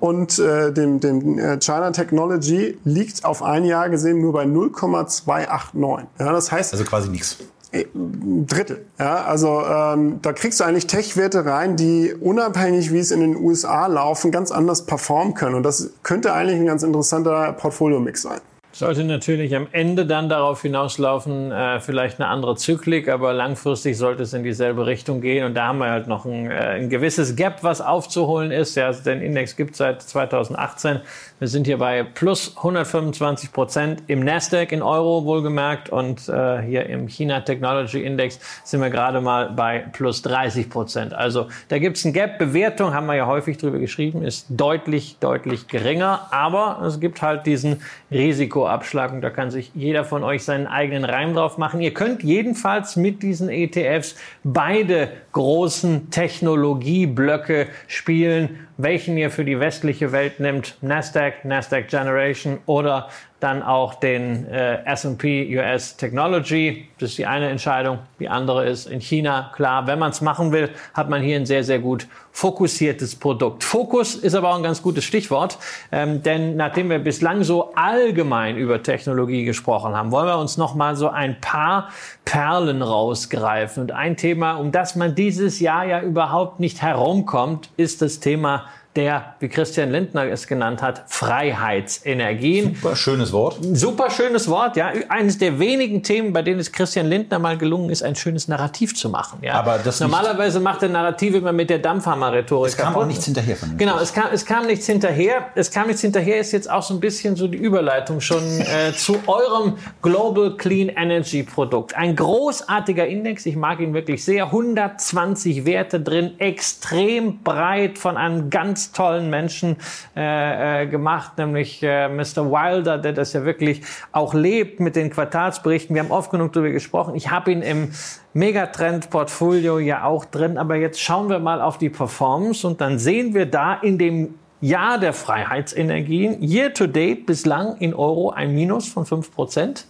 und 0.05 0.39
äh, 0.39 0.71
dem, 0.71 1.01
dem 1.01 1.39
äh, 1.39 1.59
China 1.59 1.91
Technology 1.91 2.77
liegt 2.85 3.25
auf 3.25 3.43
ein 3.43 3.65
Jahr 3.65 3.89
gesehen 3.89 4.21
nur 4.21 4.35
bei 4.35 4.45
0,289. 4.45 6.09
Ja, 6.19 6.31
das 6.31 6.53
heißt 6.53 6.75
also 6.75 6.85
quasi 6.85 7.09
nichts. 7.09 7.39
Äh, 7.73 7.87
Drittel. 7.95 8.85
Ja, 8.99 9.25
also 9.25 9.63
ähm, 9.63 10.19
da 10.21 10.35
kriegst 10.35 10.61
du 10.61 10.65
eigentlich 10.65 10.89
Tech-Werte 10.89 11.47
rein, 11.47 11.77
die 11.77 12.13
unabhängig, 12.13 12.93
wie 12.93 12.99
es 12.99 13.13
in 13.13 13.21
den 13.21 13.35
USA 13.35 13.87
laufen, 13.87 14.31
ganz 14.31 14.51
anders 14.51 14.85
performen 14.85 15.33
können. 15.33 15.55
Und 15.55 15.63
das 15.63 15.89
könnte 16.03 16.35
eigentlich 16.35 16.61
ein 16.61 16.67
ganz 16.67 16.83
interessanter 16.83 17.55
Portfolio-Mix 17.55 18.21
sein. 18.21 18.41
Sollte 18.75 19.05
natürlich 19.05 19.55
am 19.55 19.69
Ende 19.71 20.05
dann 20.05 20.29
darauf 20.29 20.63
hinauslaufen, 20.63 21.53
äh, 21.53 21.79
vielleicht 21.79 22.19
eine 22.19 22.29
andere 22.29 22.57
Zyklik, 22.57 23.09
aber 23.09 23.33
langfristig 23.33 23.97
sollte 23.97 24.25
es 24.25 24.33
in 24.33 24.43
dieselbe 24.43 24.85
Richtung 24.85 25.21
gehen. 25.21 25.45
Und 25.45 25.55
da 25.55 25.69
haben 25.69 25.79
wir 25.79 25.91
halt 25.91 26.09
noch 26.09 26.25
ein, 26.25 26.51
äh, 26.51 26.55
ein 26.55 26.91
gewisses 26.91 27.37
Gap, 27.37 27.63
was 27.63 27.81
aufzuholen 27.81 28.51
ist. 28.51 28.75
Ja, 28.75 28.91
den 28.91 29.23
Index 29.23 29.55
gibt 29.55 29.77
seit 29.77 30.03
2018. 30.03 31.03
Wir 31.41 31.49
sind 31.49 31.67
hier 31.67 31.79
bei 31.79 32.05
plus 32.05 32.57
125 32.57 33.53
Prozent 33.53 34.05
im 34.07 34.21
Nasdaq 34.21 34.71
in 34.71 34.83
Euro 34.83 35.25
wohlgemerkt 35.25 35.91
und 35.91 36.29
äh, 36.29 36.63
hier 36.63 36.87
im 36.87 37.09
China 37.09 37.41
Technology 37.41 38.05
Index 38.05 38.39
sind 38.63 38.81
wir 38.81 38.89
gerade 38.89 39.21
mal 39.21 39.51
bei 39.51 39.81
plus 39.81 40.23
30 40.23 40.71
Prozent. 40.71 41.13
Also 41.13 41.49
da 41.71 41.81
gibt 41.81 41.97
es 41.97 42.05
ein 42.05 42.13
Gap. 42.13 42.39
Bewertung 42.39 42.95
haben 42.95 43.07
wir 43.07 43.17
ja 43.17 43.27
häufig 43.27 43.59
drüber 43.59 43.81
geschrieben, 43.81 44.23
ist 44.23 44.47
deutlich, 44.49 45.17
deutlich 45.19 45.67
geringer. 45.67 46.29
Aber 46.31 46.81
es 46.87 47.01
gibt 47.01 47.21
halt 47.21 47.47
diesen 47.47 47.83
Risikoabschlag 48.13 49.13
und 49.13 49.21
da 49.21 49.31
kann 49.31 49.51
sich 49.51 49.73
jeder 49.75 50.05
von 50.05 50.23
euch 50.23 50.45
seinen 50.45 50.69
eigenen 50.69 51.05
Reim 51.05 51.35
drauf 51.35 51.59
machen. 51.59 51.81
Ihr 51.81 51.95
könnt 51.95 52.23
jedenfalls 52.23 52.95
mit 52.95 53.25
diesen 53.25 53.49
ETFs 53.49 54.15
beide 54.45 55.09
großen 55.33 56.11
Technologieblöcke 56.11 57.67
spielen 57.89 58.61
welchen 58.77 59.17
ihr 59.17 59.31
für 59.31 59.45
die 59.45 59.61
westliche 59.61 60.13
Welt 60.13 60.41
nimmt, 60.41 60.77
Nasdaq, 60.83 61.45
Nasdaq 61.45 61.89
Generation 61.89 62.59
oder 62.67 63.09
dann 63.41 63.63
auch 63.63 63.95
den 63.95 64.47
äh, 64.47 64.83
S&P 64.85 65.55
US 65.59 65.97
Technology. 65.97 66.89
Das 66.99 67.11
ist 67.11 67.19
die 67.19 67.27
eine 67.27 67.51
Entscheidung. 67.51 67.99
Die 68.19 68.29
andere 68.29 68.67
ist 68.67 68.87
in 68.87 69.01
China. 69.01 69.51
Klar, 69.55 69.87
wenn 69.87 69.99
man 69.99 70.13
es 70.13 70.21
machen 70.21 70.51
will, 70.53 70.71
hat 70.95 71.11
man 71.11 71.21
hier 71.21 71.37
ein 71.37 71.45
sehr, 71.45 71.63
sehr 71.63 71.79
gut 71.79 72.07
fokussiertes 72.33 73.17
Produkt. 73.17 73.63
Fokus 73.63 74.17
ist 74.17 74.35
aber 74.35 74.51
auch 74.51 74.57
ein 74.57 74.63
ganz 74.63 74.83
gutes 74.83 75.05
Stichwort, 75.05 75.59
ähm, 75.93 76.23
denn 76.23 76.57
nachdem 76.57 76.91
wir 76.91 76.99
bislang 76.99 77.45
so 77.45 77.73
allgemein 77.77 78.57
über 78.57 78.83
Technologie 78.83 79.45
gesprochen 79.45 79.95
haben, 79.95 80.11
wollen 80.11 80.27
wir 80.27 80.39
uns 80.39 80.57
noch 80.57 80.75
mal 80.75 80.97
so 80.97 81.09
ein 81.09 81.41
paar 81.41 81.91
Perlen 82.25 82.83
rausgreifen. 82.83 83.83
Und 83.83 83.93
ein 83.93 84.17
Thema, 84.17 84.55
um 84.55 84.73
das 84.73 84.97
man 84.97 85.15
dieses 85.15 85.61
Jahr 85.61 85.85
ja 85.85 86.01
überhaupt 86.01 86.61
nicht 86.61 86.83
herumkommt, 86.83 87.71
ist 87.77 88.03
das 88.03 88.21
Thema 88.21 88.65
der, 88.97 89.35
wie 89.41 89.49
Christian 89.49 89.91
Lindner 89.91 90.27
es 90.27 90.47
genannt 90.47 90.81
hat, 90.81 91.03
Freiheitsenergien. 91.09 92.77
Super 92.77 92.97
schönes 92.97 93.33
Wort. 93.33 93.59
Super 93.73 94.11
schönes 94.11 94.49
Wort, 94.49 94.77
ja. 94.77 94.93
Eines 95.09 95.39
der 95.39 95.59
wenigen 95.59 96.03
Themen, 96.03 96.33
bei 96.33 96.43
denen 96.43 96.61
es 96.61 96.71
Christian 96.71 97.07
Lindner 97.07 97.41
mal 97.41 97.59
gelungen 97.59 97.91
ist, 97.91 98.03
ein 98.05 98.15
schönes 98.15 98.47
Narrativ 98.47 98.95
zu 98.95 99.09
machen. 99.09 99.41
Ja. 99.43 99.55
Aber 99.55 99.79
das 99.79 99.99
Normalerweise 99.99 100.61
macht 100.61 100.83
er 100.83 100.91
Narrative 100.91 101.39
immer 101.39 101.53
mit 101.53 101.71
der 101.71 101.81
Dampfhammer-Rhetorik. 101.81 102.71
Es 102.71 102.77
kam 102.77 102.89
kaputt. 102.89 103.03
auch 103.03 103.07
nichts 103.07 103.25
hinterher 103.25 103.57
von 103.57 103.71
dem. 103.71 103.79
Genau, 103.79 103.99
es 103.99 104.13
kam, 104.13 104.27
es 104.33 104.47
kam 104.47 104.67
nichts 104.67 104.87
hinterher. 104.87 105.49
Es 105.57 105.71
kam 105.73 105.89
nichts 105.89 106.03
hinterher, 106.03 106.39
ist 106.39 106.53
jetzt 106.53 106.71
auch 106.71 106.83
so 106.83 106.95
ein 106.95 107.01
bisschen 107.01 107.35
so 107.35 107.49
die 107.49 107.59
Überleitung 107.59 108.21
schon 108.21 108.43
äh, 108.61 108.93
zu 108.93 109.17
eurem 109.27 109.77
Global 110.03 110.57
Clean 110.57 110.89
Energy 110.89 111.43
Produkt. 111.43 111.97
Ein 111.97 112.15
großartiger 112.15 113.07
Index, 113.07 113.45
ich 113.47 113.57
mag 113.57 113.81
ihn 113.81 113.93
wirklich 113.93 114.25
sehr. 114.25 114.47
120 114.47 115.67
Werte 115.67 116.01
drin, 116.01 116.39
extrem 116.39 117.43
breit 117.43 117.99
von 117.99 118.17
einem 118.17 118.51
ganz 118.51 118.84
tollen 118.93 119.31
Menschen 119.31 119.77
äh, 120.17 120.83
äh, 120.83 120.87
gemacht, 120.87 121.39
nämlich 121.39 121.83
äh, 121.83 122.09
Mr. 122.09 122.51
Wilder, 122.51 122.99
der 122.99 123.13
das 123.13 123.33
ja 123.33 123.45
wirklich 123.45 123.83
auch 124.13 124.35
lebt 124.35 124.81
mit 124.81 124.97
den 124.97 125.11
Quartalsberichten. 125.11 125.95
Wir 125.95 126.03
haben 126.03 126.11
oft 126.11 126.31
genug 126.31 126.53
darüber 126.53 126.71
gesprochen. 126.71 127.15
Ich 127.15 127.31
habe 127.31 127.53
ihn 127.53 127.63
im 127.63 127.93
Megatrend-Portfolio 128.33 129.79
ja 129.79 130.05
auch 130.05 130.25
drin, 130.25 130.59
aber 130.59 130.77
jetzt 130.77 131.01
schauen 131.01 131.29
wir 131.29 131.39
mal 131.39 131.61
auf 131.61 131.79
die 131.79 131.91
Performance 131.91 132.67
und 132.67 132.81
dann 132.81 132.99
sehen 132.99 133.35
wir 133.35 133.47
da 133.47 133.75
in 133.75 133.99
dem 133.99 134.35
Jahr 134.61 134.99
der 134.99 135.13
Freiheitsenergien, 135.13 136.43
year 136.43 136.73
to 136.73 136.87
date 136.87 137.27
bislang 137.27 137.77
in 137.77 137.93
Euro 137.93 138.31
ein 138.31 138.55
Minus 138.55 138.89
von 138.89 139.05
5%, 139.05 139.85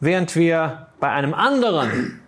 während 0.00 0.34
wir 0.36 0.86
bei 1.00 1.10
einem 1.10 1.34
anderen 1.34 2.20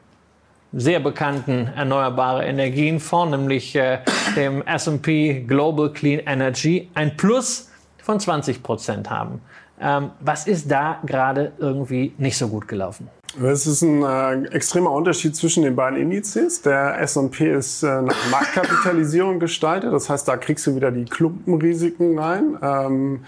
sehr 0.73 1.01
bekannten 1.01 1.69
erneuerbare 1.75 2.45
Energienfonds, 2.45 3.37
nämlich 3.37 3.75
äh, 3.75 4.01
dem 4.37 4.63
S&P 4.63 5.45
Global 5.47 5.93
Clean 5.93 6.21
Energy, 6.21 6.91
ein 6.95 7.17
Plus 7.17 7.71
von 8.03 8.21
20 8.21 8.63
Prozent 8.63 9.11
haben. 9.11 9.41
Ähm, 9.81 10.11
was 10.21 10.47
ist 10.47 10.71
da 10.71 10.99
gerade 11.07 11.53
irgendwie 11.59 12.13
nicht 12.19 12.37
so 12.37 12.49
gut 12.49 12.67
gelaufen? 12.67 13.09
Es 13.43 13.67
ist 13.67 13.83
ein 13.83 14.03
äh, 14.03 14.49
extremer 14.49 14.91
Unterschied 14.91 15.37
zwischen 15.37 15.63
den 15.63 15.77
beiden 15.77 15.99
Indizes. 15.99 16.63
Der 16.63 16.99
S&P 17.01 17.53
ist 17.53 17.83
äh, 17.83 18.03
nach 18.03 18.17
Marktkapitalisierung 18.31 19.39
gestaltet, 19.39 19.93
das 19.93 20.09
heißt, 20.09 20.27
da 20.27 20.37
kriegst 20.37 20.67
du 20.67 20.75
wieder 20.75 20.91
die 20.91 21.05
Klumpenrisiken 21.05 22.19
rein. 22.19 22.59
Ähm, 22.63 23.25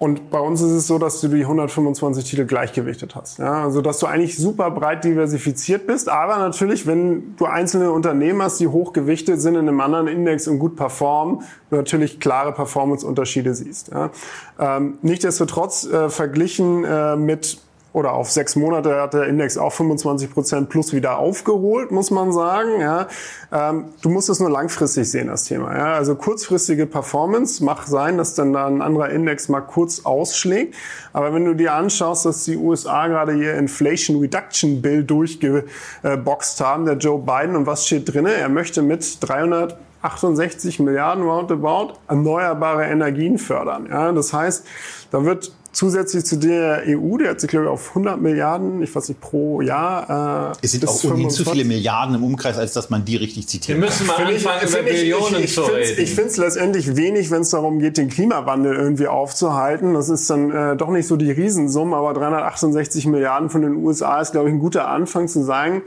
und 0.00 0.30
bei 0.30 0.40
uns 0.40 0.62
ist 0.62 0.70
es 0.70 0.86
so, 0.86 0.98
dass 0.98 1.20
du 1.20 1.28
die 1.28 1.42
125 1.42 2.24
Titel 2.24 2.46
gleichgewichtet 2.46 3.14
hast. 3.14 3.38
Ja, 3.38 3.64
also 3.64 3.82
dass 3.82 3.98
du 3.98 4.06
eigentlich 4.06 4.34
super 4.38 4.70
breit 4.70 5.04
diversifiziert 5.04 5.86
bist, 5.86 6.08
aber 6.08 6.38
natürlich, 6.38 6.86
wenn 6.86 7.36
du 7.36 7.44
einzelne 7.44 7.92
Unternehmen 7.92 8.40
hast, 8.40 8.58
die 8.60 8.68
hochgewichtet 8.68 9.42
sind 9.42 9.56
in 9.56 9.68
einem 9.68 9.78
anderen 9.82 10.08
Index 10.08 10.48
und 10.48 10.58
gut 10.58 10.74
performen, 10.74 11.42
du 11.68 11.76
natürlich 11.76 12.18
klare 12.18 12.52
Performance-Unterschiede 12.52 13.54
siehst. 13.54 13.90
Ja. 13.92 14.10
Ähm, 14.58 14.96
Nichtsdestotrotz 15.02 15.84
äh, 15.84 16.08
verglichen 16.08 16.82
äh, 16.84 17.16
mit 17.16 17.58
oder 17.92 18.12
auf 18.12 18.30
sechs 18.30 18.54
Monate 18.54 19.00
hat 19.00 19.14
der 19.14 19.24
Index 19.24 19.58
auch 19.58 19.72
25 19.72 20.32
Prozent 20.32 20.68
plus 20.68 20.92
wieder 20.92 21.18
aufgeholt, 21.18 21.90
muss 21.90 22.10
man 22.10 22.32
sagen. 22.32 22.80
Ja. 22.80 23.08
Ähm, 23.52 23.86
du 24.00 24.10
musst 24.10 24.28
es 24.28 24.38
nur 24.38 24.50
langfristig 24.50 25.10
sehen, 25.10 25.26
das 25.26 25.44
Thema. 25.44 25.76
Ja. 25.76 25.94
Also 25.94 26.14
kurzfristige 26.14 26.86
Performance 26.86 27.64
mag 27.64 27.82
sein, 27.86 28.16
dass 28.16 28.34
dann 28.34 28.52
da 28.52 28.66
ein 28.66 28.80
anderer 28.80 29.10
Index 29.10 29.48
mal 29.48 29.60
kurz 29.60 30.04
ausschlägt. 30.04 30.74
Aber 31.12 31.34
wenn 31.34 31.44
du 31.44 31.54
dir 31.54 31.74
anschaust, 31.74 32.26
dass 32.26 32.44
die 32.44 32.56
USA 32.56 33.08
gerade 33.08 33.36
ihr 33.36 33.54
Inflation 33.54 34.20
Reduction 34.20 34.80
Bill 34.80 35.02
durchgeboxt 35.02 36.60
haben, 36.60 36.84
der 36.84 36.96
Joe 36.96 37.18
Biden, 37.18 37.56
und 37.56 37.66
was 37.66 37.86
steht 37.86 38.12
drinne? 38.12 38.32
Er 38.34 38.48
möchte 38.48 38.82
mit 38.82 39.18
300 39.20 39.76
68 40.02 40.80
Milliarden 40.80 41.24
roundabout 41.24 41.94
erneuerbare 42.08 42.84
Energien 42.86 43.38
fördern. 43.38 43.86
Ja, 43.90 44.12
das 44.12 44.32
heißt, 44.32 44.66
da 45.10 45.24
wird 45.24 45.52
zusätzlich 45.72 46.24
zu 46.24 46.36
der 46.36 46.82
EU, 46.86 47.16
der 47.16 47.30
hat 47.30 47.40
sich, 47.40 47.50
glaube 47.50 47.66
ich, 47.66 47.70
auf 47.70 47.90
100 47.90 48.20
Milliarden, 48.20 48.82
ich 48.82 48.94
weiß 48.94 49.08
nicht, 49.08 49.20
pro 49.20 49.60
Jahr. 49.60 50.52
Äh, 50.52 50.56
es 50.62 50.72
sind 50.72 50.86
auch 50.86 51.04
ohnehin 51.04 51.30
zu 51.30 51.44
viele 51.44 51.64
Milliarden 51.64 52.16
im 52.16 52.24
Umkreis, 52.24 52.58
als 52.58 52.72
dass 52.72 52.90
man 52.90 53.04
die 53.04 53.16
richtig 53.16 53.46
zitiert. 53.48 53.78
Wir 53.78 53.84
müssen 53.84 54.06
mal 54.06 54.16
anfangen, 54.16 54.68
über 54.68 54.82
Billionen 54.82 55.38
ich, 55.38 55.44
ich, 55.44 55.54
zu 55.54 55.62
reden. 55.62 56.02
Ich 56.02 56.14
finde 56.14 56.30
es 56.30 56.36
letztendlich 56.36 56.96
wenig, 56.96 57.30
wenn 57.30 57.42
es 57.42 57.50
darum 57.50 57.78
geht, 57.78 57.98
den 57.98 58.08
Klimawandel 58.08 58.74
irgendwie 58.74 59.06
aufzuhalten. 59.06 59.94
Das 59.94 60.08
ist 60.08 60.28
dann 60.28 60.50
äh, 60.50 60.76
doch 60.76 60.90
nicht 60.90 61.06
so 61.06 61.16
die 61.16 61.30
Riesensumme, 61.30 61.96
aber 61.96 62.14
368 62.14 63.06
Milliarden 63.06 63.50
von 63.50 63.62
den 63.62 63.74
USA 63.76 64.20
ist, 64.20 64.32
glaube 64.32 64.48
ich, 64.48 64.54
ein 64.54 64.60
guter 64.60 64.88
Anfang 64.88 65.28
zu 65.28 65.44
sagen, 65.44 65.82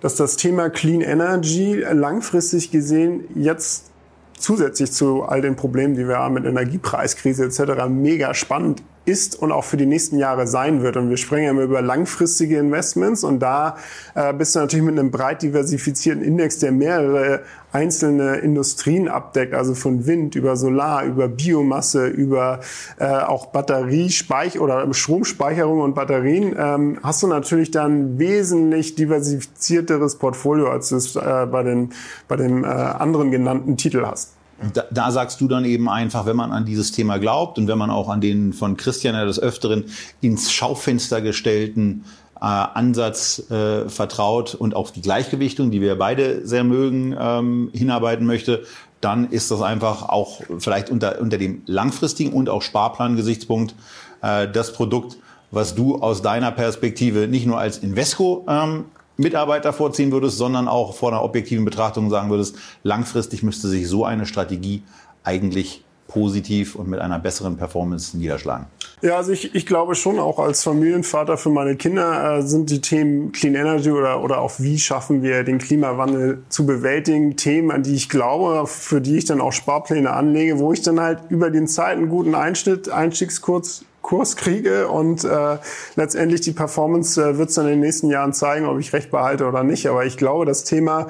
dass 0.00 0.16
das 0.16 0.36
Thema 0.36 0.70
Clean 0.70 1.02
Energy 1.02 1.84
langfristig 1.92 2.70
gesehen 2.70 3.24
jetzt 3.34 3.90
zusätzlich 4.38 4.90
zu 4.92 5.22
all 5.22 5.42
den 5.42 5.54
Problemen, 5.54 5.94
die 5.94 6.08
wir 6.08 6.16
haben 6.16 6.34
mit 6.34 6.46
Energiepreiskrise 6.46 7.44
etc. 7.44 7.86
mega 7.88 8.34
spannend 8.34 8.82
ist 9.10 9.34
und 9.34 9.52
auch 9.52 9.64
für 9.64 9.76
die 9.76 9.86
nächsten 9.86 10.18
Jahre 10.18 10.46
sein 10.46 10.82
wird. 10.82 10.96
Und 10.96 11.10
wir 11.10 11.16
sprechen 11.16 11.44
ja 11.44 11.50
immer 11.50 11.62
über 11.62 11.82
langfristige 11.82 12.58
Investments 12.58 13.24
und 13.24 13.40
da 13.40 13.76
äh, 14.14 14.32
bist 14.32 14.54
du 14.54 14.60
natürlich 14.60 14.84
mit 14.84 14.98
einem 14.98 15.10
breit 15.10 15.42
diversifizierten 15.42 16.22
Index, 16.22 16.58
der 16.58 16.72
mehrere 16.72 17.42
einzelne 17.72 18.36
Industrien 18.36 19.08
abdeckt, 19.08 19.54
also 19.54 19.74
von 19.74 20.06
Wind 20.06 20.34
über 20.34 20.56
Solar, 20.56 21.04
über 21.04 21.28
Biomasse, 21.28 22.06
über 22.06 22.60
äh, 22.98 23.06
auch 23.06 23.46
Batteriespeicher 23.46 24.60
oder 24.60 24.92
Stromspeicherung 24.92 25.80
und 25.80 25.94
Batterien, 25.94 26.54
ähm, 26.58 26.98
hast 27.02 27.22
du 27.22 27.26
natürlich 27.26 27.70
dann 27.70 28.18
wesentlich 28.18 28.94
diversifizierteres 28.94 30.16
Portfolio, 30.16 30.68
als 30.68 30.88
du 30.88 30.96
es 30.96 31.16
äh, 31.16 31.46
bei, 31.50 31.62
den, 31.62 31.90
bei 32.28 32.36
dem 32.36 32.64
äh, 32.64 32.66
anderen 32.66 33.30
genannten 33.30 33.76
Titel 33.76 34.04
hast. 34.04 34.39
Da, 34.74 34.84
da, 34.90 35.10
sagst 35.10 35.40
du 35.40 35.48
dann 35.48 35.64
eben 35.64 35.88
einfach, 35.88 36.26
wenn 36.26 36.36
man 36.36 36.52
an 36.52 36.66
dieses 36.66 36.92
Thema 36.92 37.18
glaubt 37.18 37.58
und 37.58 37.66
wenn 37.66 37.78
man 37.78 37.90
auch 37.90 38.08
an 38.08 38.20
den 38.20 38.52
von 38.52 38.76
Christian 38.76 39.14
ja 39.14 39.24
des 39.24 39.40
Öfteren 39.40 39.86
ins 40.20 40.52
Schaufenster 40.52 41.22
gestellten 41.22 42.04
äh, 42.36 42.44
Ansatz 42.44 43.50
äh, 43.50 43.88
vertraut 43.88 44.54
und 44.54 44.76
auch 44.76 44.90
die 44.90 45.02
Gleichgewichtung, 45.02 45.70
die 45.70 45.80
wir 45.80 45.96
beide 45.96 46.46
sehr 46.46 46.64
mögen, 46.64 47.16
ähm, 47.18 47.70
hinarbeiten 47.72 48.26
möchte, 48.26 48.64
dann 49.00 49.30
ist 49.30 49.50
das 49.50 49.62
einfach 49.62 50.08
auch 50.08 50.42
vielleicht 50.58 50.90
unter, 50.90 51.20
unter 51.20 51.38
dem 51.38 51.62
langfristigen 51.66 52.32
und 52.32 52.48
auch 52.48 52.62
Sparplan-Gesichtspunkt 52.62 53.74
äh, 54.22 54.48
das 54.48 54.72
Produkt, 54.72 55.16
was 55.50 55.74
du 55.74 55.96
aus 55.96 56.22
deiner 56.22 56.52
Perspektive 56.52 57.28
nicht 57.28 57.46
nur 57.46 57.58
als 57.58 57.78
Invesco 57.78 58.46
ähm, 58.48 58.84
Mitarbeiter 59.20 59.72
vorziehen 59.72 60.12
würdest, 60.12 60.38
sondern 60.38 60.66
auch 60.68 60.94
vor 60.94 61.10
einer 61.10 61.22
objektiven 61.22 61.64
Betrachtung 61.64 62.10
sagen 62.10 62.30
würdest, 62.30 62.56
langfristig 62.82 63.42
müsste 63.42 63.68
sich 63.68 63.88
so 63.88 64.04
eine 64.04 64.26
Strategie 64.26 64.82
eigentlich 65.22 65.84
positiv 66.08 66.74
und 66.74 66.88
mit 66.88 67.00
einer 67.00 67.18
besseren 67.18 67.56
Performance 67.56 68.16
niederschlagen? 68.16 68.66
Ja, 69.00 69.16
also 69.16 69.32
ich, 69.32 69.54
ich 69.54 69.64
glaube 69.64 69.94
schon 69.94 70.18
auch 70.18 70.38
als 70.38 70.62
Familienvater 70.62 71.38
für 71.38 71.50
meine 71.50 71.76
Kinder 71.76 72.38
äh, 72.38 72.42
sind 72.42 72.68
die 72.68 72.80
Themen 72.80 73.32
Clean 73.32 73.54
Energy 73.54 73.90
oder, 73.90 74.22
oder 74.22 74.40
auch 74.40 74.52
wie 74.58 74.78
schaffen 74.78 75.22
wir 75.22 75.44
den 75.44 75.58
Klimawandel 75.58 76.42
zu 76.48 76.66
bewältigen, 76.66 77.36
Themen, 77.36 77.70
an 77.70 77.82
die 77.82 77.94
ich 77.94 78.08
glaube, 78.08 78.66
für 78.66 79.00
die 79.00 79.16
ich 79.16 79.24
dann 79.24 79.40
auch 79.40 79.52
Sparpläne 79.52 80.12
anlege, 80.12 80.58
wo 80.58 80.72
ich 80.72 80.82
dann 80.82 81.00
halt 81.00 81.20
über 81.30 81.50
den 81.50 81.68
Zeit 81.68 81.96
einen 81.96 82.08
guten 82.08 82.34
Einschnitt, 82.34 82.90
Einstiegskurs 82.90 83.84
Kurs 84.02 84.36
kriege 84.36 84.88
und 84.88 85.24
äh, 85.24 85.58
letztendlich 85.96 86.40
die 86.40 86.52
Performance 86.52 87.22
äh, 87.22 87.38
wird 87.38 87.50
es 87.50 87.54
dann 87.54 87.66
in 87.66 87.72
den 87.72 87.80
nächsten 87.80 88.08
Jahren 88.08 88.32
zeigen, 88.32 88.66
ob 88.66 88.78
ich 88.78 88.92
recht 88.92 89.10
behalte 89.10 89.46
oder 89.46 89.62
nicht. 89.62 89.86
Aber 89.88 90.04
ich 90.04 90.16
glaube, 90.16 90.46
das 90.46 90.64
Thema 90.64 91.08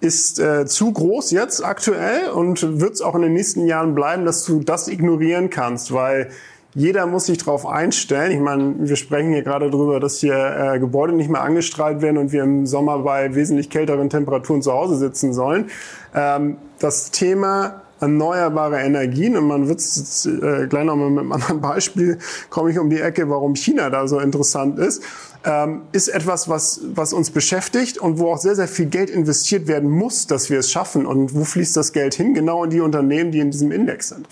ist 0.00 0.40
äh, 0.40 0.66
zu 0.66 0.92
groß 0.92 1.30
jetzt 1.30 1.64
aktuell 1.64 2.30
und 2.30 2.80
wird 2.80 2.94
es 2.94 3.02
auch 3.02 3.14
in 3.14 3.22
den 3.22 3.32
nächsten 3.34 3.66
Jahren 3.66 3.94
bleiben, 3.94 4.24
dass 4.24 4.44
du 4.44 4.60
das 4.60 4.88
ignorieren 4.88 5.48
kannst, 5.48 5.92
weil 5.92 6.30
jeder 6.74 7.06
muss 7.06 7.26
sich 7.26 7.38
darauf 7.38 7.66
einstellen. 7.66 8.32
Ich 8.32 8.40
meine, 8.40 8.74
wir 8.78 8.96
sprechen 8.96 9.32
hier 9.32 9.42
gerade 9.42 9.70
darüber, 9.70 10.00
dass 10.00 10.18
hier 10.18 10.74
äh, 10.74 10.78
Gebäude 10.80 11.12
nicht 11.12 11.28
mehr 11.28 11.42
angestrahlt 11.42 12.00
werden 12.00 12.16
und 12.16 12.32
wir 12.32 12.42
im 12.42 12.66
Sommer 12.66 12.98
bei 13.00 13.34
wesentlich 13.34 13.68
kälteren 13.70 14.08
Temperaturen 14.10 14.62
zu 14.62 14.72
Hause 14.72 14.96
sitzen 14.96 15.34
sollen. 15.34 15.70
Ähm, 16.14 16.56
das 16.78 17.10
Thema 17.10 17.81
erneuerbare 18.02 18.80
Energien. 18.80 19.36
Und 19.36 19.46
man 19.46 19.68
wird 19.68 19.80
äh, 19.80 20.66
gleich 20.66 20.84
nochmal 20.84 21.10
mit 21.10 21.20
einem 21.20 21.32
anderen 21.32 21.60
Beispiel, 21.60 22.18
komme 22.50 22.70
ich 22.70 22.78
um 22.78 22.90
die 22.90 23.00
Ecke, 23.00 23.30
warum 23.30 23.54
China 23.54 23.88
da 23.90 24.06
so 24.06 24.18
interessant 24.18 24.78
ist, 24.78 25.02
ähm, 25.44 25.82
ist 25.92 26.08
etwas, 26.08 26.48
was, 26.48 26.80
was 26.94 27.12
uns 27.12 27.30
beschäftigt 27.30 27.98
und 27.98 28.18
wo 28.18 28.32
auch 28.32 28.38
sehr, 28.38 28.54
sehr 28.54 28.68
viel 28.68 28.86
Geld 28.86 29.10
investiert 29.10 29.66
werden 29.66 29.90
muss, 29.90 30.26
dass 30.26 30.50
wir 30.50 30.58
es 30.58 30.70
schaffen. 30.70 31.06
Und 31.06 31.34
wo 31.34 31.44
fließt 31.44 31.76
das 31.76 31.92
Geld 31.92 32.14
hin? 32.14 32.34
Genau 32.34 32.64
in 32.64 32.70
die 32.70 32.80
Unternehmen, 32.80 33.30
die 33.30 33.40
in 33.40 33.50
diesem 33.50 33.72
Index 33.72 34.08
sind. 34.10 34.26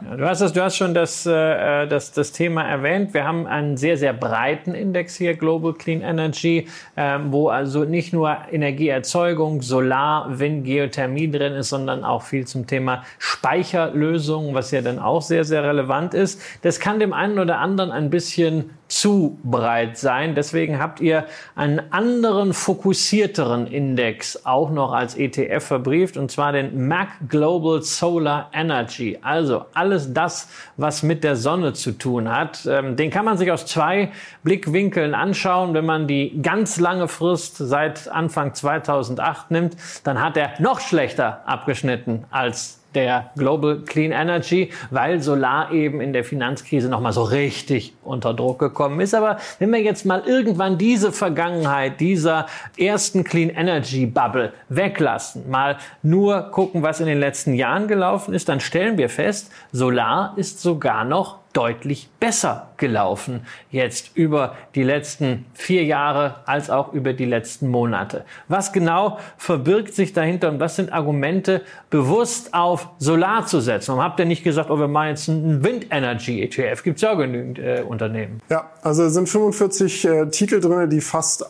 Du, 0.00 0.24
hast 0.26 0.42
das, 0.42 0.52
du 0.52 0.62
hast 0.62 0.76
schon 0.76 0.92
das, 0.92 1.24
äh, 1.24 1.86
das, 1.86 2.12
das 2.12 2.32
Thema 2.32 2.62
erwähnt. 2.62 3.14
Wir 3.14 3.24
haben 3.24 3.46
einen 3.46 3.76
sehr, 3.76 3.96
sehr 3.96 4.12
breiten 4.12 4.74
Index 4.74 5.16
hier, 5.16 5.34
Global 5.34 5.72
Clean 5.72 6.02
Energy, 6.02 6.68
äh, 6.96 7.18
wo 7.26 7.48
also 7.48 7.84
nicht 7.84 8.12
nur 8.12 8.36
Energieerzeugung, 8.50 9.62
Solar, 9.62 10.38
Wind, 10.38 10.64
Geothermie 10.64 11.30
drin 11.30 11.54
ist, 11.54 11.70
sondern 11.70 12.04
auch 12.04 12.22
viel 12.22 12.46
zum 12.46 12.66
Thema 12.66 13.04
Speicherlösungen, 13.18 14.54
was 14.54 14.70
ja 14.70 14.82
dann 14.82 14.98
auch 14.98 15.22
sehr, 15.22 15.44
sehr 15.44 15.62
relevant 15.64 16.12
ist. 16.12 16.42
Das 16.62 16.78
kann 16.78 17.00
dem 17.00 17.12
einen 17.14 17.38
oder 17.38 17.58
anderen 17.58 17.90
ein 17.90 18.10
bisschen 18.10 18.70
zu 18.88 19.38
breit 19.42 19.98
sein. 19.98 20.34
Deswegen 20.34 20.78
habt 20.78 21.00
ihr 21.00 21.26
einen 21.54 21.80
anderen 21.92 22.52
fokussierteren 22.52 23.66
Index 23.66 24.46
auch 24.46 24.70
noch 24.70 24.92
als 24.92 25.16
ETF 25.16 25.64
verbrieft 25.64 26.16
und 26.16 26.30
zwar 26.30 26.52
den 26.52 26.86
MAC 26.86 27.08
Global 27.28 27.82
Solar 27.82 28.50
Energy. 28.52 29.18
Also 29.22 29.64
alles 29.74 30.12
das, 30.12 30.48
was 30.76 31.02
mit 31.02 31.24
der 31.24 31.36
Sonne 31.36 31.72
zu 31.72 31.92
tun 31.92 32.30
hat. 32.30 32.66
Ähm, 32.66 32.96
den 32.96 33.10
kann 33.10 33.24
man 33.24 33.38
sich 33.38 33.50
aus 33.50 33.66
zwei 33.66 34.12
Blickwinkeln 34.44 35.14
anschauen. 35.14 35.74
Wenn 35.74 35.86
man 35.86 36.06
die 36.06 36.40
ganz 36.40 36.78
lange 36.78 37.08
Frist 37.08 37.56
seit 37.56 38.08
Anfang 38.08 38.54
2008 38.54 39.50
nimmt, 39.50 39.76
dann 40.04 40.22
hat 40.22 40.36
er 40.36 40.52
noch 40.60 40.80
schlechter 40.80 41.42
abgeschnitten 41.46 42.24
als 42.30 42.80
der 42.96 43.30
Global 43.36 43.82
Clean 43.86 44.10
Energy, 44.10 44.70
weil 44.90 45.22
Solar 45.22 45.70
eben 45.70 46.00
in 46.00 46.12
der 46.12 46.24
Finanzkrise 46.24 46.88
nochmal 46.88 47.12
so 47.12 47.22
richtig 47.22 47.94
unter 48.02 48.34
Druck 48.34 48.58
gekommen 48.58 49.00
ist. 49.00 49.14
Aber 49.14 49.38
wenn 49.58 49.70
wir 49.70 49.80
jetzt 49.80 50.04
mal 50.04 50.22
irgendwann 50.26 50.78
diese 50.78 51.12
Vergangenheit 51.12 52.00
dieser 52.00 52.46
ersten 52.76 53.22
Clean 53.22 53.50
Energy 53.50 54.06
Bubble 54.06 54.52
weglassen, 54.68 55.48
mal 55.48 55.76
nur 56.02 56.50
gucken, 56.50 56.82
was 56.82 57.00
in 57.00 57.06
den 57.06 57.20
letzten 57.20 57.54
Jahren 57.54 57.86
gelaufen 57.86 58.34
ist, 58.34 58.48
dann 58.48 58.60
stellen 58.60 58.98
wir 58.98 59.08
fest, 59.08 59.52
Solar 59.70 60.32
ist 60.36 60.60
sogar 60.60 61.04
noch 61.04 61.45
deutlich 61.56 62.10
besser 62.20 62.70
gelaufen 62.76 63.46
jetzt 63.70 64.10
über 64.14 64.56
die 64.74 64.82
letzten 64.82 65.46
vier 65.54 65.84
Jahre 65.84 66.36
als 66.44 66.68
auch 66.68 66.92
über 66.92 67.14
die 67.14 67.24
letzten 67.24 67.68
Monate. 67.68 68.24
Was 68.48 68.72
genau 68.72 69.18
verbirgt 69.38 69.94
sich 69.94 70.12
dahinter 70.12 70.50
und 70.50 70.60
was 70.60 70.76
sind 70.76 70.92
Argumente, 70.92 71.62
bewusst 71.88 72.52
auf 72.52 72.90
Solar 72.98 73.46
zu 73.46 73.60
setzen? 73.60 73.88
Warum 73.88 74.02
habt 74.02 74.20
ihr 74.20 74.26
nicht 74.26 74.44
gesagt, 74.44 74.70
oh, 74.70 74.78
wir 74.78 74.88
machen 74.88 75.08
jetzt 75.08 75.28
einen 75.30 75.64
Wind 75.64 75.86
Energy 75.90 76.42
ETF? 76.42 76.82
Gibt 76.82 76.96
es 76.96 77.02
ja 77.02 77.14
genügend 77.14 77.58
äh, 77.58 77.82
Unternehmen. 77.86 78.40
Ja, 78.50 78.70
also 78.82 79.04
es 79.04 79.14
sind 79.14 79.28
45 79.28 80.04
äh, 80.04 80.26
Titel 80.26 80.60
drin, 80.60 80.90
die 80.90 81.00
fast 81.00 81.46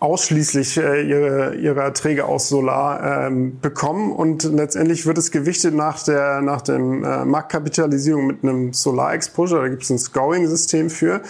ausschließlich 0.00 0.78
äh, 0.78 1.02
ihre, 1.02 1.54
ihre 1.56 1.80
Erträge 1.80 2.24
aus 2.24 2.48
Solar 2.48 3.26
ähm, 3.26 3.60
bekommen 3.60 4.12
und 4.12 4.44
letztendlich 4.44 5.04
wird 5.06 5.18
es 5.18 5.30
gewichtet 5.30 5.74
nach 5.74 6.02
der 6.02 6.40
nach 6.40 6.62
dem 6.62 7.04
äh, 7.04 7.24
Marktkapitalisierung 7.26 8.26
mit 8.26 8.42
einem 8.42 8.72
Solar 8.72 9.12
Exposure. 9.12 9.60
Da 9.60 9.68
gibt 9.68 9.82
es 9.82 9.90
ein 9.90 9.98
Scoring-System 9.98 10.88
für. 10.88 11.20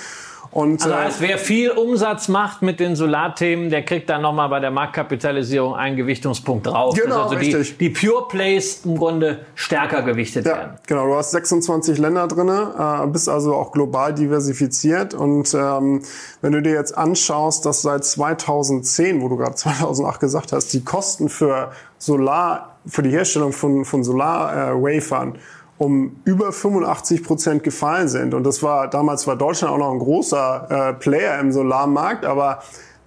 Und, 0.53 0.82
also 0.82 0.96
heißt, 0.96 1.20
wer 1.20 1.38
viel 1.38 1.70
Umsatz 1.70 2.26
macht 2.26 2.61
mit 2.61 2.80
den 2.80 2.96
Solarthemen, 2.96 3.70
der 3.70 3.84
kriegt 3.84 4.11
dann 4.11 4.22
nochmal 4.22 4.48
bei 4.48 4.59
der 4.59 4.72
Marktkapitalisierung 4.72 5.76
einen 5.76 5.96
Gewichtungspunkt 5.96 6.66
drauf. 6.66 6.96
Genau, 6.96 7.22
also 7.22 7.36
richtig. 7.36 7.78
Die, 7.78 7.88
die 7.88 7.90
Pure 7.90 8.26
Plays 8.26 8.84
im 8.84 8.98
Grunde 8.98 9.44
stärker 9.55 10.03
gewichtet 10.03 10.46
ja, 10.46 10.57
werden. 10.57 10.70
Genau, 10.88 11.07
du 11.07 11.14
hast 11.14 11.30
26 11.30 11.98
Länder 11.98 12.26
drinne, 12.26 13.05
äh, 13.05 13.07
bist 13.07 13.28
also 13.28 13.55
auch 13.55 13.70
global 13.70 14.12
diversifiziert. 14.12 15.14
Und 15.14 15.55
ähm, 15.55 16.03
wenn 16.40 16.53
du 16.53 16.61
dir 16.62 16.72
jetzt 16.72 16.98
anschaust, 16.98 17.64
dass 17.64 17.82
seit 17.82 18.05
2010, 18.05 19.22
wo 19.22 19.28
du 19.28 19.36
gerade 19.36 19.55
2008 19.55 20.18
gesagt 20.18 20.53
hast, 20.53 20.72
die 20.72 20.82
Kosten 20.82 21.28
für 21.28 21.70
Solar, 21.98 22.76
für 22.86 23.03
die 23.03 23.11
Herstellung 23.11 23.53
von, 23.53 23.84
von 23.84 24.03
Solar-Wafern 24.03 25.34
äh, 25.36 25.38
um 25.80 26.20
über 26.26 26.52
85 26.52 27.24
Prozent 27.24 27.64
gefallen 27.64 28.06
sind. 28.06 28.34
Und 28.34 28.44
das 28.44 28.62
war, 28.62 28.90
damals 28.90 29.26
war 29.26 29.34
Deutschland 29.34 29.72
auch 29.72 29.78
noch 29.78 29.92
ein 29.92 29.98
großer 29.98 30.90
äh, 30.90 30.92
Player 30.92 31.40
im 31.40 31.52
Solarmarkt, 31.52 32.26
aber 32.26 32.62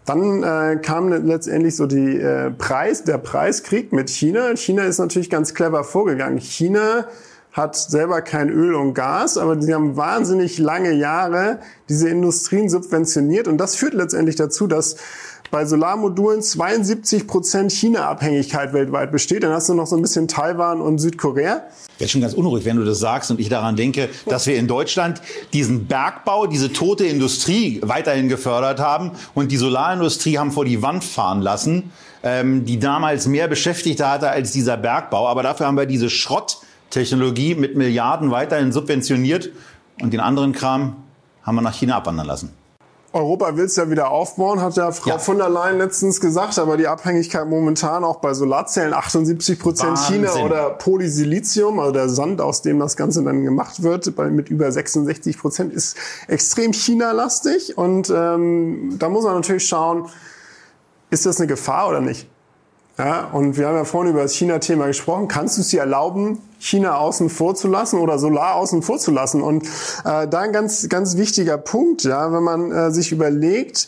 dann 0.06 0.42
äh, 0.42 0.80
kam 0.82 1.10
letztendlich 1.10 1.76
so 1.76 1.86
die 1.86 2.18
äh, 2.18 2.50
Preis, 2.50 3.04
der 3.04 3.20
Preiskrieg 3.20 3.94
mit 3.94 4.10
China. 4.10 4.56
China 4.56 4.86
ist 4.86 4.98
natürlich 4.98 5.30
ganz 5.30 5.54
clever 5.54 5.84
vorgegangen. 5.84 6.40
China 6.40 7.06
hat 7.52 7.76
selber 7.76 8.24
kein 8.24 8.50
Öl 8.50 8.74
und 8.74 8.96
Gas, 8.96 9.38
aber 9.38 9.62
sie 9.62 9.72
haben 9.72 9.96
wahnsinnig 9.96 10.58
lange 10.58 10.94
Jahre 10.94 11.60
diese 11.90 12.10
Industrien 12.10 12.70
subventioniert 12.70 13.48
und 13.48 13.60
das 13.60 13.76
führt 13.76 13.94
letztendlich 13.94 14.36
dazu, 14.36 14.66
dass 14.66 14.96
bei 15.54 15.66
Solarmodulen 15.66 16.42
72 16.42 17.28
Prozent 17.28 17.72
China-Abhängigkeit 17.72 18.74
weltweit 18.74 19.12
besteht. 19.12 19.44
Dann 19.44 19.52
hast 19.52 19.70
du 19.70 19.76
noch 19.76 19.86
so 19.86 19.96
ein 19.96 20.02
bisschen 20.02 20.28
Taiwan 20.28 20.82
und 20.82 20.98
Südkorea. 20.98 21.62
Ich 21.94 22.00
werde 22.00 22.12
schon 22.12 22.22
ganz 22.22 22.34
unruhig, 22.34 22.66
wenn 22.66 22.78
du 22.78 22.84
das 22.84 22.98
sagst 22.98 23.30
und 23.30 23.40
ich 23.40 23.50
daran 23.50 23.76
denke, 23.76 24.10
dass 24.26 24.48
wir 24.48 24.56
in 24.56 24.68
Deutschland 24.68 25.22
diesen 25.54 25.86
Bergbau, 25.86 26.48
diese 26.48 26.74
tote 26.74 27.06
Industrie 27.06 27.80
weiterhin 27.84 28.30
gefördert 28.30 28.80
haben 28.80 29.12
und 29.36 29.52
die 29.52 29.58
Solarindustrie 29.58 30.40
haben 30.40 30.52
vor 30.52 30.66
die 30.66 30.82
Wand 30.82 31.04
fahren 31.04 31.44
lassen, 31.44 31.92
ähm, 32.24 32.66
die 32.66 32.80
damals 32.80 33.28
mehr 33.28 33.48
Beschäftigte 33.48 34.10
hatte 34.10 34.32
als 34.32 34.54
dieser 34.54 34.76
Bergbau. 34.76 35.28
Aber 35.28 35.44
dafür 35.44 35.68
haben 35.68 35.78
wir 35.78 35.86
diese 35.86 36.10
Schrotttechnologie 36.10 37.54
mit 37.54 37.78
Milliarden 37.78 38.32
weiterhin 38.32 38.72
subventioniert 38.72 39.52
und 40.02 40.14
den 40.14 40.20
anderen 40.20 40.52
Kram 40.52 40.96
haben 41.44 41.54
wir 41.54 41.62
nach 41.62 41.76
China 41.76 41.98
abwandern 41.98 42.26
lassen. 42.26 42.63
Europa 43.14 43.56
will 43.56 43.66
es 43.66 43.76
ja 43.76 43.90
wieder 43.92 44.10
aufbauen, 44.10 44.60
hat 44.60 44.76
ja 44.76 44.92
Frau 44.92 45.12
ja. 45.12 45.18
von 45.20 45.38
der 45.38 45.48
Leyen 45.48 45.78
letztens 45.78 46.20
gesagt, 46.20 46.58
aber 46.58 46.78
die 46.78 46.88
Abhängigkeit 46.88 47.48
momentan 47.48 48.04
auch 48.04 48.18
bei 48.18 48.34
Solarzellen 48.34 48.94
78 48.94 49.60
Prozent 49.60 50.00
China 50.00 50.34
oder 50.44 50.72
Polysilizium, 50.72 51.80
also 51.80 51.92
der 51.92 52.10
Sand, 52.10 52.42
aus 52.42 52.64
dem 52.64 52.80
das 52.80 52.98
Ganze 52.98 53.24
dann 53.24 53.44
gemacht 53.44 53.84
wird, 53.84 54.16
bei, 54.16 54.32
mit 54.32 54.50
über 54.50 54.72
66 54.72 55.38
Prozent, 55.38 55.74
ist 55.74 55.96
extrem 56.28 56.74
China-lastig 56.74 57.78
und 57.78 58.10
ähm, 58.10 58.96
da 58.98 59.10
muss 59.10 59.26
man 59.26 59.36
natürlich 59.36 59.68
schauen, 59.68 60.10
ist 61.12 61.28
das 61.28 61.38
eine 61.38 61.46
Gefahr 61.46 61.90
oder 61.90 62.02
nicht? 62.02 62.28
Ja, 62.98 63.26
und 63.32 63.58
wir 63.58 63.68
haben 63.68 63.76
ja 63.76 63.86
vorhin 63.86 64.12
über 64.12 64.22
das 64.22 64.34
China-Thema 64.34 64.86
gesprochen. 64.86 65.28
Kannst 65.28 65.58
du 65.58 65.62
es 65.62 65.70
dir 65.70 65.80
erlauben, 65.80 66.40
China 66.60 66.98
außen 66.98 67.30
vor 67.30 67.56
zu 67.56 67.68
lassen 67.68 67.98
oder 67.98 68.20
Solar 68.20 68.56
außen 68.56 68.84
vor 68.84 69.00
zu 69.00 69.10
lassen? 69.10 69.42
Und 69.42 69.66
äh, 70.06 70.28
da 70.28 70.42
ein 70.42 70.52
ganz, 70.52 70.88
ganz 70.90 71.18
wichtiger 71.18 71.58
Punkt, 71.58 72.04
ja, 72.04 72.32
wenn 72.32 72.44
man 72.44 72.72
äh, 72.72 72.92
sich 72.92 73.12
überlegt, 73.12 73.88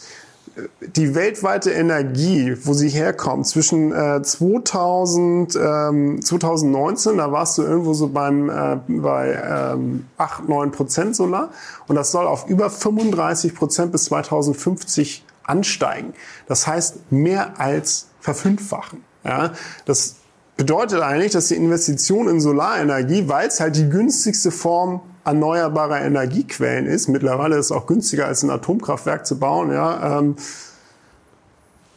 die 0.79 1.15
weltweite 1.15 1.71
Energie, 1.71 2.55
wo 2.63 2.73
sie 2.73 2.89
herkommt, 2.89 3.45
zwischen 3.47 3.91
äh, 3.91 4.21
2000, 4.21 5.55
ähm, 5.55 6.21
2019, 6.21 7.17
da 7.17 7.31
warst 7.31 7.57
du 7.57 7.63
irgendwo 7.63 7.93
so 7.93 8.07
beim, 8.07 8.49
äh, 8.49 8.77
bei 8.87 9.73
ähm, 9.73 10.05
8, 10.17 10.47
9 10.47 10.71
Prozent 10.71 11.15
Solar 11.15 11.49
und 11.87 11.95
das 11.95 12.11
soll 12.11 12.25
auf 12.25 12.47
über 12.47 12.69
35 12.69 13.53
Prozent 13.53 13.91
bis 13.91 14.05
2050 14.05 15.25
ansteigen. 15.43 16.13
Das 16.47 16.67
heißt, 16.67 17.11
mehr 17.11 17.59
als 17.59 18.07
verfünffachen. 18.25 19.03
Ja, 19.23 19.53
das 19.85 20.15
bedeutet 20.57 21.01
eigentlich, 21.01 21.31
dass 21.31 21.47
die 21.47 21.55
Investition 21.55 22.27
in 22.27 22.41
Solarenergie, 22.41 23.27
weil 23.27 23.47
es 23.47 23.59
halt 23.59 23.75
die 23.75 23.87
günstigste 23.87 24.51
Form 24.51 25.01
erneuerbarer 25.23 26.01
Energiequellen 26.01 26.85
ist, 26.85 27.07
mittlerweile 27.07 27.57
ist 27.57 27.67
es 27.67 27.71
auch 27.71 27.87
günstiger 27.87 28.25
als 28.25 28.43
ein 28.43 28.49
Atomkraftwerk 28.49 29.25
zu 29.25 29.39
bauen, 29.39 29.71
ja, 29.71 30.19
ähm, 30.19 30.35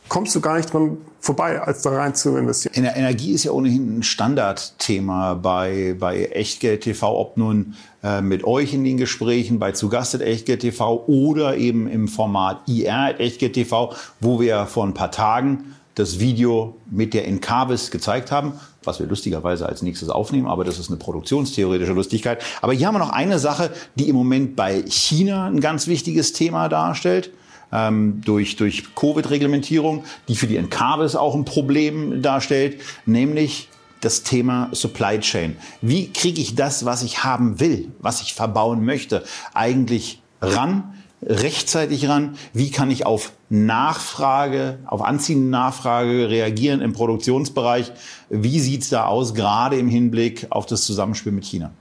kommst 0.09 0.35
du 0.35 0.41
gar 0.41 0.57
nicht 0.57 0.73
dran 0.73 0.99
vorbei, 1.21 1.61
als 1.61 1.83
da 1.83 1.91
rein 1.91 2.15
zu 2.15 2.37
investieren. 2.37 2.73
Energie 2.85 3.33
ist 3.33 3.45
ja 3.45 3.53
ohnehin 3.53 3.99
ein 3.99 4.03
Standardthema 4.03 5.35
bei, 5.35 5.95
bei 5.99 6.25
Echtgeld 6.25 6.83
TV, 6.83 7.19
ob 7.19 7.37
nun 7.37 7.75
äh, 8.03 8.23
mit 8.23 8.45
euch 8.45 8.73
in 8.73 8.85
den 8.85 8.97
Gesprächen, 8.97 9.59
bei 9.59 9.73
Zugastet 9.73 10.23
Echtgeld 10.23 10.61
TV 10.61 11.05
oder 11.07 11.57
eben 11.57 11.87
im 11.89 12.09
Format 12.09 12.63
IR 12.67 13.17
Echtgeld 13.19 13.55
TV, 13.55 13.95
wo 14.21 14.41
wir 14.41 14.67
vor 14.67 14.87
ein 14.87 14.95
paar 14.95 15.11
Tagen 15.11 15.75
das 15.99 16.21
Video 16.21 16.77
mit 16.91 17.15
der 17.15 17.27
Encarvis 17.27 17.91
gezeigt 17.91 18.31
haben, 18.31 18.53
was 18.85 19.01
wir 19.01 19.07
lustigerweise 19.07 19.69
als 19.69 19.83
nächstes 19.83 20.09
aufnehmen, 20.09 20.47
aber 20.47 20.65
das 20.65 20.79
ist 20.79 20.89
eine 20.89 20.99
produktionstheoretische 20.99 21.93
Lustigkeit. 21.93 22.43
Aber 22.63 22.73
hier 22.73 22.87
haben 22.87 22.95
wir 22.95 23.01
noch 23.01 23.11
eine 23.11 23.39
Sache, 23.39 23.71
die 23.97 24.09
im 24.09 24.17
Moment 24.17 24.57
bei 24.57 24.85
China 24.89 25.47
ein 25.47 25.61
ganz 25.61 25.87
wichtiges 25.87 26.33
Thema 26.33 26.69
darstellt. 26.69 27.31
Ähm, 27.71 28.23
durch, 28.25 28.57
durch 28.57 28.95
Covid-Reglementierung, 28.95 30.05
die 30.27 30.37
für 30.37 30.47
die 30.47 30.57
Encarvis 30.57 31.17
auch 31.17 31.35
ein 31.35 31.45
Problem 31.45 32.23
darstellt, 32.23 32.81
nämlich 33.05 33.69
das 34.01 34.23
Thema 34.23 34.71
Supply 34.73 35.21
Chain. 35.21 35.57
Wie 35.83 36.11
kriege 36.11 36.41
ich 36.41 36.55
das, 36.55 36.87
was 36.87 37.03
ich 37.03 37.25
haben 37.25 37.61
will, 37.61 37.91
was 37.99 38.23
ich 38.23 38.33
verbauen 38.33 38.85
möchte, 38.87 39.23
eigentlich 39.53 40.23
ran? 40.41 40.95
Rechtzeitig 41.23 42.09
ran? 42.09 42.37
Wie 42.53 42.71
kann 42.71 42.91
ich 42.91 43.07
auf 43.07 43.33
Nachfrage, 43.51 44.79
auf 44.87 45.03
anziehende 45.03 45.49
Nachfrage 45.49 46.29
reagieren 46.29 46.81
im 46.81 46.93
Produktionsbereich? 46.93 47.93
Wie 48.29 48.61
sieht's 48.61 48.89
da 48.89 49.07
aus, 49.07 49.35
gerade 49.35 49.77
im 49.77 49.89
Hinblick 49.89 50.47
auf 50.51 50.67
das 50.67 50.83
Zusammenspiel 50.83 51.33
mit 51.33 51.45
China? 51.45 51.73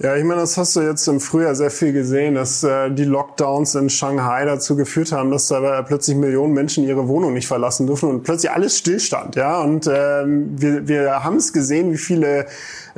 Ja, 0.00 0.14
ich 0.14 0.22
meine, 0.22 0.42
das 0.42 0.56
hast 0.56 0.76
du 0.76 0.80
jetzt 0.80 1.08
im 1.08 1.18
Frühjahr 1.18 1.56
sehr 1.56 1.72
viel 1.72 1.92
gesehen, 1.92 2.36
dass 2.36 2.62
äh, 2.62 2.88
die 2.88 3.02
Lockdowns 3.02 3.74
in 3.74 3.90
Shanghai 3.90 4.44
dazu 4.44 4.76
geführt 4.76 5.10
haben, 5.10 5.32
dass 5.32 5.48
da 5.48 5.82
plötzlich 5.82 6.16
Millionen 6.16 6.52
Menschen 6.52 6.84
ihre 6.84 7.08
Wohnung 7.08 7.32
nicht 7.32 7.48
verlassen 7.48 7.88
dürfen 7.88 8.08
und 8.08 8.22
plötzlich 8.22 8.52
alles 8.52 8.78
stillstand. 8.78 9.34
Ja, 9.34 9.60
und 9.60 9.90
ähm, 9.92 10.54
wir, 10.56 10.86
wir 10.86 11.24
haben 11.24 11.34
es 11.34 11.52
gesehen, 11.52 11.92
wie 11.92 11.98
viele 11.98 12.46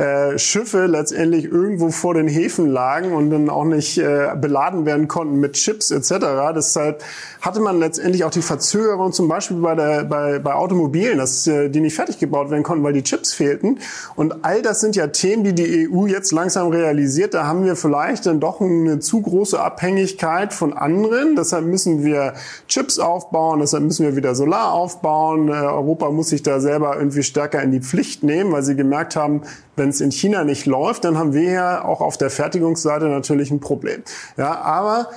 äh, 0.01 0.38
Schiffe 0.38 0.86
letztendlich 0.86 1.44
irgendwo 1.44 1.90
vor 1.90 2.14
den 2.14 2.26
Häfen 2.26 2.70
lagen 2.70 3.12
und 3.12 3.28
dann 3.28 3.51
auch 3.51 3.64
nicht 3.64 3.98
äh, 3.98 4.30
beladen 4.40 4.86
werden 4.86 5.09
konnten 5.09 5.40
mit 5.40 5.53
Chips 5.53 5.90
etc. 5.90 6.55
Deshalb 6.57 7.05
hatte 7.42 7.61
man 7.61 7.78
letztendlich 7.78 8.24
auch 8.24 8.30
die 8.30 8.40
Verzögerung 8.40 9.12
zum 9.12 9.28
Beispiel 9.28 9.59
bei, 9.59 9.74
der, 9.74 10.05
bei, 10.05 10.38
bei 10.38 10.55
Automobilen, 10.55 11.18
dass 11.18 11.46
äh, 11.46 11.68
die 11.68 11.80
nicht 11.80 11.94
fertig 11.94 12.18
gebaut 12.18 12.51
werden 12.51 12.62
konnten, 12.62 12.82
weil 12.82 12.94
die 12.94 13.03
Chips 13.03 13.34
fehlten. 13.34 13.78
Und 14.16 14.42
all 14.42 14.62
das 14.62 14.80
sind 14.80 14.96
ja 14.96 15.09
Themen, 15.09 15.44
die 15.44 15.55
die 15.55 15.90
EU 15.90 16.07
jetzt 16.07 16.32
langsam 16.32 16.68
realisiert. 16.68 17.34
Da 17.34 17.46
haben 17.46 17.66
wir 17.66 17.76
vielleicht 17.76 18.24
dann 18.24 18.40
doch 18.40 18.62
eine 18.62 19.01
zu 19.01 19.20
große 19.20 19.61
Abhängigkeit 19.61 20.55
von 20.55 20.72
anderen. 20.72 21.36
Deshalb 21.36 21.66
müssen 21.66 22.05
wir 22.05 22.32
Chips 22.68 22.98
aufbauen, 22.98 23.61
deshalb 23.61 23.84
müssen 23.84 24.07
wir 24.07 24.16
wieder 24.16 24.34
Solar 24.34 24.72
aufbauen. 24.72 25.48
Äh, 25.48 25.53
Europa 25.53 26.11
muss 26.11 26.30
sich 26.30 26.42
da 26.42 26.59
selber 26.59 26.96
irgendwie 26.96 27.22
stärker 27.22 27.62
in 27.62 27.70
die 27.70 27.80
Pflicht 27.80 28.22
nehmen, 28.22 28.51
weil 28.51 28.62
sie 28.62 28.76
gemerkt 28.76 29.14
haben, 29.14 29.42
wenn 29.81 29.89
es 29.89 30.01
in 30.01 30.12
China 30.12 30.45
nicht 30.45 30.66
läuft, 30.66 31.05
dann 31.05 31.18
haben 31.18 31.33
wir 31.33 31.51
ja 31.51 31.85
auch 31.85 32.03
auf 32.03 32.18
der 32.18 32.31
Fertigungsseite 32.31 33.07
natürlich 33.07 33.51
ein 33.51 33.61
Problem. 33.61 34.03
Ja, 34.37 34.61
aber 34.61 35.09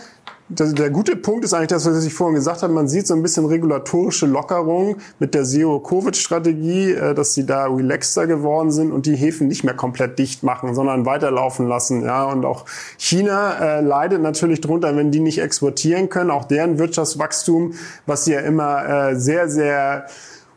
der 0.50 0.90
gute 0.90 1.16
Punkt 1.16 1.44
ist 1.46 1.54
eigentlich 1.54 1.70
das, 1.70 1.86
was 1.86 2.06
ich 2.06 2.14
vorhin 2.14 2.36
gesagt 2.36 2.64
habe. 2.64 2.74
Man 2.74 2.88
sieht 2.88 3.08
so 3.08 3.14
ein 3.14 3.22
bisschen 3.22 3.46
regulatorische 3.46 4.26
Lockerung 4.26 4.98
mit 5.20 5.34
der 5.34 5.44
Zero-Covid-Strategie, 5.44 6.92
äh, 6.92 7.14
dass 7.14 7.34
sie 7.34 7.46
da 7.46 7.66
relaxter 7.66 8.28
geworden 8.28 8.72
sind 8.72 8.92
und 8.92 9.06
die 9.06 9.16
Häfen 9.16 9.48
nicht 9.48 9.64
mehr 9.64 9.74
komplett 9.74 10.20
dicht 10.20 10.44
machen, 10.44 10.76
sondern 10.76 11.06
weiterlaufen 11.06 11.68
lassen. 11.68 12.04
Ja, 12.04 12.26
und 12.26 12.46
auch 12.46 12.66
China 12.98 13.54
äh, 13.60 13.82
leidet 13.82 14.22
natürlich 14.22 14.62
drunter, 14.62 14.96
wenn 14.96 15.12
die 15.12 15.20
nicht 15.20 15.40
exportieren 15.40 16.10
können. 16.10 16.30
Auch 16.30 16.46
deren 16.46 16.78
Wirtschaftswachstum, 16.78 17.74
was 18.06 18.26
sie 18.26 18.34
ja 18.34 18.40
immer 18.42 19.12
äh, 19.12 19.16
sehr, 19.16 19.50
sehr 19.50 20.06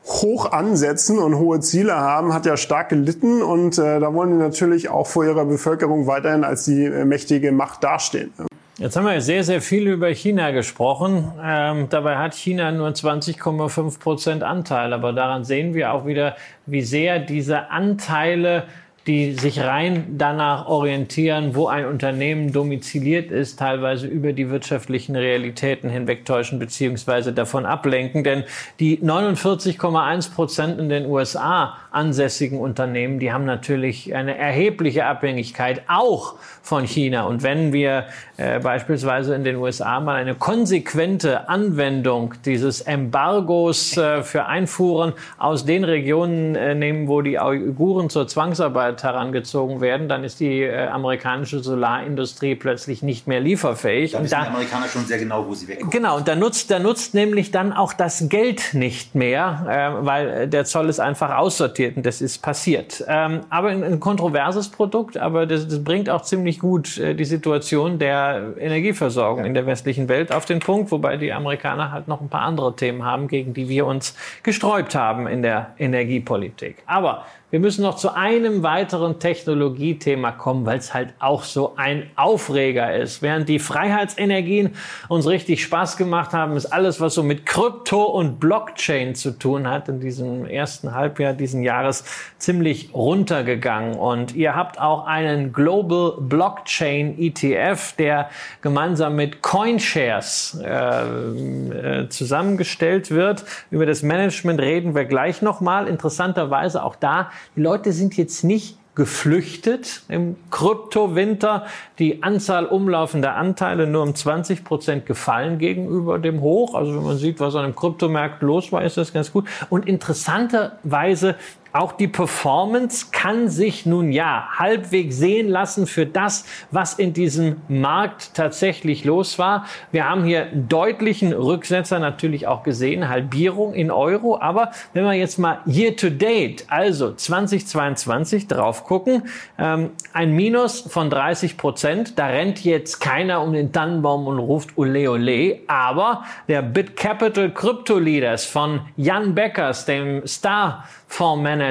hoch 0.07 0.53
ansetzen 0.53 1.19
und 1.19 1.37
hohe 1.37 1.61
Ziele 1.61 1.97
haben, 1.97 2.33
hat 2.33 2.47
ja 2.47 2.57
stark 2.57 2.91
gelitten 2.91 3.43
und 3.43 3.77
äh, 3.79 3.99
da 3.99 4.15
wollen 4.15 4.31
die 4.31 4.37
natürlich 4.37 4.89
auch 4.89 5.07
vor 5.07 5.25
ihrer 5.25 5.45
Bevölkerung 5.45 6.07
weiterhin 6.07 6.45
als 6.45 6.65
die 6.65 6.85
äh, 6.85 7.05
mächtige 7.05 7.51
Macht 7.51 7.83
dastehen. 7.83 8.33
Jetzt 8.79 8.95
haben 8.95 9.07
wir 9.07 9.21
sehr, 9.23 9.43
sehr 9.43 9.63
viel 9.63 9.89
über 9.89 10.09
China 10.09 10.51
gesprochen. 10.51 11.33
Ähm, 11.43 11.87
dabei 11.89 12.19
hat 12.19 12.35
China 12.35 12.71
nur 12.73 12.89
20,5 12.89 13.99
Prozent 13.99 14.43
Anteil. 14.43 14.93
Aber 14.93 15.15
daran 15.15 15.45
sehen 15.45 15.73
wir 15.73 15.95
auch 15.95 16.05
wieder, 16.05 16.37
wie 16.67 16.83
sehr 16.83 17.19
diese 17.19 17.71
Anteile 17.71 18.65
die 19.07 19.35
sich 19.35 19.61
rein 19.61 20.17
danach 20.19 20.67
orientieren, 20.67 21.55
wo 21.55 21.69
ein 21.69 21.87
Unternehmen 21.87 22.53
domiziliert 22.53 23.31
ist, 23.31 23.59
teilweise 23.59 24.09
über 24.09 24.33
die 24.33 24.51
wirtschaftlichen 24.51 25.15
Realitäten 25.15 25.89
hinwegtäuschen 25.89 26.59
beziehungsweise 26.59 27.33
davon 27.33 27.67
ablenken. 27.67 28.25
Denn 28.25 28.43
die 28.81 28.99
49,1 28.99 30.35
Prozent 30.35 30.81
in 30.81 30.89
den 30.89 31.07
USA 31.07 31.77
ansässigen 31.93 32.59
Unternehmen, 32.59 33.21
die 33.21 33.33
haben 33.33 33.45
natürlich 33.45 34.13
eine 34.15 34.37
erhebliche 34.37 35.07
Abhängigkeit 35.07 35.83
auch 35.87 36.35
von 36.63 36.85
China. 36.85 37.25
Und 37.27 37.45
wenn 37.45 37.73
wir 37.73 38.07
äh, 38.39 38.59
beispielsweise 38.59 39.37
in 39.37 39.45
den 39.45 39.57
USA 39.57 40.01
mal 40.01 40.17
eine 40.17 40.35
konsequente 40.35 41.49
Anwendung 41.49 42.35
dieses 42.45 42.81
Embargos 42.81 43.97
äh, 43.97 44.25
für 44.25 44.47
Einfuhren 44.47 45.13
aus 45.39 45.65
den 45.65 45.85
Regionen 45.85 46.57
äh, 46.57 46.75
nehmen, 46.75 47.07
wo 47.07 47.23
die 47.23 47.39
Uiguren 47.39 48.11
zur 48.11 48.27
Zwangsarbeit 48.27 48.96
Standard 48.97 49.03
herangezogen 49.03 49.81
werden, 49.81 50.09
dann 50.09 50.25
ist 50.25 50.41
die 50.41 50.63
äh, 50.63 50.87
amerikanische 50.87 51.61
Solarindustrie 51.61 52.55
plötzlich 52.55 53.03
nicht 53.03 53.27
mehr 53.27 53.41
lieferfähig. 53.41 54.13
Dann 54.13 54.25
wissen 54.25 54.33
da, 54.33 54.43
die 54.43 54.49
Amerikaner 54.49 54.89
schon 54.89 55.05
sehr 55.05 55.19
genau, 55.19 55.47
wo 55.47 55.55
sie 55.55 55.69
wegkommen. 55.69 55.91
Genau, 55.91 56.17
und 56.17 56.29
da 56.29 56.35
nutzt, 56.35 56.71
da 56.71 56.79
nutzt 56.79 57.15
nämlich 57.15 57.51
dann 57.51 57.73
auch 57.73 57.93
das 57.93 58.29
Geld 58.29 58.75
nicht 58.75 59.15
mehr, 59.15 59.99
äh, 60.01 60.07
weil 60.07 60.49
der 60.49 60.65
Zoll 60.65 60.89
ist 60.89 61.01
einfach 61.01 61.37
aussortiert 61.37 61.97
und 61.97 62.07
das 62.07 62.21
ist 62.21 62.39
passiert. 62.43 63.05
Ähm, 63.07 63.41
aber 63.51 63.69
ein, 63.69 63.83
ein, 63.83 64.01
kontroverses 64.01 64.69
Produkt, 64.69 65.17
aber 65.17 65.47
das, 65.47 65.69
das 65.69 65.83
bringt 65.83 66.11
auch 66.11 66.23
ziemlich 66.23 66.59
gut 66.59 66.99
äh, 66.99 67.15
die 67.15 67.25
Situation 67.25 67.99
der 67.99 68.55
Energieversorgung 68.59 69.41
ja. 69.41 69.47
in 69.47 69.55
der 69.55 69.67
westlichen 69.67 70.09
Welt 70.09 70.33
auf 70.33 70.45
den 70.45 70.61
Punkt, 70.61 70.91
wobei 70.91 71.17
die 71.17 71.33
Amerikaner 71.33 71.93
halt 71.93 72.09
noch 72.09 72.21
ein 72.21 72.29
paar 72.29 72.43
andere 72.43 72.75
Themen 72.77 73.05
haben, 73.05 73.29
gegen 73.29 73.55
die 73.55 73.69
wir 73.69 73.87
uns 73.87 74.15
gesträubt 74.43 74.95
haben 74.95 75.27
in 75.27 75.43
der 75.43 75.75
Energiepolitik. 75.79 76.77
Aber 76.87 77.25
wir 77.51 77.61
müssen 77.61 77.83
noch 77.83 77.95
zu 77.95 78.13
einem 78.13 78.65
weiteren 78.65 79.21
Technologiethema 79.21 80.33
kommen, 80.33 80.67
weil 80.67 80.79
es 80.79 80.93
halt 80.93 81.15
auch 81.21 81.45
so 81.45 81.75
ein 81.77 82.11
Aufreger 82.17 82.97
ist. 82.97 83.23
Während 83.23 83.49
die 83.49 83.61
Freiheitsenergien 83.61 84.75
uns 85.09 85.29
richtig 85.29 85.63
Spaß 85.63 85.97
gemacht 85.97 86.33
haben, 86.33 86.57
ist 86.57 86.67
alles, 86.67 87.01
was 87.01 87.15
so 87.15 87.23
mit 87.23 87.47
Krypto 87.47 88.03
und 88.03 88.41
Blockchain 88.41 89.15
zu 89.15 89.31
tun 89.31 89.71
hat, 89.71 89.89
in 89.89 90.01
diesem 90.01 90.45
ersten 90.45 90.93
Halbjahr 90.93 91.35
diesen 91.35 91.63
Jahres 91.63 92.05
ziemlich 92.39 92.91
runtergegangen. 92.93 93.95
Und 93.95 94.35
ihr 94.35 94.57
habt 94.57 94.81
auch 94.81 95.07
einen 95.07 95.53
Global 95.53 96.15
Blockchain 96.19 97.17
ETF, 97.17 97.95
der 97.97 98.29
gemeinsam 98.61 99.15
mit 99.15 99.43
CoinShares 99.43 100.61
äh, 100.65 100.71
äh, 100.73 102.09
zusammengestellt 102.09 103.13
wird. 103.13 103.45
Über 103.71 103.87
das 103.87 104.03
Management 104.03 104.61
reden 104.61 104.97
wir 104.97 105.05
gleich 105.05 105.43
nochmal. 105.43 105.87
Interessanterweise 105.87 106.83
auch 106.83 106.97
da 106.97 107.31
die 107.55 107.61
Leute 107.61 107.93
sind 107.93 108.17
jetzt 108.17 108.45
nicht 108.45 108.79
geflüchtet 108.97 110.03
im 110.09 110.37
Kryptowinter. 110.51 111.67
Die 111.99 112.23
Anzahl 112.23 112.65
umlaufender 112.65 113.37
Anteile 113.37 113.87
nur 113.87 114.03
um 114.03 114.15
20 114.15 114.65
Prozent 114.65 115.07
gefallen 115.07 115.59
gegenüber 115.59 116.19
dem 116.19 116.41
Hoch. 116.41 116.75
Also 116.75 116.97
wenn 116.97 117.05
man 117.05 117.19
sieht, 117.19 117.39
was 117.39 117.55
an 117.55 117.65
dem 117.65 117.77
Kryptomarkt 117.77 118.43
los 118.43 118.73
war, 118.73 118.83
ist 118.83 118.97
das 118.97 119.13
ganz 119.13 119.31
gut. 119.31 119.47
Und 119.69 119.87
interessanterweise 119.87 121.37
auch 121.77 121.93
die 121.93 122.09
Performance 122.09 123.07
kann 123.13 123.49
sich 123.49 123.87
nun 123.87 124.13
ja 124.13 124.49
halbwegs 124.57 125.17
sehen 125.17 125.49
lassen 125.49 125.87
für 125.87 126.07
das, 126.07 126.45
was 126.71 126.95
in 126.95 127.13
diesem 127.13 127.57
Markt 127.69 128.35
tatsächlich 128.35 129.05
los 129.05 129.39
war. 129.39 129.67
Wir 129.93 130.09
haben 130.09 130.25
hier 130.25 130.47
deutlichen 130.47 131.33
Rücksetzer 131.33 131.99
natürlich 131.99 132.47
auch 132.47 132.63
gesehen, 132.63 133.09
Halbierung 133.09 133.75
in 133.75 133.91
Euro. 133.91 134.41
Aber 134.41 134.71
wenn 134.93 135.05
wir 135.05 135.13
jetzt 135.13 135.39
mal 135.39 135.61
year 135.67 135.95
to 135.97 136.11
date, 136.11 136.65
also 136.69 137.13
2022 137.13 138.49
drauf 138.49 138.85
gucken, 138.85 139.25
ähm, 139.59 139.91
ein 140.13 140.33
Minus 140.33 140.81
von 140.81 141.11
30 141.11 141.57
Prozent. 141.57 142.19
Da 142.19 142.27
rennt 142.27 142.65
jetzt 142.65 143.01
keiner 143.01 143.43
um 143.43 143.53
den 143.53 143.73
Tannenbaum 143.73 144.27
und 144.27 144.39
ruft 144.39 144.77
Ole 144.77 145.11
Ole. 145.11 145.61
Aber 145.67 146.25
der 146.49 146.63
BitCapital 146.63 147.51
Crypto 147.51 147.99
Leaders 147.99 148.45
von 148.45 148.81
Jan 148.97 149.35
Beckers, 149.35 149.85
dem 149.85 150.27
Star 150.27 150.85
Fondsmanager, 151.09 151.66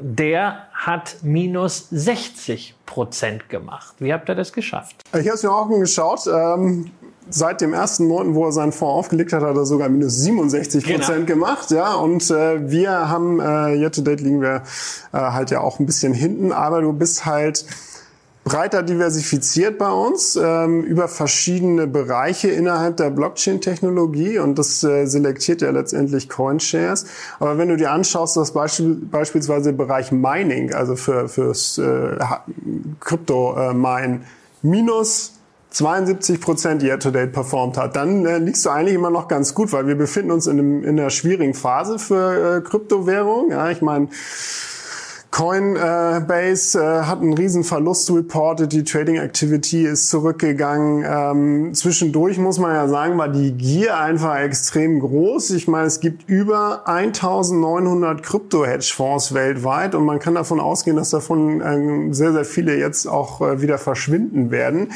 der 0.00 0.58
hat 0.72 1.16
minus 1.22 1.88
60 1.90 2.74
Prozent 2.86 3.48
gemacht. 3.48 3.96
Wie 3.98 4.12
habt 4.12 4.28
ihr 4.28 4.34
das 4.34 4.52
geschafft? 4.52 5.02
Ich 5.12 5.26
habe 5.26 5.30
es 5.30 5.42
mir 5.42 5.52
auch 5.52 5.68
geschaut. 5.68 6.26
Ähm, 6.26 6.90
seit 7.28 7.60
dem 7.60 7.74
ersten 7.74 8.06
Monat, 8.06 8.34
wo 8.34 8.46
er 8.46 8.52
seinen 8.52 8.72
Fonds 8.72 8.94
aufgelegt 8.94 9.32
hat, 9.32 9.42
hat 9.42 9.56
er 9.56 9.66
sogar 9.66 9.88
minus 9.88 10.18
67 10.18 10.84
Prozent 10.84 11.26
genau. 11.26 11.26
gemacht. 11.26 11.70
Ja, 11.70 11.94
und 11.94 12.30
äh, 12.30 12.70
wir 12.70 13.08
haben, 13.08 13.40
äh, 13.40 13.74
yet 13.74 13.94
to 13.94 14.02
date 14.02 14.20
liegen 14.20 14.40
wir 14.40 14.62
äh, 15.12 15.18
halt 15.18 15.50
ja 15.50 15.60
auch 15.60 15.78
ein 15.80 15.86
bisschen 15.86 16.14
hinten, 16.14 16.52
aber 16.52 16.80
du 16.80 16.92
bist 16.92 17.26
halt 17.26 17.64
breiter 18.46 18.84
diversifiziert 18.84 19.76
bei 19.76 19.90
uns 19.90 20.36
ähm, 20.40 20.84
über 20.84 21.08
verschiedene 21.08 21.88
Bereiche 21.88 22.46
innerhalb 22.46 22.96
der 22.96 23.10
Blockchain-Technologie 23.10 24.38
und 24.38 24.56
das 24.56 24.84
äh, 24.84 25.04
selektiert 25.06 25.62
ja 25.62 25.70
letztendlich 25.72 26.28
CoinShares. 26.28 27.06
Aber 27.40 27.58
wenn 27.58 27.68
du 27.68 27.76
dir 27.76 27.90
anschaust, 27.90 28.36
dass 28.36 28.52
Beispiel, 28.52 28.94
beispielsweise 29.10 29.70
im 29.70 29.76
Bereich 29.76 30.12
Mining, 30.12 30.72
also 30.72 30.94
für 30.94 31.28
fürs 31.28 31.78
äh, 31.78 32.18
Krypto-Mine, 33.00 34.14
äh, 34.14 34.18
minus 34.62 35.32
72 35.70 36.40
Prozent 36.40 36.84
year-to-date 36.84 37.32
performt 37.32 37.76
hat, 37.76 37.96
dann 37.96 38.24
äh, 38.26 38.38
liegst 38.38 38.64
du 38.64 38.70
eigentlich 38.70 38.94
immer 38.94 39.10
noch 39.10 39.26
ganz 39.26 39.54
gut, 39.54 39.72
weil 39.72 39.88
wir 39.88 39.96
befinden 39.96 40.30
uns 40.30 40.46
in, 40.46 40.60
einem, 40.60 40.84
in 40.84 41.00
einer 41.00 41.10
schwierigen 41.10 41.54
Phase 41.54 41.98
für 41.98 42.58
äh, 42.58 42.60
Kryptowährung. 42.60 43.50
Ja, 43.50 43.70
ich 43.70 43.82
meine, 43.82 44.06
Coinbase 45.36 46.80
äh, 46.80 47.02
hat 47.02 47.20
einen 47.20 47.34
riesen 47.34 47.62
Verlust 47.62 48.10
reported, 48.10 48.72
die 48.72 48.84
Trading 48.84 49.16
Activity 49.16 49.84
ist 49.84 50.08
zurückgegangen. 50.08 51.04
Ähm, 51.06 51.74
zwischendurch 51.74 52.38
muss 52.38 52.58
man 52.58 52.74
ja 52.74 52.88
sagen, 52.88 53.18
war 53.18 53.28
die 53.28 53.52
Gier 53.52 53.98
einfach 53.98 54.38
extrem 54.38 54.98
groß. 54.98 55.50
Ich 55.50 55.68
meine, 55.68 55.88
es 55.88 56.00
gibt 56.00 56.26
über 56.26 56.88
1900 56.88 58.22
Krypto-Hedgefonds 58.22 59.34
weltweit 59.34 59.94
und 59.94 60.06
man 60.06 60.20
kann 60.20 60.36
davon 60.36 60.58
ausgehen, 60.58 60.96
dass 60.96 61.10
davon 61.10 61.60
äh, 61.60 62.14
sehr, 62.14 62.32
sehr 62.32 62.46
viele 62.46 62.74
jetzt 62.74 63.04
auch 63.04 63.42
äh, 63.42 63.60
wieder 63.60 63.76
verschwinden 63.76 64.50
werden. 64.50 64.92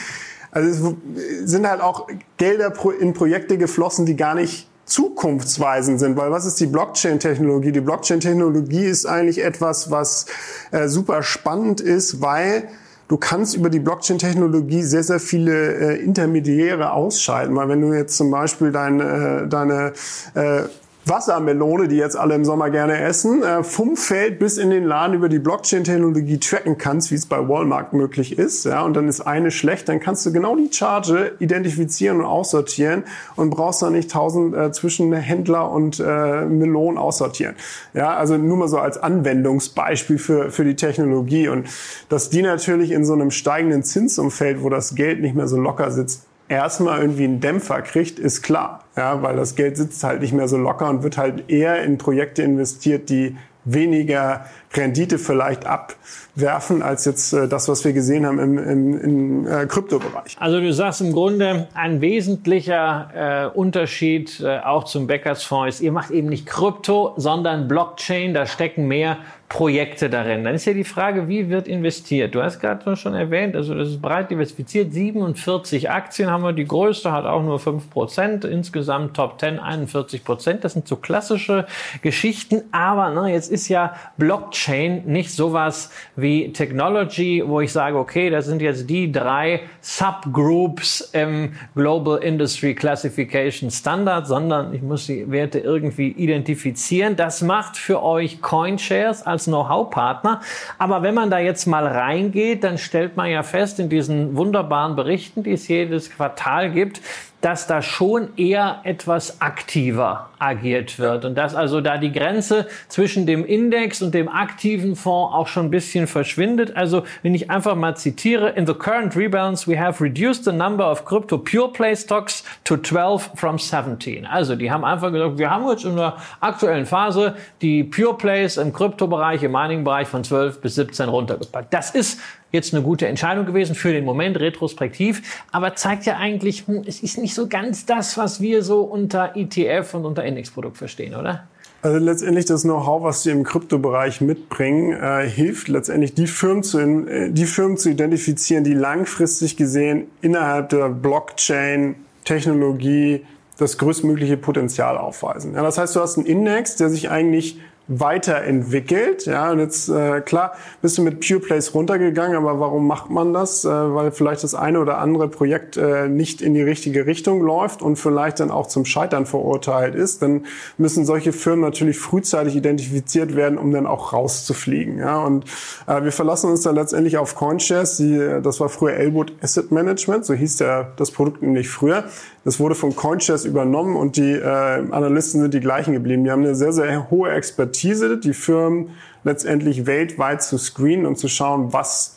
Also 0.53 0.97
es 1.17 1.51
sind 1.51 1.69
halt 1.69 1.83
auch 1.83 2.07
Gelder 2.39 2.73
in 2.99 3.13
Projekte 3.13 3.59
geflossen, 3.59 4.07
die 4.07 4.17
gar 4.17 4.35
nicht 4.35 4.70
zukunftsweisend 4.91 6.01
sind, 6.01 6.17
weil 6.17 6.31
was 6.31 6.47
ist 6.47 6.59
die 6.61 6.67
Blockchain-Technologie? 6.67 7.73
Die 7.73 7.81
Blockchain-Technologie 7.81 8.85
ist 8.85 9.07
eigentlich 9.07 9.43
etwas, 9.43 9.91
was 9.91 10.27
äh, 10.73 10.89
super 10.89 11.23
spannend 11.23 11.81
ist, 11.81 12.21
weil 12.21 12.65
du 13.07 13.17
kannst 13.17 13.55
über 13.55 13.71
die 13.71 13.79
Blockchain-Technologie 13.79 14.83
sehr, 14.83 15.05
sehr 15.05 15.21
viele 15.21 15.97
äh, 15.97 16.03
Intermediäre 16.03 16.93
ausschalten. 16.93 17.55
Weil 17.55 17.69
wenn 17.69 17.81
du 17.81 17.93
jetzt 17.95 18.17
zum 18.17 18.31
Beispiel 18.33 18.73
deine, 18.73 19.45
äh, 19.45 19.49
deine 19.49 19.93
äh, 20.35 20.63
Wassermelone, 21.07 21.89
die 21.89 21.97
jetzt 21.97 22.17
alle 22.17 22.35
im 22.35 22.45
Sommer 22.45 22.71
gerne 22.71 23.01
essen, 23.01 23.43
äh, 23.43 23.63
vom 23.65 23.97
Feld 23.97 24.39
bis 24.39 24.59
in 24.59 24.71
den 24.71 24.85
Laden 24.85 25.15
über 25.15 25.29
die 25.29 25.39
Blockchain-Technologie 25.39 26.39
tracken 26.39 26.79
kannst, 26.79 27.11
wie 27.11 27.15
es 27.15 27.27
bei 27.27 27.49
Walmart 27.49 27.93
möglich 27.93 28.39
ist, 28.39 28.65
ja, 28.65 28.83
und 28.83 28.95
dann 28.95 29.09
ist 29.09 29.23
eine 29.23 29.51
schlecht, 29.51 29.89
dann 29.89 29.99
kannst 30.01 30.27
du 30.27 30.33
genau 30.33 30.57
die 30.57 30.71
Charge 30.73 31.33
identifizieren 31.39 32.21
und 32.21 32.27
aussortieren 32.27 33.05
und 33.37 33.51
brauchst 33.51 33.83
dann 33.83 33.95
nicht 33.95 34.11
tausend 34.11 34.55
äh, 34.55 34.73
Zwischenhändler 34.73 35.71
und 35.71 36.01
äh, 36.01 36.45
Melonen 36.45 36.99
aussortieren. 36.99 37.55
Ja, 37.95 38.15
also 38.17 38.37
nur 38.37 38.57
mal 38.57 38.69
so 38.69 38.79
als 38.79 38.99
Anwendungsbeispiel 38.99 40.19
für, 40.19 40.51
für 40.51 40.65
die 40.65 40.77
Technologie 40.77 41.49
und 41.49 41.69
dass 42.09 42.31
die 42.31 42.43
natürlich 42.43 42.91
in 42.91 43.05
so 43.05 43.15
einem 43.15 43.31
steigenden 43.31 43.83
Zinsumfeld, 43.83 44.63
wo 44.63 44.69
das 44.69 44.95
Geld 44.95 45.21
nicht 45.21 45.35
mehr 45.35 45.49
so 45.49 45.59
locker 45.59 45.91
sitzt, 45.91 46.27
erstmal 46.51 47.01
irgendwie 47.01 47.25
einen 47.25 47.41
Dämpfer 47.41 47.81
kriegt, 47.81 48.19
ist 48.19 48.43
klar. 48.43 48.85
Ja, 48.97 49.23
weil 49.23 49.37
das 49.37 49.55
Geld 49.55 49.77
sitzt 49.77 50.03
halt 50.05 50.21
nicht 50.21 50.33
mehr 50.33 50.49
so 50.49 50.59
locker 50.59 50.89
und 50.91 51.03
wird 51.03 51.17
halt 51.17 51.49
eher 51.49 51.83
in 51.83 51.97
Projekte 51.97 52.43
investiert, 52.43 53.09
die 53.09 53.37
weniger 53.65 54.47
Rendite 54.73 55.19
vielleicht 55.19 55.67
abwerfen 55.67 56.83
als 56.83 57.05
jetzt 57.05 57.33
äh, 57.33 57.47
das, 57.47 57.69
was 57.69 57.85
wir 57.85 57.93
gesehen 57.93 58.25
haben 58.25 58.39
im, 58.39 58.59
im, 58.59 59.01
im 59.01 59.47
äh, 59.47 59.67
Kryptobereich. 59.67 60.37
Also 60.41 60.61
du 60.61 60.73
sagst 60.73 61.03
im 61.03 61.13
Grunde, 61.13 61.69
ein 61.75 62.01
wesentlicher 62.01 63.51
äh, 63.53 63.57
Unterschied 63.57 64.41
äh, 64.41 64.61
auch 64.61 64.85
zum 64.85 65.07
Bäckersfonds 65.07 65.77
ist, 65.77 65.81
ihr 65.83 65.93
macht 65.93 66.11
eben 66.11 66.29
nicht 66.29 66.47
Krypto, 66.47 67.13
sondern 67.17 67.69
Blockchain, 67.69 68.33
da 68.33 68.47
stecken 68.47 68.89
mehr 68.89 69.19
Projekte 69.51 70.09
darin. 70.09 70.45
Dann 70.45 70.55
ist 70.55 70.65
ja 70.65 70.75
die 70.75 70.85
Frage, 70.85 71.27
wie 71.27 71.49
wird 71.51 71.67
investiert? 71.67 72.37
Du 72.37 72.41
hast 72.41 72.61
gerade 72.61 72.95
schon 72.95 73.15
erwähnt, 73.15 73.57
also 73.57 73.75
das 73.75 73.89
ist 73.89 74.01
breit 74.01 74.31
diversifiziert. 74.31 74.93
47 74.93 75.91
Aktien 75.91 76.31
haben 76.31 76.45
wir, 76.45 76.53
die 76.53 76.65
größte 76.65 77.11
hat 77.11 77.25
auch 77.25 77.43
nur 77.43 77.59
5 77.59 77.91
Prozent. 77.91 78.45
Insgesamt 78.45 79.17
Top 79.17 79.41
10 79.41 79.59
41 79.59 80.23
Prozent. 80.23 80.63
Das 80.63 80.75
sind 80.75 80.87
so 80.87 80.95
klassische 80.95 81.67
Geschichten. 82.01 82.63
Aber 82.71 83.11
ne, 83.11 83.33
jetzt 83.33 83.51
ist 83.51 83.69
ja 83.69 83.97
Blockchain 84.19 85.03
nicht 85.07 85.33
sowas 85.33 85.91
wie 86.15 86.53
Technology, 86.53 87.43
wo 87.45 87.61
ich 87.61 87.73
sage, 87.73 87.99
okay, 87.99 88.31
das 88.31 88.47
sind 88.47 88.63
jetzt 88.63 88.89
die 88.89 89.11
drei 89.11 89.63
Subgroups 89.81 91.11
im 91.13 91.55
Global 91.75 92.23
Industry 92.23 92.77
Classification 92.77 93.73
Standard, 93.73 94.29
sondern 94.29 94.73
ich 94.73 94.83
muss 94.83 95.07
die 95.07 95.29
Werte 95.29 95.59
irgendwie 95.59 96.11
identifizieren. 96.13 97.17
Das 97.17 97.43
macht 97.43 97.77
für 97.77 98.01
euch 98.01 98.41
CoinShares 98.41 99.25
als 99.25 99.40
als 99.41 99.47
Know-how-Partner. 99.47 100.41
Aber 100.79 101.03
wenn 101.03 101.15
man 101.15 101.31
da 101.31 101.39
jetzt 101.39 101.67
mal 101.67 101.87
reingeht, 101.87 102.65
dann 102.65 102.79
stellt 102.79 103.17
man 103.17 103.31
ja 103.31 103.43
fest 103.43 103.81
in 103.81 103.89
diesen 103.89 104.37
wunderbaren 104.37 104.97
Berichten, 104.97 105.43
die 105.43 105.53
es 105.53 105.69
jedes 105.69 106.11
Quartal 106.11 106.71
gibt, 106.71 107.01
dass 107.41 107.67
da 107.67 107.83
schon 107.83 108.37
eher 108.37 108.81
etwas 108.85 109.41
aktiver 109.41 110.31
agiert 110.39 110.99
wird 110.99 111.25
und 111.25 111.37
dass 111.37 111.55
also 111.55 111.81
da 111.81 111.99
die 111.99 112.13
Grenze 112.13 112.67
zwischen 112.89 113.27
dem 113.27 113.45
Index 113.45 114.03
und 114.03 114.15
dem 114.15 114.29
aktiven 114.29 114.97
Fonds 114.97 115.35
auch 115.35 115.47
schon 115.47 115.67
ein 115.67 115.71
bisschen 115.71 116.07
verschwindet. 116.07 116.77
Also 116.77 117.03
wenn 117.23 117.35
ich 117.35 117.51
einfach 117.51 117.75
mal 117.75 117.97
zitiere, 117.97 118.51
in 118.51 118.67
the 118.67 118.75
current 118.75 119.17
rebalance 119.17 119.71
we 119.71 119.79
have 119.79 120.03
reduced 120.03 120.45
the 120.45 120.53
number 120.53 120.91
of 120.91 121.05
crypto 121.05 121.39
pure 121.39 121.73
play 121.73 121.95
stocks 121.95 122.43
to 122.65 122.77
12 122.77 123.33
from 123.35 123.59
17. 123.59 124.27
Also 124.27 124.57
die 124.57 124.71
haben 124.71 124.85
einfach 124.85 125.13
gesagt, 125.13 125.39
wir 125.39 125.51
haben 125.51 125.69
jetzt 125.69 125.85
in 125.85 125.97
der 125.97 126.17
aktuellen 126.41 126.87
Phase 126.87 127.37
die 127.61 127.85
Pure 127.85 128.17
Plays 128.17 128.57
im 128.57 128.73
Kryptobereich, 128.73 129.43
im 129.43 129.53
Mining-Bereich 129.53 130.09
von 130.09 130.25
12 130.25 130.61
bis 130.61 130.75
17 130.77 131.09
runtergepackt. 131.09 131.73
Das 131.73 131.91
ist 131.91 132.21
jetzt 132.53 132.75
eine 132.75 132.83
gute 132.83 133.07
Entscheidung 133.07 133.47
gewesen 133.47 133.75
für 133.75 133.93
den 133.93 134.05
Moment, 134.05 134.39
retrospektiv, 134.41 135.23
aber 135.53 135.75
zeigt 135.75 136.07
ja 136.07 136.17
eigentlich, 136.17 136.67
hm, 136.67 136.85
es 136.87 137.03
ist 137.03 137.19
nicht 137.19 137.35
so 137.35 137.49
ganz 137.49 137.87
das, 137.87 138.17
was 138.17 138.41
wir 138.41 138.63
so 138.63 138.83
unter 138.83 139.37
ETF 139.37 139.95
und 139.95 140.05
unter 140.05 140.25
Indexprodukt 140.25 140.77
verstehen, 140.77 141.15
oder? 141.15 141.45
Also 141.83 141.99
letztendlich 141.99 142.45
das 142.45 142.63
Know-how, 142.63 143.03
was 143.03 143.23
sie 143.23 143.31
im 143.31 143.43
Kryptobereich 143.43 144.21
mitbringen, 144.21 144.93
äh, 144.93 145.27
hilft 145.27 145.69
letztendlich 145.69 146.13
die 146.13 146.27
Firmen, 146.27 146.63
zu, 146.63 146.79
äh, 146.79 147.31
die 147.31 147.47
Firmen 147.47 147.79
zu 147.79 147.89
identifizieren, 147.89 148.65
die 148.65 148.75
langfristig 148.75 149.57
gesehen 149.57 150.09
innerhalb 150.21 150.69
der 150.69 150.91
Blockchain-Technologie 150.91 153.25
das 153.57 153.79
größtmögliche 153.79 154.37
Potenzial 154.37 154.99
aufweisen. 154.99 155.55
Ja, 155.55 155.63
das 155.63 155.79
heißt, 155.79 155.97
du 155.97 156.01
hast 156.01 156.19
einen 156.19 156.27
Index, 156.27 156.77
der 156.77 156.91
sich 156.91 157.11
eigentlich 157.11 157.59
weiterentwickelt. 157.91 159.27
Ja, 159.27 159.51
und 159.51 159.59
jetzt 159.59 159.89
äh, 159.89 160.21
klar, 160.21 160.53
bist 160.81 160.97
du 160.97 161.03
mit 161.03 161.27
Pure 161.27 161.41
Place 161.41 161.75
runtergegangen, 161.75 162.37
aber 162.37 162.61
warum 162.61 162.87
macht 162.87 163.11
man 163.11 163.33
das? 163.33 163.65
Äh, 163.65 163.69
weil 163.69 164.13
vielleicht 164.13 164.45
das 164.45 164.55
eine 164.55 164.81
oder 164.81 164.99
andere 164.99 165.29
Projekt 165.29 165.77
äh, 165.77 166.09
nicht 166.09 166.41
in 166.41 166.55
die 166.55 166.63
richtige 166.63 167.07
Richtung 167.07 167.43
läuft 167.43 167.83
und 167.83 167.97
vielleicht 167.97 168.39
dann 168.39 168.53
auch 168.53 168.69
zum 168.69 168.85
Scheitern 168.85 169.27
verurteilt 169.27 169.97
ist. 169.97 170.23
Dann 170.23 170.47
müssen 170.79 171.05
solche 171.05 171.33
Firmen 171.33 171.63
natürlich 171.63 171.99
frühzeitig 171.99 172.55
identifiziert 172.55 173.35
werden, 173.35 173.59
um 173.59 173.73
dann 173.73 173.87
auch 173.87 174.13
rauszufliegen. 174.13 174.99
Ja, 174.99 175.19
und 175.19 175.45
äh, 175.89 176.05
wir 176.05 176.13
verlassen 176.13 176.49
uns 176.49 176.63
dann 176.63 176.77
letztendlich 176.77 177.19
auf 177.19 177.35
CoinShares. 177.35 177.97
Die, 177.97 178.41
das 178.41 178.61
war 178.61 178.69
früher 178.69 178.95
Elwood 178.95 179.33
Asset 179.43 179.73
Management, 179.73 180.25
so 180.25 180.35
hieß 180.35 180.59
der, 180.59 180.93
das 180.97 181.11
Produkt 181.11 181.43
nämlich 181.43 181.69
früher. 181.69 182.05
Das 182.45 182.59
wurde 182.59 182.75
von 182.75 182.97
CoinShares 182.97 183.45
übernommen 183.45 183.97
und 183.97 184.17
die 184.17 184.33
äh, 184.33 184.45
Analysten 184.45 185.43
sind 185.43 185.53
die 185.53 185.61
gleichen 185.61 185.93
geblieben. 185.93 186.25
Die 186.25 186.31
haben 186.31 186.43
eine 186.43 186.55
sehr, 186.55 186.73
sehr 186.73 187.11
hohe 187.11 187.31
Expertise, 187.31 188.19
die 188.19 188.33
Firmen 188.33 188.91
letztendlich 189.25 189.85
weltweit 189.85 190.43
zu 190.43 190.57
screenen 190.57 191.05
und 191.05 191.17
zu 191.17 191.29
schauen, 191.29 191.73
was 191.73 192.17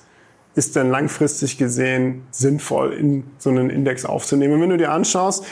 ist 0.56 0.76
denn 0.76 0.90
langfristig 0.90 1.58
gesehen 1.58 2.24
sinnvoll 2.32 2.94
in 2.94 3.24
so 3.38 3.50
einen 3.50 3.70
Index 3.70 4.06
aufzunehmen. 4.06 4.54
Und 4.54 4.62
wenn 4.62 4.70
du 4.70 4.78
dir 4.78 4.92
anschaust, 4.92 5.46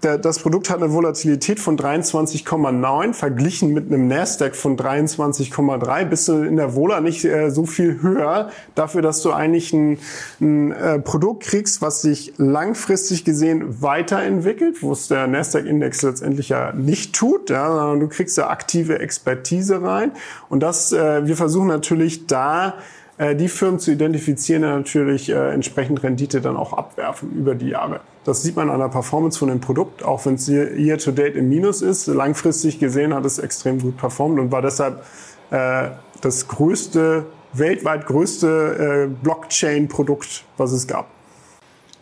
das 0.00 0.38
Produkt 0.40 0.68
hat 0.68 0.82
eine 0.82 0.92
Volatilität 0.92 1.58
von 1.58 1.78
23,9 1.78 3.14
verglichen 3.14 3.72
mit 3.72 3.86
einem 3.86 4.06
Nasdaq 4.06 4.54
von 4.54 4.76
23,3 4.76 6.04
bist 6.04 6.28
du 6.28 6.42
in 6.42 6.56
der 6.56 6.74
Vola 6.74 7.00
nicht 7.00 7.24
äh, 7.24 7.50
so 7.50 7.64
viel 7.64 8.02
höher 8.02 8.50
dafür, 8.74 9.00
dass 9.00 9.22
du 9.22 9.32
eigentlich 9.32 9.72
ein, 9.72 9.98
ein 10.40 10.72
äh, 10.72 10.98
Produkt 10.98 11.44
kriegst, 11.44 11.80
was 11.80 12.02
sich 12.02 12.34
langfristig 12.36 13.24
gesehen 13.24 13.82
weiterentwickelt, 13.82 14.82
wo 14.82 14.92
es 14.92 15.08
der 15.08 15.26
Nasdaq-Index 15.26 16.02
letztendlich 16.02 16.50
ja 16.50 16.72
nicht 16.72 17.14
tut, 17.14 17.48
ja, 17.48 17.66
sondern 17.68 18.00
du 18.00 18.08
kriegst 18.08 18.36
ja 18.36 18.50
aktive 18.50 18.98
Expertise 18.98 19.82
rein. 19.82 20.12
Und 20.50 20.62
das, 20.62 20.92
äh, 20.92 21.26
wir 21.26 21.36
versuchen 21.36 21.68
natürlich 21.68 22.26
da 22.26 22.74
die 23.18 23.48
Firmen 23.48 23.80
zu 23.80 23.90
identifizieren, 23.90 24.62
die 24.62 24.68
natürlich 24.68 25.28
äh, 25.28 25.52
entsprechend 25.52 26.02
Rendite 26.02 26.40
dann 26.40 26.56
auch 26.56 26.72
abwerfen 26.72 27.32
über 27.32 27.54
die 27.54 27.68
Jahre. 27.68 28.00
Das 28.24 28.42
sieht 28.42 28.56
man 28.56 28.70
an 28.70 28.78
der 28.78 28.88
Performance 28.88 29.38
von 29.38 29.48
dem 29.48 29.60
Produkt, 29.60 30.04
auch 30.04 30.24
wenn 30.26 30.34
es 30.34 30.48
year 30.48 30.98
to 30.98 31.10
date 31.10 31.34
im 31.34 31.48
Minus 31.48 31.82
ist. 31.82 32.06
Langfristig 32.06 32.78
gesehen 32.78 33.14
hat 33.14 33.24
es 33.24 33.38
extrem 33.38 33.80
gut 33.80 33.96
performt 33.96 34.38
und 34.38 34.52
war 34.52 34.62
deshalb 34.62 35.02
äh, 35.50 35.88
das 36.20 36.46
größte, 36.48 37.26
weltweit 37.54 38.06
größte 38.06 39.08
äh, 39.08 39.22
Blockchain-Produkt, 39.22 40.44
was 40.56 40.72
es 40.72 40.86
gab. 40.86 41.06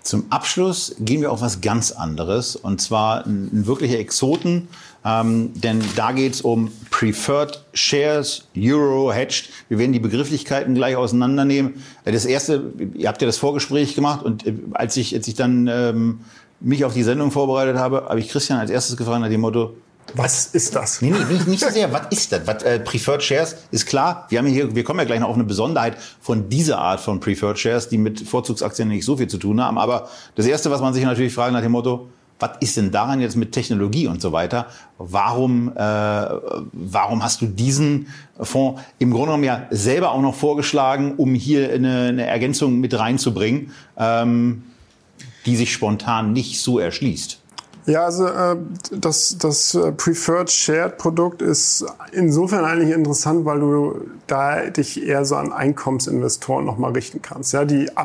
Zum 0.03 0.27
Abschluss 0.31 0.95
gehen 1.01 1.21
wir 1.21 1.33
auf 1.33 1.41
was 1.41 1.61
ganz 1.61 1.91
anderes 1.91 2.55
und 2.55 2.81
zwar 2.81 3.27
ein, 3.27 3.51
ein 3.53 3.67
wirklicher 3.67 3.99
Exoten, 3.99 4.69
ähm, 5.07 5.53
denn 5.55 5.81
da 5.95 6.11
geht 6.11 6.35
es 6.35 6.41
um 6.41 6.73
Preferred 6.91 7.65
Shares, 7.75 8.49
Euro, 8.57 9.13
Hedged. 9.13 9.51
Wir 9.69 9.79
werden 9.79 9.93
die 9.93 10.01
Begrifflichkeiten 10.01 10.75
gleich 10.75 10.97
auseinandernehmen. 10.97 11.83
Das 12.05 12.25
erste, 12.25 12.73
ihr 12.95 13.07
habt 13.07 13.23
ja 13.23 13.27
das 13.27 13.39
Vorgespräch 13.39 13.95
gemacht 13.95 14.25
und 14.25 14.47
äh, 14.47 14.55
als 14.73 14.97
ich, 14.97 15.15
als 15.15 15.29
ich 15.29 15.35
dann 15.35 15.69
ähm, 15.69 16.21
mich 16.59 16.85
auf 16.85 16.93
die 16.93 17.05
Sendung 17.05 17.31
vorbereitet 17.31 17.77
habe, 17.77 18.07
habe 18.09 18.19
ich 18.19 18.29
Christian 18.29 18.59
als 18.59 18.71
erstes 18.71 18.97
gefragt 18.97 19.21
nach 19.21 19.29
dem 19.29 19.43
Motto, 19.43 19.77
was 20.15 20.47
ist 20.47 20.75
das? 20.75 21.03
Nee, 21.03 21.11
nee, 21.11 21.33
nicht, 21.33 21.47
nicht 21.47 21.63
so 21.63 21.71
sehr. 21.71 21.93
Was 21.93 22.07
ist 22.11 22.33
das? 22.33 22.47
Was, 22.47 22.63
äh, 22.63 22.81
Preferred 22.81 23.23
Shares 23.23 23.57
ist 23.71 23.87
klar. 23.87 24.27
Wir 24.29 24.39
haben 24.39 24.47
hier, 24.47 24.75
wir 24.75 24.85
kommen 24.85 25.01
ja 25.01 25.05
gleich 25.05 25.21
noch 25.21 25.29
auf 25.29 25.35
eine 25.35 25.45
Besonderheit 25.45 25.97
von 26.21 26.49
dieser 26.49 26.79
Art 26.79 27.01
von 27.01 27.21
Preferred 27.21 27.59
Shares, 27.59 27.89
die 27.89 27.99
mit 27.99 28.21
Vorzugsaktien 28.21 28.89
nicht 28.89 29.05
so 29.05 29.17
viel 29.17 29.29
zu 29.29 29.39
tun 29.39 29.61
haben. 29.61 29.79
Aber 29.79 30.09
das 30.35 30.47
erste, 30.47 30.71
was 30.71 30.81
man 30.81 30.95
sich 30.95 31.05
natürlich 31.05 31.35
fragt 31.35 31.53
nach 31.53 31.61
dem 31.61 31.73
Motto, 31.73 32.09
was 32.39 32.51
ist 32.61 32.77
denn 32.77 32.91
daran 32.91 33.21
jetzt 33.21 33.37
mit 33.37 33.53
Technologie 33.53 34.07
und 34.09 34.21
so 34.21 34.33
weiter? 34.33 34.67
Warum, 34.99 35.73
äh, 35.75 35.81
warum 36.73 37.23
hast 37.23 37.41
du 37.41 37.47
diesen 37.47 38.09
Fonds 38.41 38.83
im 38.99 39.11
Grunde 39.11 39.27
genommen 39.27 39.45
ja 39.45 39.67
selber 39.71 40.13
auch 40.13 40.21
noch 40.21 40.35
vorgeschlagen, 40.35 41.15
um 41.17 41.35
hier 41.35 41.73
eine, 41.73 42.09
eine 42.09 42.27
Ergänzung 42.27 42.79
mit 42.81 42.99
reinzubringen, 42.99 43.73
ähm, 43.97 44.65
die 45.47 45.57
sich 45.57 45.73
spontan 45.73 46.33
nicht 46.33 46.61
so 46.61 46.79
erschließt? 46.79 47.41
Ja, 47.87 48.05
also 48.05 48.27
äh, 48.27 48.57
das, 48.91 49.39
das 49.39 49.75
äh, 49.75 49.93
Preferred 49.93 50.51
Shared 50.51 50.99
Produkt 50.99 51.41
ist 51.41 51.87
insofern 52.11 52.65
eigentlich 52.65 52.91
interessant, 52.91 53.45
weil 53.45 53.61
du 53.61 54.01
da 54.27 54.69
dich 54.71 55.01
eher 55.07 55.25
so 55.25 55.37
an 55.37 55.53
Einkommensinvestoren 55.53 56.65
nochmal 56.65 56.93
richten 56.93 57.23
kannst, 57.23 57.53
ja, 57.53 57.65
die 57.65 57.97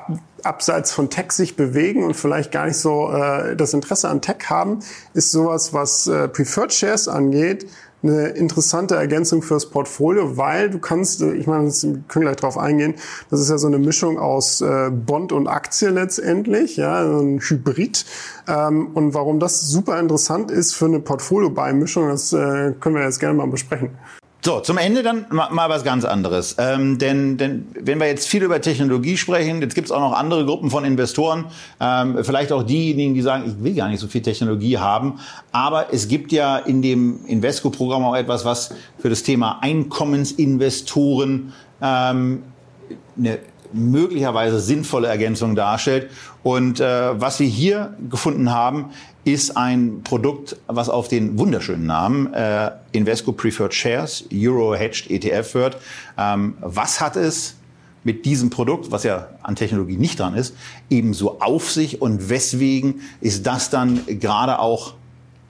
abseits 0.46 0.92
von 0.92 1.10
Tech 1.10 1.32
sich 1.32 1.56
bewegen 1.56 2.04
und 2.04 2.16
vielleicht 2.16 2.52
gar 2.52 2.66
nicht 2.66 2.78
so 2.78 3.12
äh, 3.12 3.56
das 3.56 3.74
Interesse 3.74 4.10
an 4.10 4.22
Tech 4.22 4.50
haben, 4.50 4.80
ist 5.14 5.32
sowas, 5.32 5.74
was 5.74 6.08
äh, 6.08 6.28
Preferred 6.28 6.74
Shares 6.74 7.08
angeht, 7.08 7.68
eine 8.04 8.30
interessante 8.30 8.96
Ergänzung 8.96 9.42
fürs 9.42 9.70
Portfolio, 9.70 10.38
weil 10.38 10.70
du 10.70 10.80
kannst, 10.80 11.22
ich 11.22 11.46
meine, 11.46 11.70
wir 11.70 12.00
können 12.08 12.26
gleich 12.26 12.38
drauf 12.38 12.58
eingehen, 12.58 12.96
das 13.30 13.42
ist 13.42 13.50
ja 13.50 13.58
so 13.58 13.68
eine 13.68 13.78
Mischung 13.78 14.18
aus 14.18 14.62
äh, 14.62 14.90
Bond 14.90 15.32
und 15.32 15.48
Aktie 15.48 15.90
letztendlich, 15.90 16.78
ja, 16.78 17.06
so 17.06 17.20
ein 17.20 17.40
Hybrid. 17.40 18.06
Ähm, 18.48 18.88
und 18.94 19.14
warum 19.14 19.40
das 19.40 19.62
super 19.62 20.00
interessant 20.00 20.50
ist 20.50 20.74
für 20.74 20.86
eine 20.86 21.00
Portfolio-Beimischung, 21.00 22.10
das 22.10 22.34
äh, 22.34 22.74
können 22.80 22.96
wir 22.96 23.04
jetzt 23.04 23.20
gerne 23.20 23.36
mal 23.36 23.48
besprechen. 23.48 23.92
So, 24.44 24.60
zum 24.60 24.80
Ende 24.80 25.04
dann 25.04 25.28
mal, 25.30 25.52
mal 25.52 25.70
was 25.70 25.84
ganz 25.84 26.04
anderes. 26.04 26.56
Ähm, 26.58 26.98
denn, 26.98 27.38
denn 27.38 27.68
wenn 27.80 28.00
wir 28.00 28.08
jetzt 28.08 28.28
viel 28.28 28.42
über 28.42 28.60
Technologie 28.60 29.16
sprechen, 29.16 29.62
jetzt 29.62 29.76
gibt 29.76 29.86
es 29.86 29.92
auch 29.92 30.00
noch 30.00 30.14
andere 30.14 30.46
Gruppen 30.46 30.72
von 30.72 30.84
Investoren, 30.84 31.46
ähm, 31.80 32.18
vielleicht 32.24 32.52
auch 32.52 32.64
diejenigen, 32.64 33.14
die 33.14 33.22
sagen, 33.22 33.44
ich 33.46 33.64
will 33.64 33.76
gar 33.76 33.88
nicht 33.88 34.00
so 34.00 34.08
viel 34.08 34.24
Technologie 34.24 34.80
haben. 34.80 35.20
Aber 35.52 35.94
es 35.94 36.08
gibt 36.08 36.32
ja 36.32 36.58
in 36.58 36.82
dem 36.82 37.24
Invesco-Programm 37.28 38.04
auch 38.04 38.16
etwas, 38.16 38.44
was 38.44 38.74
für 38.98 39.10
das 39.10 39.22
Thema 39.22 39.60
Einkommensinvestoren 39.62 41.54
ähm, 41.80 42.42
eine 43.18 43.40
möglicherweise 43.74 44.60
sinnvolle 44.60 45.08
Ergänzung 45.08 45.56
darstellt. 45.56 46.10
Und 46.44 46.80
äh, 46.80 47.20
was 47.20 47.40
wir 47.40 47.48
hier 47.48 47.96
gefunden 48.10 48.52
haben, 48.52 48.92
ist 49.24 49.56
ein 49.56 50.02
Produkt, 50.04 50.58
was 50.68 50.90
auf 50.90 51.08
den 51.08 51.38
wunderschönen 51.38 51.86
Namen 51.86 52.34
äh, 52.34 52.72
Invesco 52.92 53.32
Preferred 53.32 53.74
Shares 53.74 54.26
Euro 54.34 54.74
Hedged 54.76 55.10
ETF 55.10 55.54
hört. 55.54 55.78
Ähm, 56.18 56.56
was 56.60 57.00
hat 57.00 57.16
es 57.16 57.56
mit 58.04 58.26
diesem 58.26 58.50
Produkt, 58.50 58.92
was 58.92 59.04
ja 59.04 59.30
an 59.44 59.56
Technologie 59.56 59.98
nicht 59.98 60.20
dran 60.20 60.34
ist, 60.34 60.56
ebenso 60.90 61.40
auf 61.40 61.70
sich 61.70 62.02
und 62.02 62.30
weswegen 62.30 63.02
ist 63.22 63.46
das 63.46 63.70
dann 63.70 64.02
gerade 64.08 64.60
auch 64.60 64.96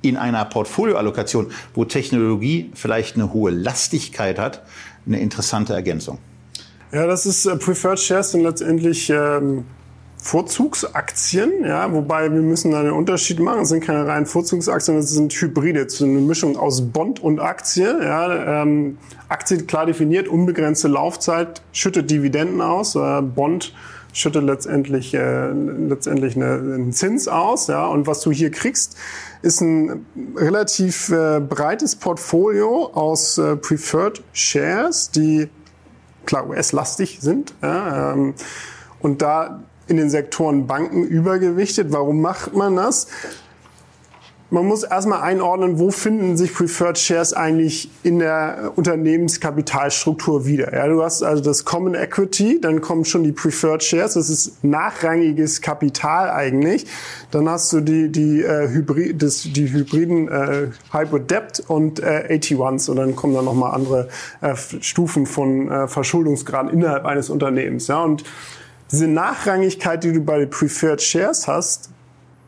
in 0.02 0.18
einer 0.18 0.44
Portfolioallokation, 0.46 1.52
wo 1.74 1.86
Technologie 1.86 2.72
vielleicht 2.74 3.16
eine 3.16 3.32
hohe 3.32 3.52
Lastigkeit 3.52 4.38
hat, 4.38 4.64
eine 5.06 5.20
interessante 5.20 5.74
Ergänzung? 5.74 6.18
Ja, 6.92 7.08
das 7.08 7.26
ist 7.26 7.46
äh, 7.46 7.56
Preferred 7.56 8.00
Shares 8.00 8.32
sind 8.32 8.42
letztendlich 8.42 9.10
ähm, 9.10 9.64
Vorzugsaktien, 10.18 11.64
ja, 11.64 11.92
wobei 11.94 12.32
wir 12.32 12.42
müssen 12.42 12.72
da 12.72 12.82
einen 12.82 12.92
Unterschied 12.92 13.40
machen. 13.40 13.62
Es 13.62 13.70
sind 13.70 13.84
keine 13.84 14.06
reinen 14.06 14.26
Vorzugsaktien, 14.26 14.98
es 14.98 15.10
sind 15.10 15.34
Hybride, 15.34 15.90
so 15.90 16.04
eine 16.06 16.20
Mischung 16.20 16.58
aus 16.58 16.82
Bond 16.82 17.22
und 17.22 17.40
Aktie. 17.40 17.98
Ja, 18.04 18.62
ähm, 18.62 18.98
Aktie 19.30 19.64
klar 19.64 19.86
definiert, 19.86 20.28
unbegrenzte 20.28 20.90
Laufzeit, 20.90 21.62
schüttet 21.72 22.12
Dividenden 22.12 22.62
aus. 22.62 22.96
Äh, 22.96 23.22
Bond 23.22 23.74
schüttet 24.14 24.44
letztendlich 24.44 25.14
äh, 25.14 25.52
letztendlich 25.52 26.36
eine, 26.36 26.54
einen 26.56 26.92
Zins 26.92 27.30
aus. 27.30 27.68
Ja, 27.68 27.88
und 27.88 28.06
was 28.06 28.20
du 28.20 28.32
hier 28.32 28.52
kriegst, 28.52 28.98
ist 29.42 29.62
ein 29.62 30.06
relativ 30.36 31.10
äh, 31.10 31.40
breites 31.40 31.96
Portfolio 31.96 32.92
aus 32.94 33.38
äh, 33.38 33.56
Preferred 33.56 34.22
Shares, 34.34 35.10
die 35.10 35.50
klar 36.32 36.48
US-lastig 36.48 37.20
sind. 37.20 37.54
Ja, 37.62 38.14
ähm, 38.14 38.34
und 39.02 39.22
da 39.22 39.64
in 39.88 39.98
den 39.98 40.10
Sektoren 40.10 40.66
Banken 40.66 41.04
übergewichtet. 41.04 41.92
Warum 41.92 42.22
macht 42.22 42.56
man 42.56 42.78
das? 42.78 43.08
Man 44.54 44.66
muss 44.66 44.84
erstmal 44.84 45.22
einordnen, 45.22 45.80
wo 45.80 45.92
finden 45.92 46.36
sich 46.36 46.54
Preferred 46.54 47.00
Shares 47.00 47.32
eigentlich 47.32 47.90
in 48.04 48.20
der 48.20 48.74
Unternehmenskapitalstruktur 48.76 50.46
wieder. 50.46 50.74
Ja, 50.74 50.90
du 50.90 51.02
hast 51.02 51.24
also 51.24 51.42
das 51.42 51.64
Common 51.64 51.96
Equity, 51.96 52.60
dann 52.60 52.82
kommen 52.82 53.06
schon 53.06 53.24
die 53.24 53.32
Preferred 53.32 53.82
Shares, 53.82 54.16
das 54.16 54.30
ist 54.30 54.62
nachrangiges 54.62 55.62
Kapital 55.62 56.30
eigentlich. 56.30 56.86
Dann 57.32 57.48
hast 57.48 57.72
du 57.72 57.80
die, 57.80 58.12
die, 58.12 58.42
äh, 58.42 58.68
Hybrid, 58.68 59.24
das, 59.24 59.44
die 59.44 59.72
hybriden 59.72 60.28
äh, 60.28 60.68
Hybrid 60.92 61.32
Debt 61.32 61.64
und 61.70 62.02
äh, 62.02 62.28
AT1s 62.30 62.90
und 62.90 62.98
dann 62.98 63.16
kommen 63.16 63.34
dann 63.34 63.46
nochmal 63.46 63.74
andere 63.74 64.10
äh, 64.42 64.54
Stufen 64.82 65.28
von 65.28 65.72
äh, 65.72 65.88
Verschuldungsgrad 65.88 66.74
innerhalb 66.74 67.06
eines 67.06 67.30
Unternehmens. 67.30 67.88
Ja, 67.88 68.04
und 68.04 68.26
diese 68.92 69.08
Nachrangigkeit, 69.08 70.04
die 70.04 70.12
du 70.12 70.20
bei 70.20 70.46
Preferred 70.46 71.02
Shares 71.02 71.48
hast, 71.48 71.90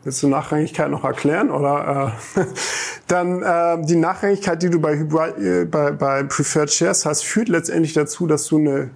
willst 0.04 0.22
du 0.22 0.28
Nachrangigkeit 0.28 0.90
noch 0.90 1.04
erklären? 1.04 1.50
Oder 1.50 2.14
äh, 2.36 2.40
dann 3.08 3.42
äh, 3.42 3.84
die 3.84 3.96
Nachrangigkeit, 3.96 4.62
die 4.62 4.70
du 4.70 4.80
bei, 4.80 4.94
äh, 4.94 5.64
bei, 5.64 5.90
bei 5.90 6.22
Preferred 6.22 6.70
Shares 6.70 7.04
hast, 7.04 7.24
führt 7.24 7.48
letztendlich 7.48 7.94
dazu, 7.94 8.26
dass 8.26 8.46
du 8.46 8.58
eine 8.58 8.90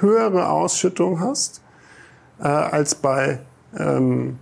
höhere 0.00 0.48
Ausschüttung 0.48 1.20
hast 1.20 1.60
äh, 2.40 2.48
als 2.48 2.94
bei 2.94 3.40
ähm, 3.78 4.38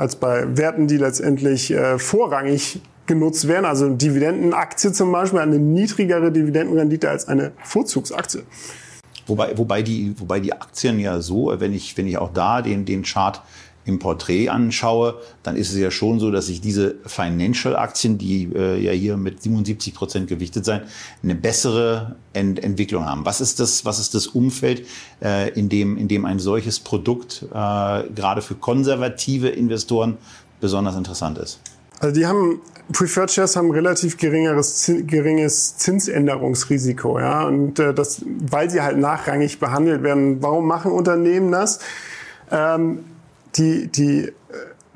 als 0.00 0.16
bei 0.16 0.56
Werten, 0.56 0.86
die 0.86 0.96
letztendlich 0.96 1.70
äh, 1.72 1.98
vorrangig 1.98 2.80
genutzt 3.04 3.48
werden. 3.48 3.66
Also 3.66 3.84
eine 3.84 3.96
Dividendenaktie 3.96 4.92
zum 4.92 5.12
Beispiel 5.12 5.40
eine 5.40 5.58
niedrigere 5.58 6.32
Dividendenrendite 6.32 7.10
als 7.10 7.28
eine 7.28 7.52
Vorzugsaktie. 7.62 8.44
Wobei, 9.26 9.56
wobei, 9.58 9.82
die, 9.82 10.14
wobei 10.18 10.40
die 10.40 10.54
Aktien 10.54 10.98
ja 10.98 11.20
so, 11.20 11.52
wenn 11.58 11.74
ich, 11.74 11.98
wenn 11.98 12.06
ich 12.06 12.16
auch 12.16 12.32
da 12.32 12.62
den, 12.62 12.86
den 12.86 13.02
Chart 13.02 13.42
im 13.90 13.98
Porträt 13.98 14.48
anschaue, 14.48 15.20
dann 15.42 15.56
ist 15.56 15.70
es 15.72 15.78
ja 15.78 15.90
schon 15.90 16.20
so, 16.20 16.30
dass 16.30 16.46
sich 16.46 16.60
diese 16.60 16.94
Financial-Aktien, 17.04 18.16
die 18.16 18.48
äh, 18.54 18.80
ja 18.80 18.92
hier 18.92 19.16
mit 19.16 19.42
77 19.42 19.94
Prozent 19.94 20.28
gewichtet 20.28 20.64
sein, 20.64 20.82
eine 21.22 21.34
bessere 21.34 22.16
Ent 22.32 22.62
Entwicklung 22.62 23.04
haben. 23.04 23.26
Was 23.26 23.40
ist 23.40 23.60
das, 23.60 23.84
was 23.84 23.98
ist 23.98 24.14
das 24.14 24.28
Umfeld, 24.28 24.86
äh, 25.22 25.50
in, 25.50 25.68
dem, 25.68 25.98
in 25.98 26.08
dem 26.08 26.24
ein 26.24 26.38
solches 26.38 26.78
Produkt 26.80 27.42
äh, 27.42 27.54
gerade 28.14 28.40
für 28.40 28.54
konservative 28.54 29.48
Investoren 29.48 30.16
besonders 30.60 30.96
interessant 30.96 31.38
ist? 31.38 31.60
Also 31.98 32.14
die 32.14 32.26
haben 32.26 32.60
Preferred 32.92 33.30
Shares 33.30 33.56
haben 33.56 33.70
relativ 33.70 34.16
geringeres 34.16 34.90
geringes 35.06 35.76
Zinsänderungsrisiko, 35.76 37.20
ja 37.20 37.46
und 37.46 37.78
äh, 37.78 37.94
das, 37.94 38.22
weil 38.24 38.70
sie 38.70 38.80
halt 38.80 38.96
nachrangig 38.98 39.60
behandelt 39.60 40.02
werden. 40.02 40.42
Warum 40.42 40.66
machen 40.66 40.92
Unternehmen 40.92 41.52
das? 41.52 41.80
Ähm, 42.50 43.04
die, 43.56 43.88
die 43.88 44.26
äh, 44.26 44.32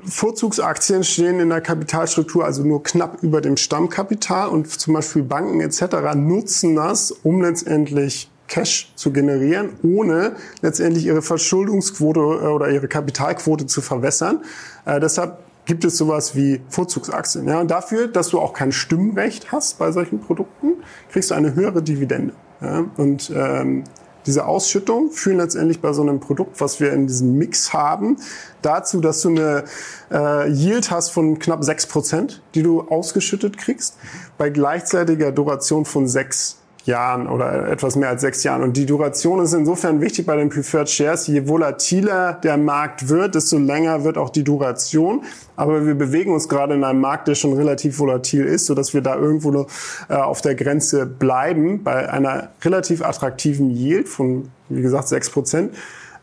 Vorzugsaktien 0.03 1.03
stehen 1.03 1.39
in 1.39 1.49
der 1.49 1.61
Kapitalstruktur 1.61 2.45
also 2.45 2.63
nur 2.63 2.83
knapp 2.83 3.23
über 3.23 3.41
dem 3.41 3.57
Stammkapital 3.57 4.49
und 4.49 4.69
zum 4.69 4.93
Beispiel 4.93 5.23
Banken 5.23 5.61
etc. 5.61 6.15
nutzen 6.15 6.75
das, 6.75 7.11
um 7.11 7.41
letztendlich 7.41 8.29
Cash 8.47 8.91
zu 8.95 9.11
generieren, 9.11 9.71
ohne 9.83 10.35
letztendlich 10.61 11.05
ihre 11.05 11.21
Verschuldungsquote 11.21 12.19
äh, 12.19 12.47
oder 12.47 12.69
ihre 12.69 12.87
Kapitalquote 12.87 13.65
zu 13.65 13.81
verwässern. 13.81 14.43
Äh, 14.85 14.99
deshalb 14.99 15.39
gibt 15.65 15.83
es 15.83 15.97
sowas 15.97 16.35
wie 16.35 16.61
Vorzugsaktien. 16.69 17.47
Ja, 17.47 17.59
und 17.59 17.71
dafür, 17.71 18.07
dass 18.07 18.29
du 18.29 18.39
auch 18.39 18.53
kein 18.53 18.71
Stimmrecht 18.71 19.51
hast 19.51 19.79
bei 19.79 19.91
solchen 19.91 20.19
Produkten, 20.19 20.83
kriegst 21.11 21.31
du 21.31 21.35
eine 21.35 21.55
höhere 21.55 21.81
Dividende. 21.81 22.33
Ja, 22.61 22.85
und 22.97 23.31
ähm, 23.35 23.83
diese 24.25 24.45
Ausschüttung 24.45 25.11
führen 25.11 25.37
letztendlich 25.37 25.81
bei 25.81 25.93
so 25.93 26.01
einem 26.01 26.19
Produkt, 26.19 26.59
was 26.59 26.79
wir 26.79 26.93
in 26.93 27.07
diesem 27.07 27.37
Mix 27.37 27.73
haben, 27.73 28.17
dazu, 28.61 29.01
dass 29.01 29.21
du 29.21 29.29
eine 29.29 29.65
äh, 30.11 30.49
Yield 30.51 30.91
hast 30.91 31.09
von 31.09 31.39
knapp 31.39 31.63
sechs 31.63 31.85
Prozent, 31.85 32.41
die 32.55 32.63
du 32.63 32.81
ausgeschüttet 32.81 33.57
kriegst, 33.57 33.97
bei 34.37 34.49
gleichzeitiger 34.49 35.31
Duration 35.31 35.85
von 35.85 36.07
sechs 36.07 36.57
Jahren 36.85 37.27
oder 37.27 37.67
etwas 37.67 37.95
mehr 37.95 38.09
als 38.09 38.21
sechs 38.21 38.43
Jahren. 38.43 38.61
Und 38.61 38.77
die 38.77 38.85
Duration 38.85 39.39
ist 39.39 39.53
insofern 39.53 40.01
wichtig 40.01 40.25
bei 40.25 40.35
den 40.35 40.49
Preferred 40.49 40.89
Shares. 40.89 41.27
Je 41.27 41.47
volatiler 41.47 42.33
der 42.33 42.57
Markt 42.57 43.09
wird, 43.09 43.35
desto 43.35 43.57
länger 43.57 44.03
wird 44.03 44.17
auch 44.17 44.29
die 44.29 44.43
Duration. 44.43 45.23
Aber 45.55 45.85
wir 45.85 45.95
bewegen 45.95 46.33
uns 46.33 46.47
gerade 46.47 46.75
in 46.75 46.83
einem 46.83 47.01
Markt, 47.01 47.27
der 47.27 47.35
schon 47.35 47.53
relativ 47.53 47.97
volatil 47.97 48.45
ist, 48.45 48.67
sodass 48.67 48.93
wir 48.93 49.01
da 49.01 49.15
irgendwo 49.15 49.67
äh, 50.09 50.13
auf 50.13 50.41
der 50.41 50.55
Grenze 50.55 51.05
bleiben 51.05 51.83
bei 51.83 52.09
einer 52.09 52.49
relativ 52.63 53.03
attraktiven 53.03 53.69
Yield 53.71 54.07
von, 54.07 54.49
wie 54.69 54.81
gesagt, 54.81 55.07
sechs 55.07 55.29
Prozent. 55.29 55.75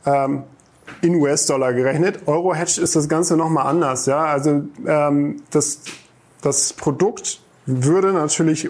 Ähm, 0.06 0.44
in 1.00 1.14
US-Dollar 1.16 1.72
gerechnet. 1.72 2.20
Euro-Hedge 2.26 2.80
ist 2.80 2.94
das 2.94 3.08
Ganze 3.08 3.36
nochmal 3.36 3.66
anders. 3.66 4.06
Ja? 4.06 4.24
Also 4.26 4.64
ähm, 4.86 5.42
das, 5.50 5.80
das 6.42 6.72
Produkt 6.72 7.40
würde 7.66 8.12
natürlich 8.12 8.68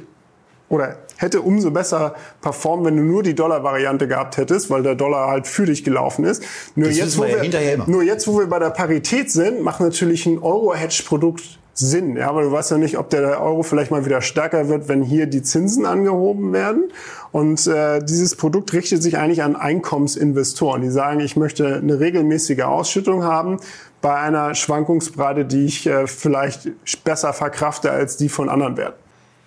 oder 0.72 1.01
hätte 1.22 1.40
umso 1.40 1.70
besser 1.70 2.14
performt, 2.40 2.84
wenn 2.84 2.96
du 2.96 3.02
nur 3.02 3.22
die 3.22 3.34
Dollar-Variante 3.34 4.08
gehabt 4.08 4.36
hättest, 4.36 4.68
weil 4.68 4.82
der 4.82 4.94
Dollar 4.94 5.28
halt 5.28 5.46
für 5.46 5.64
dich 5.64 5.84
gelaufen 5.84 6.24
ist. 6.24 6.42
Nur 6.74 6.90
jetzt, 6.90 7.16
wo 7.16 7.22
wir, 7.22 7.44
ja 7.44 7.84
nur 7.86 8.02
jetzt, 8.02 8.26
wo 8.28 8.38
wir 8.38 8.46
bei 8.46 8.58
der 8.58 8.70
Parität 8.70 9.30
sind, 9.30 9.62
macht 9.62 9.80
natürlich 9.80 10.26
ein 10.26 10.38
Euro-Hedge-Produkt 10.38 11.58
Sinn. 11.74 12.16
Ja, 12.16 12.28
aber 12.28 12.42
du 12.42 12.52
weißt 12.52 12.70
ja 12.72 12.78
nicht, 12.78 12.98
ob 12.98 13.08
der 13.10 13.40
Euro 13.40 13.62
vielleicht 13.62 13.90
mal 13.90 14.04
wieder 14.04 14.20
stärker 14.20 14.68
wird, 14.68 14.88
wenn 14.88 15.02
hier 15.02 15.26
die 15.26 15.42
Zinsen 15.42 15.86
angehoben 15.86 16.52
werden. 16.52 16.92
Und 17.30 17.66
äh, 17.66 18.00
dieses 18.04 18.36
Produkt 18.36 18.72
richtet 18.74 19.02
sich 19.02 19.16
eigentlich 19.16 19.42
an 19.42 19.56
Einkommensinvestoren, 19.56 20.82
die 20.82 20.90
sagen, 20.90 21.20
ich 21.20 21.36
möchte 21.36 21.76
eine 21.76 21.98
regelmäßige 21.98 22.62
Ausschüttung 22.62 23.24
haben 23.24 23.58
bei 24.02 24.14
einer 24.14 24.54
Schwankungsbreite, 24.54 25.44
die 25.46 25.64
ich 25.64 25.86
äh, 25.86 26.06
vielleicht 26.06 26.70
besser 27.04 27.32
verkrafte 27.32 27.90
als 27.90 28.16
die 28.18 28.28
von 28.28 28.50
anderen 28.50 28.76
Werten. 28.76 29.01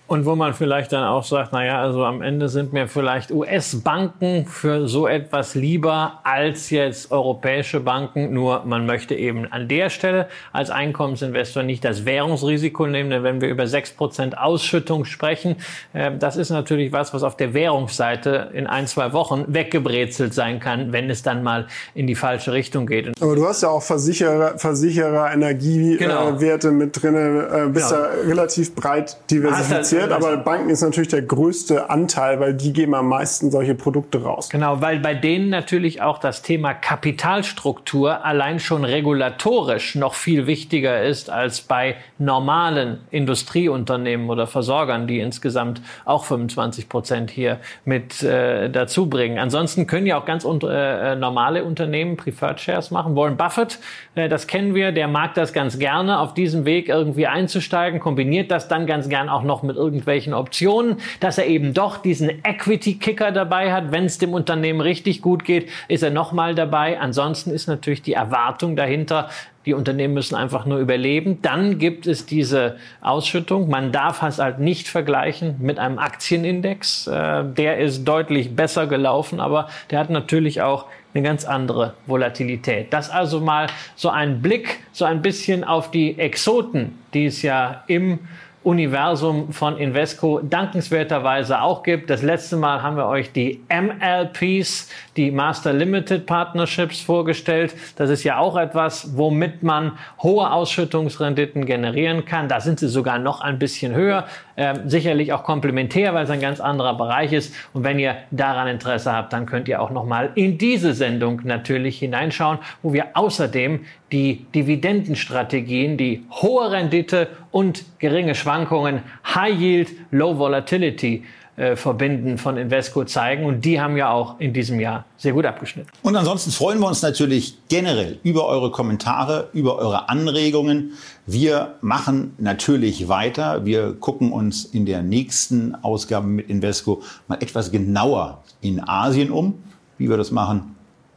Und 0.08 0.28
wo 0.28 0.36
man 0.36 0.54
vielleicht 0.54 0.92
dann 0.92 1.04
auch 1.04 1.24
sagt, 1.24 1.52
naja, 1.52 1.82
also 1.82 2.06
am 2.06 2.22
Ende 2.22 2.48
sind 2.48 2.74
mir 2.74 2.88
vielleicht 2.88 3.32
US-Banken 3.32 4.46
für 4.46 4.88
so 4.88 5.08
etwas 5.08 5.56
lieber 5.56 6.20
als 6.24 6.70
jetzt 6.70 7.12
europäische 7.12 7.80
Banken. 7.80 8.32
Nur 8.32 8.66
man 8.66 8.86
möchte 8.86 9.16
eben 9.16 9.52
an 9.52 9.68
der 9.68 9.90
Stelle 9.90 10.28
als 10.54 10.70
Einkommensinvestor 10.70 11.64
nicht 11.64 11.84
das 11.84 12.06
Währungsrisiko 12.06 12.86
nehmen, 12.86 13.10
denn 13.10 13.24
wenn 13.24 13.42
wir 13.42 13.50
über 13.50 13.66
sechs 13.66 13.90
Prozent 13.90 14.38
Ausschüttung 14.38 15.06
sprechen, 15.06 15.56
äh, 15.94 16.12
das 16.16 16.38
ist 16.38 16.52
natürlich 16.52 16.92
was, 16.92 17.12
was 17.16 17.24
auf 17.24 17.36
der 17.36 17.56
Währungsseite 17.56 18.52
in 18.54 18.68
ein, 18.68 18.86
zwei 18.86 19.12
Wochen 19.12 19.46
weggebrezelt 19.48 20.36
sein 20.36 20.60
kann, 20.60 20.92
wenn 20.92 21.10
es 21.10 21.24
dann 21.24 21.42
mal 21.42 21.66
in 21.96 22.06
die 22.06 22.16
falsche 22.16 22.54
Richtung 22.54 22.86
geht. 22.86 23.12
Aber 23.20 23.36
du 23.36 23.44
hast 23.48 23.64
ja 23.64 23.70
auch 23.70 23.82
Versicherer, 23.82 24.60
Versicherer 24.60 25.34
Energiewerte 25.34 26.68
genau. 26.68 26.72
mit 26.72 27.02
drin, 27.02 27.16
äh, 27.16 27.70
bist 27.70 27.90
genau. 27.90 28.02
da 28.02 28.10
relativ 28.28 28.76
breit 28.76 29.18
diversifiziert 29.32 29.95
kompliziert, 30.00 30.12
aber 30.12 30.38
Banken 30.38 30.70
ist 30.70 30.82
natürlich 30.82 31.10
der 31.10 31.22
größte 31.22 31.90
Anteil, 31.90 32.40
weil 32.40 32.54
die 32.54 32.74
geben 32.74 32.94
am 32.96 33.10
meisten 33.10 33.52
solche 33.52 33.76
Produkte 33.76 34.24
raus. 34.24 34.50
Genau, 34.50 34.82
weil 34.82 35.00
bei 35.00 35.14
denen 35.14 35.50
natürlich 35.50 36.02
auch 36.02 36.18
das 36.18 36.42
Thema 36.42 36.74
Kapitalstruktur 36.74 38.26
allein 38.26 38.60
schon 38.60 38.86
regulatorisch 38.86 39.96
noch 39.96 40.14
viel 40.14 40.48
wichtiger 40.48 41.04
ist 41.04 41.30
als 41.30 41.62
bei 41.62 41.96
normalen 42.18 43.00
Industrieunternehmen 43.12 44.30
oder 44.30 44.48
Versorgern, 44.48 45.08
die 45.08 45.20
insgesamt 45.20 45.82
auch 46.06 46.26
25 46.26 46.90
Prozent 46.90 47.32
hier 47.32 47.60
mit 47.86 48.24
äh, 48.24 48.70
dazu 48.70 49.10
bringen. 49.10 49.40
Ansonsten 49.40 49.88
können 49.88 50.08
ja 50.08 50.20
auch 50.20 50.26
ganz 50.26 50.46
äh, 50.46 51.16
normale 51.16 51.64
Unternehmen 51.64 52.18
Preferred 52.18 52.60
Shares 52.60 52.92
machen. 52.92 53.16
Warren 53.16 53.38
Buffett, 53.38 53.80
äh, 54.16 54.30
das 54.30 54.48
kennen 54.48 54.76
wir, 54.76 54.92
der 54.92 55.08
mag 55.08 55.34
das 55.36 55.54
ganz 55.54 55.80
gerne, 55.80 56.20
auf 56.20 56.34
diesem 56.34 56.66
Weg 56.66 56.90
irgendwie 56.90 57.28
einzusteigen, 57.28 58.00
kombiniert 58.00 58.52
das 58.52 58.68
dann 58.68 58.86
ganz 58.86 59.10
gern 59.10 59.30
auch 59.30 59.44
noch 59.44 59.64
mit 59.64 59.76
irgendwelchen 59.86 60.34
Optionen, 60.34 60.98
dass 61.20 61.38
er 61.38 61.48
eben 61.48 61.74
doch 61.74 61.98
diesen 61.98 62.30
Equity-Kicker 62.44 63.32
dabei 63.32 63.72
hat. 63.72 63.92
Wenn 63.92 64.06
es 64.06 64.18
dem 64.18 64.34
Unternehmen 64.34 64.82
richtig 64.82 65.22
gut 65.22 65.46
geht, 65.46 65.70
ist 65.88 66.04
er 66.04 66.12
nochmal 66.12 66.56
dabei. 66.56 67.00
Ansonsten 67.00 67.52
ist 67.52 67.68
natürlich 67.68 68.02
die 68.02 68.14
Erwartung 68.14 68.76
dahinter, 68.76 69.30
die 69.66 69.74
Unternehmen 69.74 70.14
müssen 70.14 70.36
einfach 70.36 70.66
nur 70.66 70.78
überleben. 70.78 71.42
Dann 71.42 71.80
gibt 71.80 72.06
es 72.06 72.26
diese 72.26 72.78
Ausschüttung. 73.02 73.68
Man 73.68 73.92
darf 73.92 74.22
es 74.22 74.38
halt 74.38 74.60
nicht 74.60 74.88
vergleichen 74.88 75.56
mit 75.60 75.80
einem 75.80 75.98
Aktienindex. 75.98 77.08
Äh, 77.08 77.44
der 77.46 77.80
ist 77.80 78.06
deutlich 78.06 78.56
besser 78.56 78.86
gelaufen, 78.86 79.40
aber 79.40 79.70
der 79.90 80.00
hat 80.00 80.10
natürlich 80.12 80.62
auch 80.62 80.86
eine 81.16 81.24
ganz 81.24 81.46
andere 81.46 81.94
Volatilität. 82.06 82.92
Das 82.94 83.10
also 83.10 83.40
mal 83.40 83.68
so 83.96 84.10
ein 84.10 84.42
Blick, 84.42 84.82
so 84.92 85.06
ein 85.06 85.22
bisschen 85.22 85.64
auf 85.64 85.90
die 85.90 86.20
Exoten, 86.20 87.00
die 87.14 87.26
es 87.26 87.42
ja 87.42 87.84
im 87.88 88.20
Universum 88.66 89.54
von 89.54 89.78
Invesco 89.78 90.40
dankenswerterweise 90.40 91.62
auch 91.62 91.84
gibt. 91.84 92.10
Das 92.10 92.24
letzte 92.24 92.58
Mal 92.58 92.82
haben 92.82 92.98
wir 92.98 93.08
euch 93.08 93.32
die 93.32 93.62
MLPs, 93.70 94.90
die 95.16 95.30
Master 95.32 95.72
Limited 95.72 96.26
Partnerships 96.26 97.00
vorgestellt. 97.00 97.76
Das 97.96 98.10
ist 98.10 98.24
ja 98.24 98.38
auch 98.40 98.58
etwas, 98.58 99.16
womit 99.16 99.62
man 99.62 99.98
hohe 100.22 100.52
Ausschüttungsrenditen 100.52 101.66
generieren 101.66 102.26
kann. 102.26 102.48
Da 102.48 102.60
sind 102.60 102.80
sie 102.80 102.88
sogar 102.88 103.20
noch 103.20 103.42
ein 103.42 103.60
bisschen 103.60 103.94
höher. 103.94 104.26
Ähm, 104.58 104.90
sicherlich 104.90 105.34
auch 105.34 105.44
komplementär, 105.44 106.14
weil 106.14 106.24
es 106.24 106.30
ein 106.30 106.40
ganz 106.40 106.62
anderer 106.62 106.96
Bereich 106.96 107.34
ist. 107.34 107.54
Und 107.74 107.84
wenn 107.84 108.00
ihr 108.00 108.16
daran 108.32 108.70
Interesse 108.70 109.12
habt, 109.12 109.34
dann 109.34 109.46
könnt 109.46 109.68
ihr 109.68 109.82
auch 109.82 109.90
noch 109.90 110.06
mal 110.06 110.32
in 110.36 110.58
diese 110.58 110.94
Sendung 110.94 111.42
natürlich 111.44 112.00
hineinschauen, 112.00 112.60
wo 112.82 112.94
wir 112.94 113.08
außerdem 113.16 113.82
die 114.14 114.46
Dividendenstrategien, 114.56 115.98
die 115.98 116.24
hohe 116.32 116.72
Rendite 116.72 117.28
und 117.52 117.84
geringe 118.00 118.34
Schwankungen, 118.34 119.02
High 119.26 119.60
Yield, 119.60 119.90
Low 120.12 120.38
Volatility 120.38 121.26
äh, 121.58 121.78
verbinden 121.78 122.38
von 122.38 122.58
Invesco 122.58 123.06
zeigen. 123.06 123.46
Und 123.46 123.64
die 123.64 123.80
haben 123.80 123.96
ja 123.96 124.10
auch 124.10 124.40
in 124.40 124.52
diesem 124.52 124.80
Jahr 124.80 125.06
sehr 125.16 125.32
gut 125.32 125.46
abgeschnitten. 125.46 125.90
Und 126.02 126.16
ansonsten 126.16 126.52
freuen 126.52 126.80
wir 126.80 126.88
uns 126.88 127.02
natürlich 127.02 127.58
generell 127.70 128.20
über 128.24 128.46
eure 128.48 128.72
Kommentare, 128.72 129.50
über 129.54 129.78
eure 129.78 130.10
Anregungen. 130.10 130.94
Wir 131.26 131.76
machen 131.80 132.34
natürlich 132.38 133.08
weiter. 133.08 133.66
Wir 133.66 133.94
gucken 133.94 134.34
uns 134.34 134.66
in 134.66 134.86
der 134.86 135.02
nächsten 135.02 135.76
Ausgabe 135.76 136.28
mit 136.28 136.50
Invesco 136.50 137.02
mal 137.28 137.42
etwas 137.42 137.72
genauer 137.72 138.44
in 138.60 138.86
Asien 138.86 139.32
um. 139.32 139.64
Wie 139.98 140.10
wir 140.10 140.18
das 140.18 140.32
machen, 140.32 140.76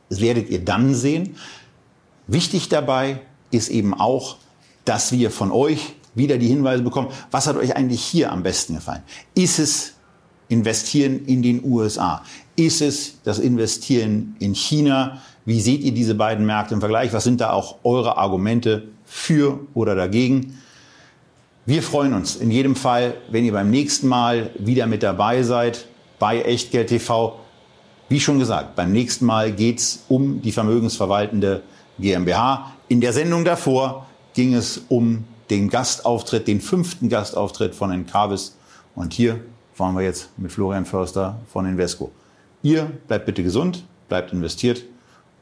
werdet 0.08 0.50
ihr 0.50 0.64
dann 0.64 0.94
sehen. 0.94 1.34
Wichtig 2.28 2.68
dabei 2.68 3.22
ist 3.50 3.70
eben 3.70 3.92
auch, 3.92 4.36
dass 4.84 5.10
wir 5.10 5.32
von 5.32 5.50
euch 5.50 5.94
wieder 6.14 6.38
die 6.38 6.46
Hinweise 6.46 6.82
bekommen, 6.82 7.08
was 7.30 7.46
hat 7.46 7.56
euch 7.56 7.74
eigentlich 7.74 8.02
hier 8.02 8.30
am 8.30 8.42
besten 8.42 8.76
gefallen? 8.76 9.02
Ist 9.34 9.58
es 9.58 9.94
investieren 10.48 11.24
in 11.26 11.42
den 11.42 11.62
USA? 11.64 12.22
Ist 12.56 12.82
es 12.82 13.22
das 13.22 13.38
Investieren 13.38 14.36
in 14.38 14.54
China? 14.54 15.20
Wie 15.44 15.60
seht 15.60 15.82
ihr 15.82 15.92
diese 15.92 16.14
beiden 16.14 16.44
Märkte 16.46 16.74
im 16.74 16.80
Vergleich? 16.80 17.12
Was 17.12 17.24
sind 17.24 17.40
da 17.40 17.52
auch 17.52 17.76
eure 17.84 18.16
Argumente 18.16 18.88
für 19.04 19.60
oder 19.74 19.94
dagegen? 19.94 20.58
Wir 21.66 21.82
freuen 21.82 22.14
uns 22.14 22.36
in 22.36 22.50
jedem 22.50 22.76
Fall, 22.76 23.14
wenn 23.30 23.44
ihr 23.44 23.52
beim 23.52 23.70
nächsten 23.70 24.08
Mal 24.08 24.50
wieder 24.58 24.86
mit 24.86 25.02
dabei 25.02 25.42
seid 25.42 25.86
bei 26.18 26.40
Echtgeld 26.40 26.88
TV. 26.88 27.38
Wie 28.08 28.20
schon 28.20 28.38
gesagt, 28.38 28.74
beim 28.74 28.90
nächsten 28.90 29.26
Mal 29.26 29.52
geht 29.52 29.78
es 29.78 30.04
um 30.08 30.40
die 30.40 30.52
vermögensverwaltende 30.52 31.62
GmbH. 31.98 32.72
In 32.88 33.00
der 33.00 33.12
Sendung 33.12 33.44
davor 33.44 34.06
ging 34.34 34.54
es 34.54 34.82
um 34.88 35.24
den 35.50 35.68
Gastauftritt, 35.68 36.48
den 36.48 36.60
fünften 36.60 37.08
Gastauftritt 37.08 37.74
von 37.74 37.90
Encarvis. 37.90 38.56
Und 38.94 39.12
hier 39.12 39.40
waren 39.78 39.94
wir 39.96 40.02
jetzt 40.02 40.30
mit 40.38 40.52
Florian 40.52 40.84
Förster 40.84 41.38
von 41.52 41.66
Invesco. 41.66 42.10
Ihr 42.62 42.90
bleibt 43.06 43.26
bitte 43.26 43.42
gesund, 43.42 43.84
bleibt 44.08 44.32
investiert 44.32 44.84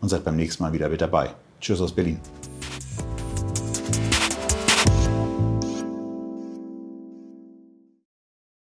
und 0.01 0.09
seid 0.09 0.24
beim 0.24 0.37
nächsten 0.37 0.62
Mal 0.62 0.72
wieder 0.72 0.89
mit 0.89 1.01
dabei. 1.01 1.30
Tschüss 1.61 1.80
aus 1.80 1.93
Berlin. 1.93 2.20